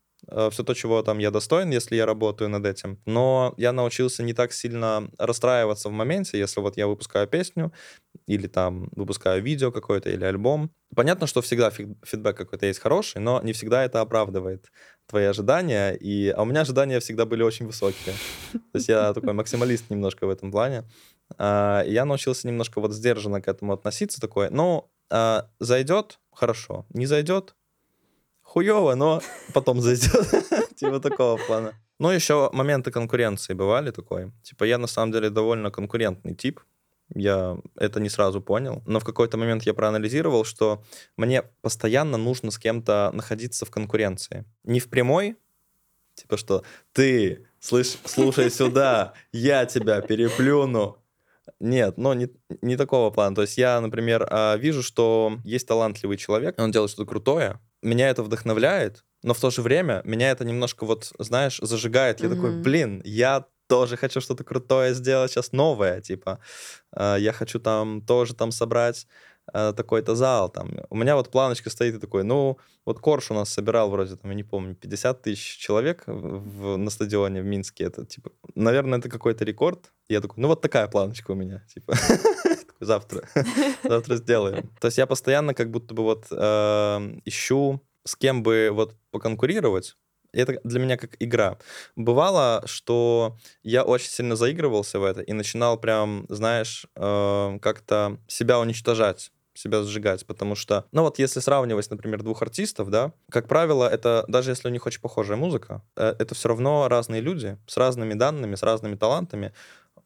все 0.51 0.63
то, 0.63 0.75
чего 0.75 1.03
там 1.03 1.19
я 1.19 1.31
достоин, 1.31 1.71
если 1.71 1.97
я 1.97 2.07
работаю 2.07 2.51
над 2.51 2.67
этим. 2.67 3.01
Но 3.07 3.55
я 3.57 3.73
научился 3.73 4.23
не 4.23 4.33
так 4.33 4.53
сильно 4.53 5.11
расстраиваться 5.19 5.89
в 5.89 5.93
моменте, 5.93 6.39
если 6.39 6.61
вот 6.61 6.77
я 6.77 6.87
выпускаю 6.87 7.27
песню 7.27 7.73
или 8.27 8.47
там 8.47 8.91
выпускаю 8.95 9.43
видео 9.43 9.73
какое-то 9.73 10.11
или 10.11 10.25
альбом. 10.25 10.71
Понятно, 10.95 11.27
что 11.27 11.41
всегда 11.41 11.71
фидбэк 11.71 12.37
какой-то 12.37 12.67
есть 12.67 12.81
хороший, 12.81 13.21
но 13.21 13.41
не 13.43 13.53
всегда 13.53 13.85
это 13.85 14.01
оправдывает 14.01 14.67
твои 15.07 15.25
ожидания. 15.25 15.93
И... 15.93 16.29
А 16.29 16.43
у 16.43 16.45
меня 16.45 16.63
ожидания 16.63 17.01
всегда 17.01 17.25
были 17.25 17.43
очень 17.43 17.67
высокие. 17.67 18.15
То 18.53 18.59
есть 18.75 18.89
я 18.89 19.13
такой 19.15 19.33
максималист 19.33 19.91
немножко 19.91 20.27
в 20.27 20.31
этом 20.31 20.51
плане. 20.51 20.85
А, 21.37 21.83
я 21.87 22.05
научился 22.05 22.47
немножко 22.47 22.81
вот 22.81 22.93
сдержанно 22.93 23.41
к 23.41 23.49
этому 23.49 23.73
относиться 23.73 24.21
такой. 24.21 24.51
Ну, 24.51 24.91
а, 25.11 25.49
зайдет— 25.61 26.19
хорошо. 26.33 26.87
Не 26.91 27.07
зайдет— 27.07 27.55
хуево, 28.49 28.95
но 28.95 29.21
потом 29.53 29.81
зайдет. 29.81 30.27
Типа 30.77 31.01
такого 31.01 31.37
плана. 31.47 31.75
Ну, 31.99 32.11
еще 32.11 32.51
моменты 32.53 32.91
конкуренции 32.91 33.55
бывали 33.55 33.91
такой. 33.91 34.33
Типа 34.43 34.65
я 34.65 34.79
на 34.79 34.87
самом 34.87 35.13
деле 35.13 35.31
довольно 35.31 35.71
конкурентный 35.71 36.35
тип. 36.35 36.61
Я 37.15 37.59
это 37.77 38.01
не 38.01 38.09
сразу 38.09 38.41
понял. 38.41 38.83
Но 38.87 39.01
в 39.01 39.05
какой-то 39.05 39.37
момент 39.37 39.65
я 39.65 39.75
проанализировал, 39.75 40.45
что 40.45 40.83
мне 41.17 41.43
постоянно 41.63 42.19
нужно 42.19 42.51
с 42.51 42.59
кем-то 42.59 43.11
находиться 43.13 43.67
в 43.67 43.71
конкуренции. 43.71 44.45
Не 44.65 44.81
в 44.81 44.89
прямой, 44.89 45.37
типа 46.15 46.37
что 46.37 46.63
ты, 46.93 47.47
слышь, 47.61 47.97
слушай 48.05 48.51
сюда, 48.51 49.15
я 49.33 49.67
тебя 49.67 50.01
переплюну, 50.01 50.99
нет, 51.61 51.99
но 51.99 52.15
не, 52.15 52.29
не 52.63 52.77
такого 52.77 53.11
плана. 53.11 53.35
То 53.35 53.43
есть 53.43 53.59
я, 53.59 53.81
например, 53.81 54.27
а, 54.31 54.57
вижу, 54.57 54.83
что 54.83 55.39
есть 55.45 55.67
талантливый 55.67 56.17
человек, 56.17 56.59
он 56.59 56.71
делает 56.71 56.91
что-то 56.91 57.09
крутое, 57.09 57.61
меня 57.83 58.09
это 58.11 58.23
вдохновляет, 58.23 59.05
но 59.23 59.35
в 59.35 59.41
то 59.41 59.51
же 59.51 59.63
время 59.63 60.03
меня 60.05 60.31
это 60.31 60.45
немножко 60.45 60.85
вот, 60.85 61.13
знаешь, 61.19 61.59
зажигает. 61.63 62.21
Я 62.21 62.27
mm-hmm. 62.27 62.35
такой, 62.35 62.63
блин, 62.63 63.03
я 63.05 63.47
тоже 63.67 63.97
хочу 63.97 64.21
что-то 64.21 64.45
крутое 64.45 64.95
сделать 64.95 65.31
сейчас 65.31 65.53
новое, 65.53 66.01
типа, 66.01 66.41
а, 66.93 67.17
я 67.17 67.33
хочу 67.33 67.61
там 67.61 68.01
тоже 68.01 68.35
там 68.35 68.51
собрать 68.51 69.07
Э, 69.55 69.73
такой-то 69.77 70.15
зал. 70.15 70.51
Там. 70.51 70.71
У 70.91 70.97
меня 70.97 71.17
вот 71.17 71.31
планочка 71.31 71.71
стоит 71.71 71.95
и 71.95 71.99
такой, 71.99 72.25
ну, 72.25 72.59
вот 72.85 73.01
Корж 73.01 73.31
у 73.31 73.35
нас 73.35 73.49
собирал 73.49 73.91
вроде, 73.91 74.17
там, 74.17 74.31
я 74.31 74.37
не 74.37 74.45
помню, 74.45 74.75
50 74.75 75.23
тысяч 75.23 75.59
человек 75.59 76.05
в, 76.07 76.77
на 76.77 76.91
стадионе 76.91 77.43
в 77.43 77.45
Минске. 77.45 77.85
Это, 77.85 78.05
типа, 78.05 78.31
наверное, 78.55 78.99
это 78.99 79.09
какой-то 79.09 79.45
рекорд. 79.45 79.93
Я 80.09 80.21
такой, 80.21 80.43
ну, 80.43 80.49
вот 80.49 80.61
такая 80.61 80.87
планочка 80.89 81.31
у 81.31 81.35
меня, 81.35 81.65
типа. 81.73 81.95
Завтра. 82.81 83.29
Завтра 83.83 84.17
сделаем. 84.17 84.71
То 84.81 84.87
есть 84.87 84.99
я 84.99 85.07
постоянно 85.07 85.55
как 85.55 85.71
будто 85.71 85.95
бы 85.95 86.03
вот 86.03 86.27
эм, 86.31 87.21
ищу, 87.25 87.83
с 88.05 88.17
кем 88.17 88.43
бы 88.43 88.71
вот 88.73 88.95
поконкурировать, 89.11 89.97
это 90.33 90.61
для 90.63 90.81
меня 90.81 90.97
как 90.97 91.17
игра. 91.19 91.59
Бывало, 91.97 92.63
что 92.67 93.37
я 93.63 93.83
очень 93.83 94.11
сильно 94.11 94.37
заигрывался 94.37 94.99
в 94.99 95.05
это 95.05 95.23
и 95.23 95.33
начинал 95.33 95.79
прям, 95.79 96.27
знаешь, 96.29 96.87
э, 96.97 97.59
как-то 97.61 98.19
себя 98.29 98.61
уничтожать 98.61 99.31
себя 99.55 99.83
сжигать, 99.83 100.25
потому 100.25 100.55
что, 100.55 100.87
ну 100.93 101.03
вот 101.03 101.19
если 101.19 101.41
сравнивать, 101.41 101.91
например, 101.91 102.23
двух 102.23 102.43
артистов, 102.43 102.91
да, 102.91 103.13
как 103.29 103.49
правило, 103.49 103.89
это, 103.89 104.25
даже 104.29 104.53
если 104.53 104.69
у 104.69 104.71
них 104.71 104.87
очень 104.87 105.01
похожая 105.01 105.37
музыка, 105.37 105.83
э, 105.97 106.15
это 106.19 106.35
все 106.35 106.49
равно 106.49 106.89
разные 106.89 107.21
люди 107.21 107.59
с 107.67 107.77
разными 107.77 108.15
данными, 108.15 108.55
с 108.55 108.63
разными 108.63 108.95
талантами, 108.95 109.53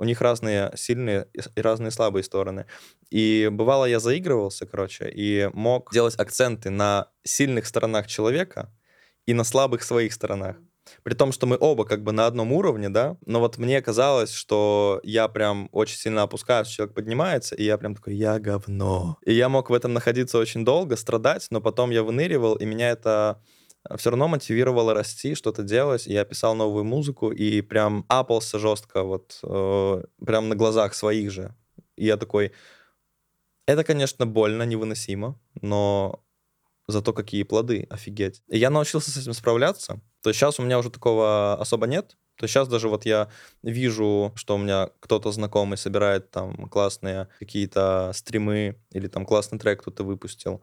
у 0.03 0.05
них 0.05 0.21
разные 0.21 0.73
сильные 0.75 1.29
и 1.57 1.61
разные 1.61 1.93
слабые 1.93 2.25
стороны. 2.25 2.67
И 3.09 3.49
бывало, 3.53 3.85
я 3.85 4.01
заигрывался, 4.01 4.67
короче, 4.67 5.09
и 5.09 5.49
мог 5.53 5.93
делать 5.93 6.19
акценты 6.19 6.71
на 6.71 7.07
сильных 7.23 7.67
сторонах 7.67 8.09
человека, 8.09 8.73
и 9.27 9.33
на 9.33 9.45
слабых 9.45 9.85
своих 9.85 10.13
сторонах. 10.13 10.57
При 11.05 11.15
том, 11.15 11.31
что 11.31 11.47
мы 11.47 11.57
оба 11.61 11.85
как 11.85 12.03
бы 12.03 12.11
на 12.11 12.27
одном 12.27 12.53
уровне, 12.53 12.89
да, 12.89 13.17
но 13.25 13.39
вот 13.39 13.59
мне 13.59 13.81
казалось, 13.81 14.33
что 14.33 15.01
я 15.05 15.29
прям 15.29 15.69
очень 15.71 15.97
сильно 15.97 16.23
опускаюсь, 16.23 16.67
человек 16.67 16.97
поднимается, 16.97 17.55
и 17.55 17.63
я 17.63 17.79
прям 17.79 17.95
такой, 17.95 18.17
я 18.17 18.41
говно. 18.41 19.19
И 19.25 19.33
я 19.33 19.49
мог 19.49 19.71
в 19.71 19.73
этом 19.73 19.93
находиться 19.93 20.39
очень 20.39 20.65
долго, 20.65 20.97
страдать, 20.97 21.47
но 21.51 21.61
потом 21.61 21.91
я 21.91 22.03
выныривал, 22.03 22.57
и 22.57 22.65
меня 22.65 22.91
это 22.91 23.41
все 23.97 24.11
равно 24.11 24.29
мотивировало 24.29 24.95
расти, 24.95 25.35
что-то 25.35 25.63
делать. 25.63 26.07
Я 26.07 26.25
писал 26.25 26.55
новую 26.55 26.85
музыку 26.85 27.31
и 27.31 27.61
прям 27.63 28.05
апался 28.09 28.59
жестко, 28.59 29.03
вот 29.03 29.39
э, 29.43 30.03
прям 30.25 30.49
на 30.49 30.55
глазах 30.55 30.95
своих 30.95 31.31
же. 31.31 31.55
И 31.97 32.07
я 32.07 32.17
такой, 32.17 32.53
это, 33.67 33.85
конечно, 33.85 34.27
больно, 34.27 34.63
невыносимо, 34.65 35.39
но 35.61 36.23
зато 36.89 37.13
какие 37.13 37.43
плоды, 37.43 37.87
офигеть. 37.91 38.43
И 38.49 38.59
я 38.59 38.71
научился 38.71 39.11
с 39.11 39.17
этим 39.17 39.33
справляться. 39.33 40.01
То 40.23 40.31
есть 40.31 40.39
сейчас 40.39 40.59
у 40.59 40.63
меня 40.63 40.79
уже 40.79 40.91
такого 40.91 41.55
особо 41.61 41.87
нет. 41.87 42.17
То 42.37 42.45
есть 42.45 42.55
сейчас 42.55 42.69
даже 42.69 42.89
вот 42.89 43.05
я 43.05 43.29
вижу, 43.63 44.33
что 44.35 44.57
у 44.57 44.59
меня 44.59 44.91
кто-то 45.01 45.31
знакомый 45.33 45.79
собирает 45.79 46.31
там 46.31 46.69
классные 46.69 47.29
какие-то 47.39 48.11
стримы 48.15 48.81
или 48.91 49.07
там 49.07 49.27
классный 49.27 49.59
трек 49.59 49.83
кто-то 49.83 50.03
выпустил. 50.03 50.63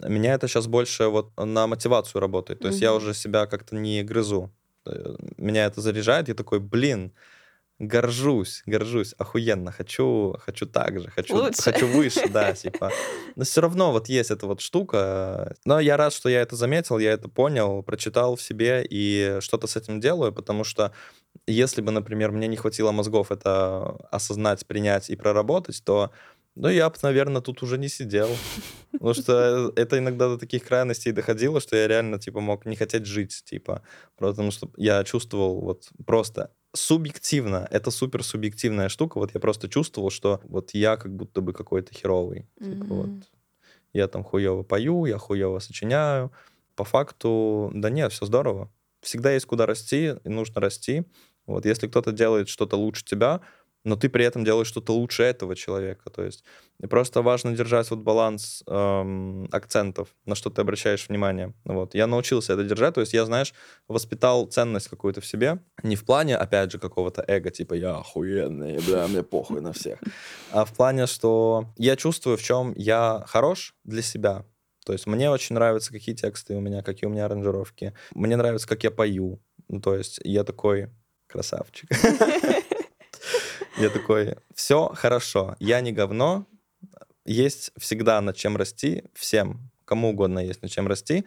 Меня 0.00 0.34
это 0.34 0.48
сейчас 0.48 0.66
больше 0.66 1.06
вот 1.08 1.30
на 1.36 1.66
мотивацию 1.66 2.20
работает. 2.20 2.60
То 2.60 2.68
есть 2.68 2.80
mm-hmm. 2.80 2.84
я 2.84 2.94
уже 2.94 3.14
себя 3.14 3.46
как-то 3.46 3.76
не 3.76 4.02
грызу. 4.02 4.50
Э, 4.86 5.16
меня 5.36 5.66
это 5.66 5.80
заряжает. 5.80 6.28
Я 6.28 6.34
такой, 6.34 6.60
блин, 6.60 7.12
горжусь, 7.78 8.62
горжусь, 8.66 9.14
охуенно, 9.18 9.72
хочу, 9.72 10.36
хочу 10.38 10.66
так 10.66 11.00
же, 11.00 11.10
хочу, 11.10 11.34
Лучше. 11.34 11.62
хочу 11.62 11.86
выше, 11.86 12.28
да, 12.28 12.52
типа. 12.54 12.90
Но 13.36 13.44
все 13.44 13.60
равно 13.60 13.92
вот 13.92 14.08
есть 14.08 14.30
эта 14.30 14.46
вот 14.46 14.60
штука. 14.60 15.56
Но 15.64 15.80
я 15.80 15.96
рад, 15.96 16.12
что 16.12 16.28
я 16.28 16.40
это 16.40 16.56
заметил, 16.56 16.98
я 16.98 17.12
это 17.12 17.28
понял, 17.28 17.82
прочитал 17.82 18.36
в 18.36 18.42
себе 18.42 18.86
и 18.88 19.38
что-то 19.40 19.66
с 19.66 19.76
этим 19.76 20.00
делаю, 20.00 20.32
потому 20.32 20.64
что 20.64 20.92
если 21.46 21.82
бы, 21.82 21.90
например, 21.90 22.30
мне 22.30 22.46
не 22.46 22.56
хватило 22.56 22.92
мозгов 22.92 23.32
это 23.32 23.96
осознать, 24.10 24.64
принять 24.66 25.10
и 25.10 25.16
проработать, 25.16 25.82
то 25.84 26.10
ну, 26.56 26.68
я 26.68 26.88
бы, 26.88 26.96
наверное, 27.02 27.42
тут 27.42 27.62
уже 27.62 27.78
не 27.78 27.88
сидел. 27.88 28.28
Потому 28.92 29.14
что 29.14 29.72
это 29.76 29.98
иногда 29.98 30.28
до 30.28 30.38
таких 30.38 30.64
крайностей 30.64 31.12
доходило, 31.12 31.60
что 31.60 31.76
я 31.76 31.88
реально, 31.88 32.18
типа, 32.18 32.40
мог 32.40 32.64
не 32.64 32.76
хотеть 32.76 33.06
жить, 33.06 33.42
типа. 33.44 33.82
Потому 34.16 34.50
что 34.52 34.70
я 34.76 35.02
чувствовал 35.04 35.60
вот 35.60 35.88
просто 36.06 36.50
субъективно, 36.72 37.68
это 37.70 37.90
супер 37.90 38.22
субъективная 38.22 38.88
штука. 38.88 39.18
Вот 39.18 39.32
я 39.34 39.40
просто 39.40 39.68
чувствовал, 39.68 40.10
что 40.10 40.40
вот 40.44 40.74
я 40.74 40.96
как 40.96 41.14
будто 41.14 41.40
бы 41.40 41.52
какой-то 41.52 41.94
херовый. 41.94 42.48
Mm-hmm. 42.60 42.72
Типа 42.72 42.94
вот 42.94 43.10
я 43.92 44.08
там 44.08 44.24
хуево 44.24 44.62
пою, 44.62 45.06
я 45.06 45.18
хуево 45.18 45.58
сочиняю. 45.60 46.32
По 46.76 46.84
факту, 46.84 47.70
да 47.74 47.90
нет, 47.90 48.12
все 48.12 48.26
здорово. 48.26 48.72
Всегда 49.00 49.32
есть 49.32 49.46
куда 49.46 49.66
расти, 49.66 50.14
и 50.24 50.28
нужно 50.28 50.60
расти. 50.60 51.04
Вот 51.46 51.66
если 51.66 51.86
кто-то 51.86 52.10
делает 52.10 52.48
что-то 52.48 52.76
лучше 52.76 53.04
тебя, 53.04 53.40
но 53.84 53.96
ты 53.96 54.08
при 54.08 54.24
этом 54.24 54.44
делаешь 54.44 54.66
что-то 54.66 54.92
лучше 54.94 55.22
этого 55.22 55.54
человека. 55.54 56.10
То 56.10 56.24
есть 56.24 56.42
просто 56.88 57.22
важно 57.22 57.54
держать 57.54 57.90
вот 57.90 58.00
баланс 58.00 58.62
эм, 58.66 59.48
акцентов, 59.52 60.08
на 60.24 60.34
что 60.34 60.50
ты 60.50 60.62
обращаешь 60.62 61.08
внимание. 61.08 61.52
Вот. 61.64 61.94
Я 61.94 62.06
научился 62.06 62.54
это 62.54 62.64
держать, 62.64 62.94
то 62.94 63.00
есть 63.00 63.12
я, 63.12 63.24
знаешь, 63.26 63.54
воспитал 63.88 64.46
ценность 64.46 64.88
какую-то 64.88 65.20
в 65.20 65.26
себе, 65.26 65.58
не 65.82 65.96
в 65.96 66.04
плане, 66.04 66.36
опять 66.36 66.72
же, 66.72 66.78
какого-то 66.78 67.24
эго, 67.26 67.50
типа 67.50 67.74
я 67.74 67.96
охуенный, 67.96 68.78
бля, 68.86 69.06
мне 69.06 69.22
похуй 69.22 69.60
на 69.60 69.72
всех, 69.72 69.98
а 70.50 70.64
в 70.64 70.72
плане, 70.72 71.06
что 71.06 71.66
я 71.76 71.96
чувствую, 71.96 72.36
в 72.36 72.42
чем 72.42 72.72
я 72.76 73.22
хорош 73.26 73.74
для 73.84 74.02
себя, 74.02 74.44
то 74.84 74.92
есть 74.92 75.06
мне 75.06 75.30
очень 75.30 75.54
нравятся, 75.54 75.92
какие 75.92 76.14
тексты 76.14 76.54
у 76.54 76.60
меня, 76.60 76.82
какие 76.82 77.08
у 77.08 77.10
меня 77.10 77.24
аранжировки. 77.24 77.94
Мне 78.14 78.36
нравится, 78.36 78.68
как 78.68 78.84
я 78.84 78.90
пою. 78.90 79.40
Ну, 79.68 79.80
то 79.80 79.96
есть 79.96 80.20
я 80.24 80.44
такой 80.44 80.90
красавчик. 81.26 81.88
Я 83.76 83.90
такой, 83.90 84.36
все 84.54 84.88
хорошо, 84.94 85.56
я 85.58 85.80
не 85.80 85.92
говно, 85.92 86.46
есть 87.24 87.72
всегда 87.76 88.20
над 88.20 88.36
чем 88.36 88.56
расти, 88.56 89.04
всем, 89.14 89.70
кому 89.84 90.10
угодно 90.10 90.38
есть 90.38 90.62
над 90.62 90.70
чем 90.70 90.86
расти, 90.86 91.24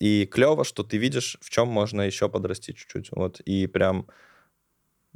и 0.00 0.26
клево, 0.26 0.64
что 0.64 0.82
ты 0.82 0.96
видишь, 0.96 1.38
в 1.40 1.50
чем 1.50 1.68
можно 1.68 2.02
еще 2.02 2.28
подрасти 2.28 2.72
чуть-чуть, 2.72 3.10
вот, 3.12 3.40
и 3.40 3.66
прям 3.66 4.08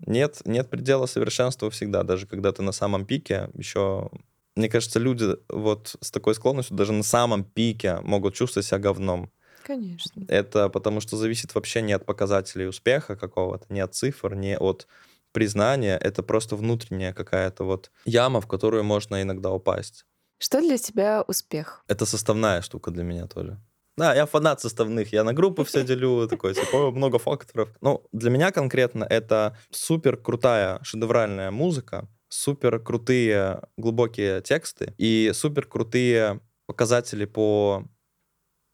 нет, 0.07 0.43
нет 0.45 0.71
предела 0.71 1.07
совершенства 1.07 1.71
всегда, 1.71 2.05
даже 2.05 2.27
когда 2.27 2.53
ты 2.53 2.63
на 2.63 2.73
самом 2.73 3.05
пике, 3.05 3.51
еще, 3.55 4.11
мне 4.55 4.69
кажется, 4.69 4.99
люди 4.99 5.37
вот 5.49 5.97
с 6.01 6.11
такой 6.11 6.35
склонностью 6.35 6.77
даже 6.77 6.93
на 6.93 7.03
самом 7.03 7.45
пике 7.45 7.99
могут 8.03 8.35
чувствовать 8.35 8.67
себя 8.67 8.79
говном. 8.79 9.31
Конечно. 9.65 10.25
Это 10.29 10.69
потому 10.69 11.01
что 11.01 11.17
зависит 11.17 11.55
вообще 11.55 11.83
не 11.83 11.93
от 11.93 12.07
показателей 12.07 12.67
успеха 12.67 13.15
какого-то, 13.15 13.67
не 13.69 13.81
от 13.81 13.95
цифр, 13.95 14.35
не 14.35 14.57
от 14.57 14.87
признание— 15.33 15.99
это 16.01 16.23
просто 16.23 16.57
внутренняя 16.57 17.13
какая-то 17.13 17.65
вот 17.65 17.91
яма, 18.05 18.41
в 18.41 18.47
которую 18.47 18.85
можно 18.85 19.23
иногда 19.23 19.51
упасть. 19.51 20.05
Что 20.39 20.61
для 20.61 20.79
тебя 20.79 21.23
успех? 21.29 21.85
Это 21.89 22.07
составная 22.07 22.63
штука 22.63 22.91
для 22.91 23.05
меня 23.05 23.27
тоже. 23.27 23.59
Да, 23.97 24.15
я 24.15 24.25
фанат 24.25 24.61
составных, 24.61 25.13
я 25.13 25.25
на 25.25 25.35
группы 25.35 25.65
все 25.65 25.85
делю, 25.85 26.27
такой, 26.31 26.55
типа, 26.55 26.91
много 26.91 27.19
факторов. 27.19 27.69
Ну, 27.83 28.03
для 28.13 28.31
меня 28.31 28.51
конкретно 28.51 29.05
это 29.05 29.57
супер 29.71 30.17
крутая 30.17 30.79
шедевральная 30.83 31.51
музыка, 31.51 32.09
супер 32.29 32.79
крутые 32.81 33.61
глубокие 33.77 34.41
тексты 34.41 34.95
и 34.97 35.33
супер 35.35 35.67
крутые 35.67 36.41
показатели 36.67 37.27
по 37.27 37.85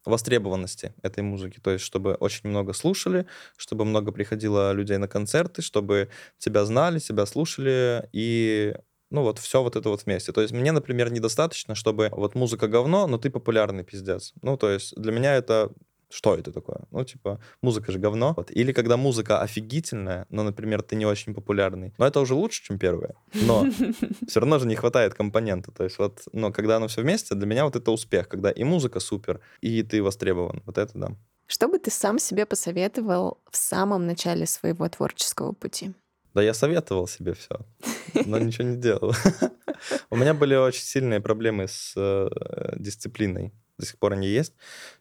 востребованности 0.06 0.94
этой 1.02 1.22
музыки. 1.22 1.60
То 1.60 1.70
есть, 1.72 1.84
чтобы 1.84 2.14
очень 2.14 2.48
много 2.48 2.72
слушали, 2.72 3.26
чтобы 3.56 3.84
много 3.84 4.12
приходило 4.12 4.72
людей 4.72 4.98
на 4.98 5.08
концерты, 5.08 5.62
чтобы 5.62 6.08
тебя 6.38 6.64
знали, 6.64 6.98
тебя 6.98 7.26
слушали, 7.26 8.08
и 8.12 8.74
ну 9.10 9.22
вот 9.22 9.38
все 9.38 9.62
вот 9.62 9.76
это 9.76 9.88
вот 9.88 10.04
вместе. 10.04 10.32
То 10.32 10.40
есть 10.42 10.52
мне, 10.52 10.72
например, 10.72 11.12
недостаточно, 11.12 11.74
чтобы 11.74 12.08
вот 12.12 12.34
музыка 12.34 12.68
говно, 12.68 13.06
но 13.06 13.18
ты 13.18 13.30
популярный 13.30 13.84
пиздец. 13.84 14.32
Ну, 14.42 14.56
то 14.56 14.70
есть 14.70 14.94
для 15.00 15.12
меня 15.12 15.34
это 15.36 15.70
что 16.08 16.34
это 16.34 16.52
такое? 16.52 16.80
Ну, 16.90 17.04
типа, 17.04 17.40
музыка 17.62 17.92
же 17.92 17.98
говно. 17.98 18.34
Вот. 18.36 18.50
Или 18.50 18.72
когда 18.72 18.96
музыка 18.96 19.40
офигительная, 19.40 20.26
но, 20.28 20.42
например, 20.42 20.82
ты 20.82 20.96
не 20.96 21.06
очень 21.06 21.34
популярный. 21.34 21.92
Но 21.98 22.06
это 22.06 22.20
уже 22.20 22.34
лучше, 22.34 22.62
чем 22.64 22.78
первое. 22.78 23.14
Но 23.34 23.66
все 24.26 24.40
равно 24.40 24.58
же 24.58 24.66
не 24.66 24.76
хватает 24.76 25.14
компонента. 25.14 25.72
То 25.72 25.84
есть 25.84 25.98
вот, 25.98 26.22
но 26.32 26.52
когда 26.52 26.76
оно 26.76 26.86
все 26.86 27.02
вместе, 27.02 27.34
для 27.34 27.46
меня 27.46 27.64
вот 27.64 27.76
это 27.76 27.90
успех, 27.90 28.28
когда 28.28 28.50
и 28.50 28.64
музыка 28.64 29.00
супер, 29.00 29.40
и 29.60 29.82
ты 29.82 30.02
востребован. 30.02 30.62
Вот 30.64 30.78
это 30.78 30.92
да. 30.94 31.08
Что 31.46 31.68
бы 31.68 31.78
ты 31.78 31.90
сам 31.90 32.18
себе 32.18 32.44
посоветовал 32.46 33.38
в 33.50 33.56
самом 33.56 34.06
начале 34.06 34.46
своего 34.46 34.88
творческого 34.88 35.52
пути? 35.52 35.92
Да 36.34 36.42
я 36.42 36.54
советовал 36.54 37.08
себе 37.08 37.32
все, 37.32 37.60
но 38.26 38.38
ничего 38.38 38.68
не 38.68 38.76
делал. 38.76 39.14
У 40.10 40.16
меня 40.16 40.34
были 40.34 40.54
очень 40.54 40.82
сильные 40.82 41.20
проблемы 41.20 41.66
с 41.66 41.94
э, 41.96 42.28
дисциплиной 42.76 43.52
до 43.78 43.86
сих 43.86 43.98
пор 43.98 44.14
они 44.14 44.28
есть. 44.28 44.54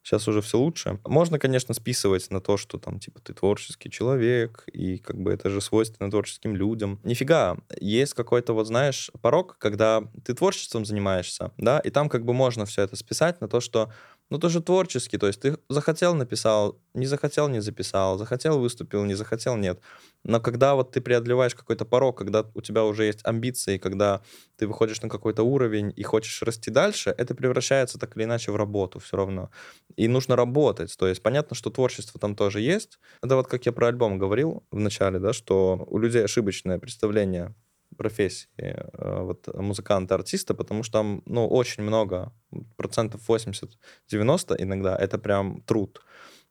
Сейчас 0.04 0.28
уже 0.28 0.42
все 0.42 0.58
лучше. 0.58 1.00
Можно, 1.06 1.40
конечно, 1.40 1.74
списывать 1.74 2.30
на 2.32 2.42
то, 2.42 2.58
что 2.58 2.78
там, 2.78 3.00
типа, 3.00 3.20
ты 3.22 3.34
творческий 3.34 3.90
человек, 3.90 4.64
и 4.72 4.98
как 4.98 5.18
бы 5.18 5.32
это 5.32 5.50
же 5.50 5.62
свойственно 5.62 6.12
творческим 6.12 6.56
людям. 6.56 7.00
Нифига. 7.04 7.58
Есть 7.80 8.14
какой-то, 8.14 8.54
вот 8.54 8.68
знаешь, 8.68 9.12
порог, 9.22 9.58
когда 9.60 10.04
ты 10.24 10.34
творчеством 10.34 10.86
занимаешься, 10.86 11.52
да, 11.58 11.80
и 11.80 11.90
там 11.90 12.10
как 12.10 12.26
бы 12.26 12.34
можно 12.34 12.66
все 12.66 12.82
это 12.84 12.96
списать 12.96 13.42
на 13.42 13.48
то, 13.48 13.60
что 13.60 13.92
ну, 14.30 14.40
тоже 14.40 14.62
творческий, 14.62 15.18
то 15.18 15.28
есть 15.28 15.42
ты 15.42 15.58
захотел, 15.70 16.16
написал, 16.16 16.80
не 16.94 17.06
захотел, 17.06 17.48
не 17.48 17.60
записал, 17.60 18.18
захотел, 18.18 18.60
выступил, 18.60 19.06
не 19.06 19.14
захотел, 19.14 19.56
нет. 19.56 19.80
Но 20.24 20.40
когда 20.40 20.74
вот 20.74 20.92
ты 20.92 21.02
преодолеваешь 21.02 21.54
какой-то 21.54 21.86
порог, 21.86 22.18
когда 22.18 22.44
у 22.56 22.62
тебя 22.62 22.84
уже 22.84 23.06
есть 23.06 23.20
амбиции, 23.24 23.78
когда 23.78 24.22
ты 24.58 24.66
выходишь 24.68 25.02
на 25.02 25.10
какой-то 25.10 25.44
уровень 25.44 25.94
и 25.96 26.02
хочешь 26.02 26.42
расти 26.42 26.72
дальше, 26.72 27.14
это 27.16 27.36
превращается 27.36 28.00
так 28.00 28.18
или 28.18 28.24
иначе 28.24 28.52
в 28.52 28.56
работу 28.56 29.00
все 29.00 29.18
равно. 29.18 29.52
И 29.96 30.08
нужно 30.08 30.36
работать. 30.36 30.96
То 30.98 31.08
есть 31.08 31.22
понятно, 31.22 31.56
что 31.56 31.70
творчество 31.70 32.20
там 32.20 32.36
тоже 32.36 32.62
есть. 32.62 33.00
Это 33.22 33.36
вот 33.36 33.48
как 33.48 33.68
я 33.68 33.72
про 33.72 33.88
альбом 33.88 34.18
говорил 34.18 34.66
в 34.72 34.80
начале, 34.80 35.20
да, 35.20 35.34
что 35.34 35.86
у 35.88 36.00
людей 36.00 36.26
ошибочное 36.26 36.80
представление 36.80 37.54
профессии 37.98 38.48
э, 38.58 39.22
вот, 39.22 39.48
музыканта-артиста, 39.54 40.54
потому 40.54 40.84
что 40.84 41.00
там, 41.00 41.22
ну, 41.26 41.48
очень 41.48 41.84
много, 41.84 42.34
процентов 42.78 43.30
80-90 43.30 44.56
иногда, 44.60 44.96
это 44.96 45.18
прям 45.18 45.62
труд. 45.64 46.02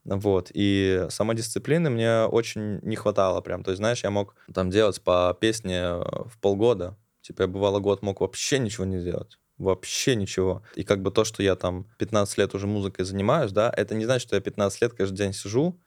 Вот, 0.04 0.50
и 0.52 1.06
самодисциплины 1.08 1.88
мне 1.88 2.24
очень 2.24 2.78
не 2.82 2.96
хватало 2.96 3.40
прям. 3.40 3.64
То 3.64 3.70
есть, 3.70 3.78
знаешь, 3.78 4.04
я 4.04 4.10
мог 4.10 4.34
там 4.52 4.70
делать 4.70 5.00
по 5.02 5.36
песне 5.40 5.78
э, 5.78 6.02
в 6.26 6.38
полгода. 6.40 6.96
Типа, 7.22 7.42
я 7.42 7.48
бывало 7.48 7.80
год 7.80 8.02
мог 8.02 8.20
вообще 8.20 8.58
ничего 8.58 8.84
не 8.84 9.02
делать 9.02 9.38
вообще 9.58 10.16
ничего. 10.16 10.62
И 10.74 10.84
как 10.84 11.00
бы 11.00 11.10
то, 11.10 11.24
что 11.24 11.42
я 11.42 11.54
там 11.54 11.86
15 11.98 12.38
лет 12.38 12.54
уже 12.54 12.66
музыкой 12.66 13.04
занимаюсь, 13.04 13.52
да, 13.52 13.72
это 13.74 13.94
не 13.94 14.04
значит, 14.04 14.26
что 14.26 14.36
я 14.36 14.42
15 14.42 14.82
лет 14.82 14.94
каждый 14.94 15.16
день 15.16 15.32
сижу 15.32 15.80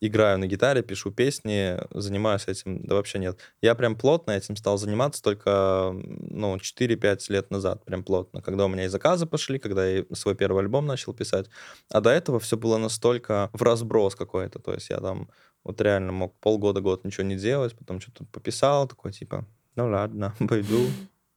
играю 0.00 0.38
на 0.38 0.46
гитаре, 0.46 0.82
пишу 0.82 1.10
песни, 1.10 1.78
занимаюсь 1.92 2.46
этим, 2.46 2.82
да 2.84 2.94
вообще 2.94 3.18
нет. 3.18 3.38
Я 3.60 3.74
прям 3.74 3.96
плотно 3.96 4.32
этим 4.32 4.56
стал 4.56 4.78
заниматься 4.78 5.22
только, 5.22 5.92
ну, 5.94 6.56
4-5 6.56 7.30
лет 7.30 7.50
назад, 7.50 7.84
прям 7.84 8.02
плотно, 8.02 8.42
когда 8.42 8.64
у 8.64 8.68
меня 8.68 8.84
и 8.84 8.88
заказы 8.88 9.26
пошли, 9.26 9.58
когда 9.58 9.86
я 9.86 10.04
свой 10.12 10.34
первый 10.34 10.62
альбом 10.62 10.86
начал 10.86 11.12
писать. 11.12 11.48
А 11.90 12.00
до 12.00 12.10
этого 12.10 12.40
все 12.40 12.56
было 12.56 12.78
настолько 12.78 13.50
в 13.52 13.62
разброс 13.62 14.14
какой-то, 14.14 14.58
то 14.58 14.72
есть 14.72 14.90
я 14.90 14.98
там 14.98 15.28
вот 15.64 15.80
реально 15.80 16.12
мог 16.12 16.34
полгода-год 16.40 17.04
ничего 17.04 17.26
не 17.26 17.36
делать, 17.36 17.76
потом 17.76 18.00
что-то 18.00 18.24
пописал, 18.24 18.88
такой 18.88 19.12
типа, 19.12 19.46
ну 19.76 19.88
ладно, 19.88 20.34
пойду. 20.48 20.86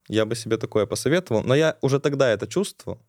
Я 0.10 0.26
бы 0.26 0.36
себе 0.36 0.58
такое 0.58 0.86
посоветовал, 0.86 1.44
но 1.44 1.56
я 1.56 1.78
уже 1.82 2.00
тогда 2.00 2.30
это 2.30 2.46
чувствовал, 2.46 3.00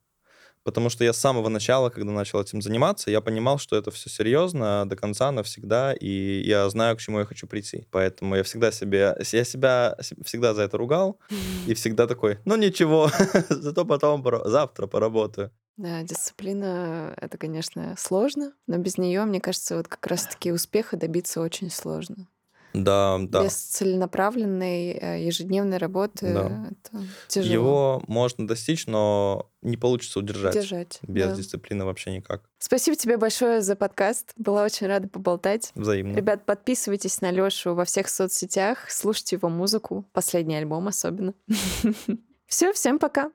Потому 0.65 0.89
что 0.89 1.05
я 1.05 1.13
с 1.13 1.19
самого 1.19 1.49
начала, 1.49 1.91
когда 1.91 2.11
начал 2.11 2.41
этим 2.41 2.63
заниматься, 2.63 3.11
я 3.11 3.21
понимал, 3.21 3.59
что 3.59 3.77
это 3.77 3.91
все 3.91 4.09
серьезно, 4.09 4.89
до 4.89 4.97
конца, 4.97 5.31
навсегда, 5.31 5.93
и 5.93 6.43
я 6.45 6.69
знаю, 6.71 6.97
к 6.97 7.01
чему 7.01 7.19
я 7.19 7.27
хочу 7.27 7.47
прийти. 7.47 7.87
Поэтому 7.91 8.35
я 8.35 8.43
всегда 8.43 8.73
себе, 8.73 9.15
я 9.33 9.45
себя 9.45 9.97
всегда 10.25 10.55
за 10.55 10.63
это 10.63 10.79
ругал, 10.79 11.19
и 11.67 11.75
всегда 11.75 12.07
такой, 12.07 12.39
ну 12.45 12.57
ничего, 12.57 13.11
зато 13.51 13.85
потом, 13.85 14.25
завтра 14.45 14.87
поработаю. 14.87 15.51
Да, 15.77 16.03
дисциплина— 16.03 17.15
это, 17.21 17.37
конечно, 17.37 17.95
сложно, 17.99 18.53
но 18.69 18.79
без 18.79 18.97
нее, 18.97 19.25
мне 19.25 19.41
кажется, 19.41 19.77
вот 19.77 19.89
как 19.89 20.07
раз-таки 20.07 20.53
успеха 20.53 20.97
добиться 20.97 21.41
очень 21.41 21.71
сложно. 21.71 22.29
Да, 22.75 23.19
да. 23.21 23.45
Без 23.45 23.55
целенаправленной 23.55 24.91
э, 24.91 25.25
ежедневной 25.25 25.79
работы 25.79 26.35
да. 26.35 26.71
это 26.71 27.05
тяжело. 27.29 27.53
Его 27.53 28.03
можно 28.09 28.49
достичь, 28.49 28.89
но 28.89 29.49
не 29.63 29.77
получится 29.77 30.19
удержать. 30.19 30.55
Держать. 30.55 30.99
Без 31.03 31.29
да. 31.29 31.37
дисциплины 31.37 31.85
вообще 31.85 32.11
никак. 32.11 32.43
Спасибо 32.59 32.97
тебе 32.97 33.17
большое 33.17 33.63
за 33.63 33.77
подкаст. 33.77 34.33
Была 34.37 34.65
очень 34.65 34.89
рада 34.89 35.09
поболтать. 35.09 35.71
Взаимно. 35.77 36.17
Ребят, 36.17 36.45
подписывайтесь 36.47 37.21
на 37.21 37.31
Лёшу 37.31 37.75
во 37.75 37.85
всех 37.85 38.09
соцсетях, 38.09 38.91
слушайте 38.91 39.37
его 39.37 39.49
музыку, 39.49 40.05
последний 40.13 40.57
альбом 40.57 40.89
особенно. 40.89 41.33
Все, 42.47 42.73
всем 42.73 42.99
пока. 42.99 43.31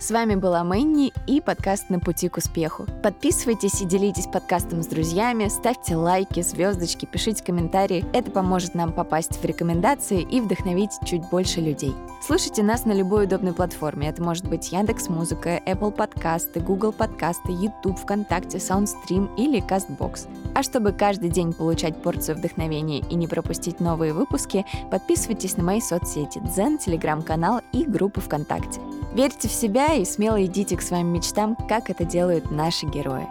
С 0.00 0.10
вами 0.10 0.34
была 0.34 0.64
Мэнни 0.64 1.12
и 1.26 1.42
подкаст 1.42 1.90
«На 1.90 2.00
пути 2.00 2.30
к 2.30 2.38
успеху». 2.38 2.86
Подписывайтесь 3.02 3.82
и 3.82 3.84
делитесь 3.84 4.24
подкастом 4.24 4.82
с 4.82 4.86
друзьями, 4.86 5.48
ставьте 5.48 5.94
лайки, 5.94 6.40
звездочки, 6.40 7.04
пишите 7.04 7.44
комментарии. 7.44 8.06
Это 8.14 8.30
поможет 8.30 8.74
нам 8.74 8.94
попасть 8.94 9.36
в 9.36 9.44
рекомендации 9.44 10.22
и 10.22 10.40
вдохновить 10.40 10.92
чуть 11.04 11.28
больше 11.28 11.60
людей. 11.60 11.92
Слушайте 12.26 12.62
нас 12.62 12.86
на 12.86 12.92
любой 12.92 13.26
удобной 13.26 13.52
платформе. 13.52 14.08
Это 14.08 14.22
может 14.22 14.48
быть 14.48 14.72
Яндекс 14.72 15.10
Музыка, 15.10 15.60
Apple 15.66 15.90
подкасты, 15.90 16.60
Google 16.60 16.92
подкасты, 16.92 17.52
YouTube, 17.52 17.98
ВКонтакте, 17.98 18.56
Soundstream 18.56 19.28
или 19.36 19.62
CastBox. 19.62 20.28
А 20.54 20.62
чтобы 20.62 20.92
каждый 20.92 21.28
день 21.28 21.52
получать 21.52 22.02
порцию 22.02 22.38
вдохновения 22.38 23.00
и 23.00 23.16
не 23.16 23.28
пропустить 23.28 23.80
новые 23.80 24.14
выпуски, 24.14 24.64
подписывайтесь 24.90 25.58
на 25.58 25.62
мои 25.62 25.82
соцсети 25.82 26.38
Дзен, 26.38 26.78
Телеграм-канал 26.78 27.60
и 27.72 27.84
группы 27.84 28.22
ВКонтакте. 28.22 28.80
Верьте 29.12 29.48
в 29.48 29.52
себя 29.52 29.94
и 29.94 30.04
смело 30.04 30.44
идите 30.44 30.76
к 30.76 30.82
своим 30.82 31.08
мечтам, 31.08 31.56
как 31.68 31.90
это 31.90 32.04
делают 32.04 32.50
наши 32.50 32.86
герои. 32.86 33.26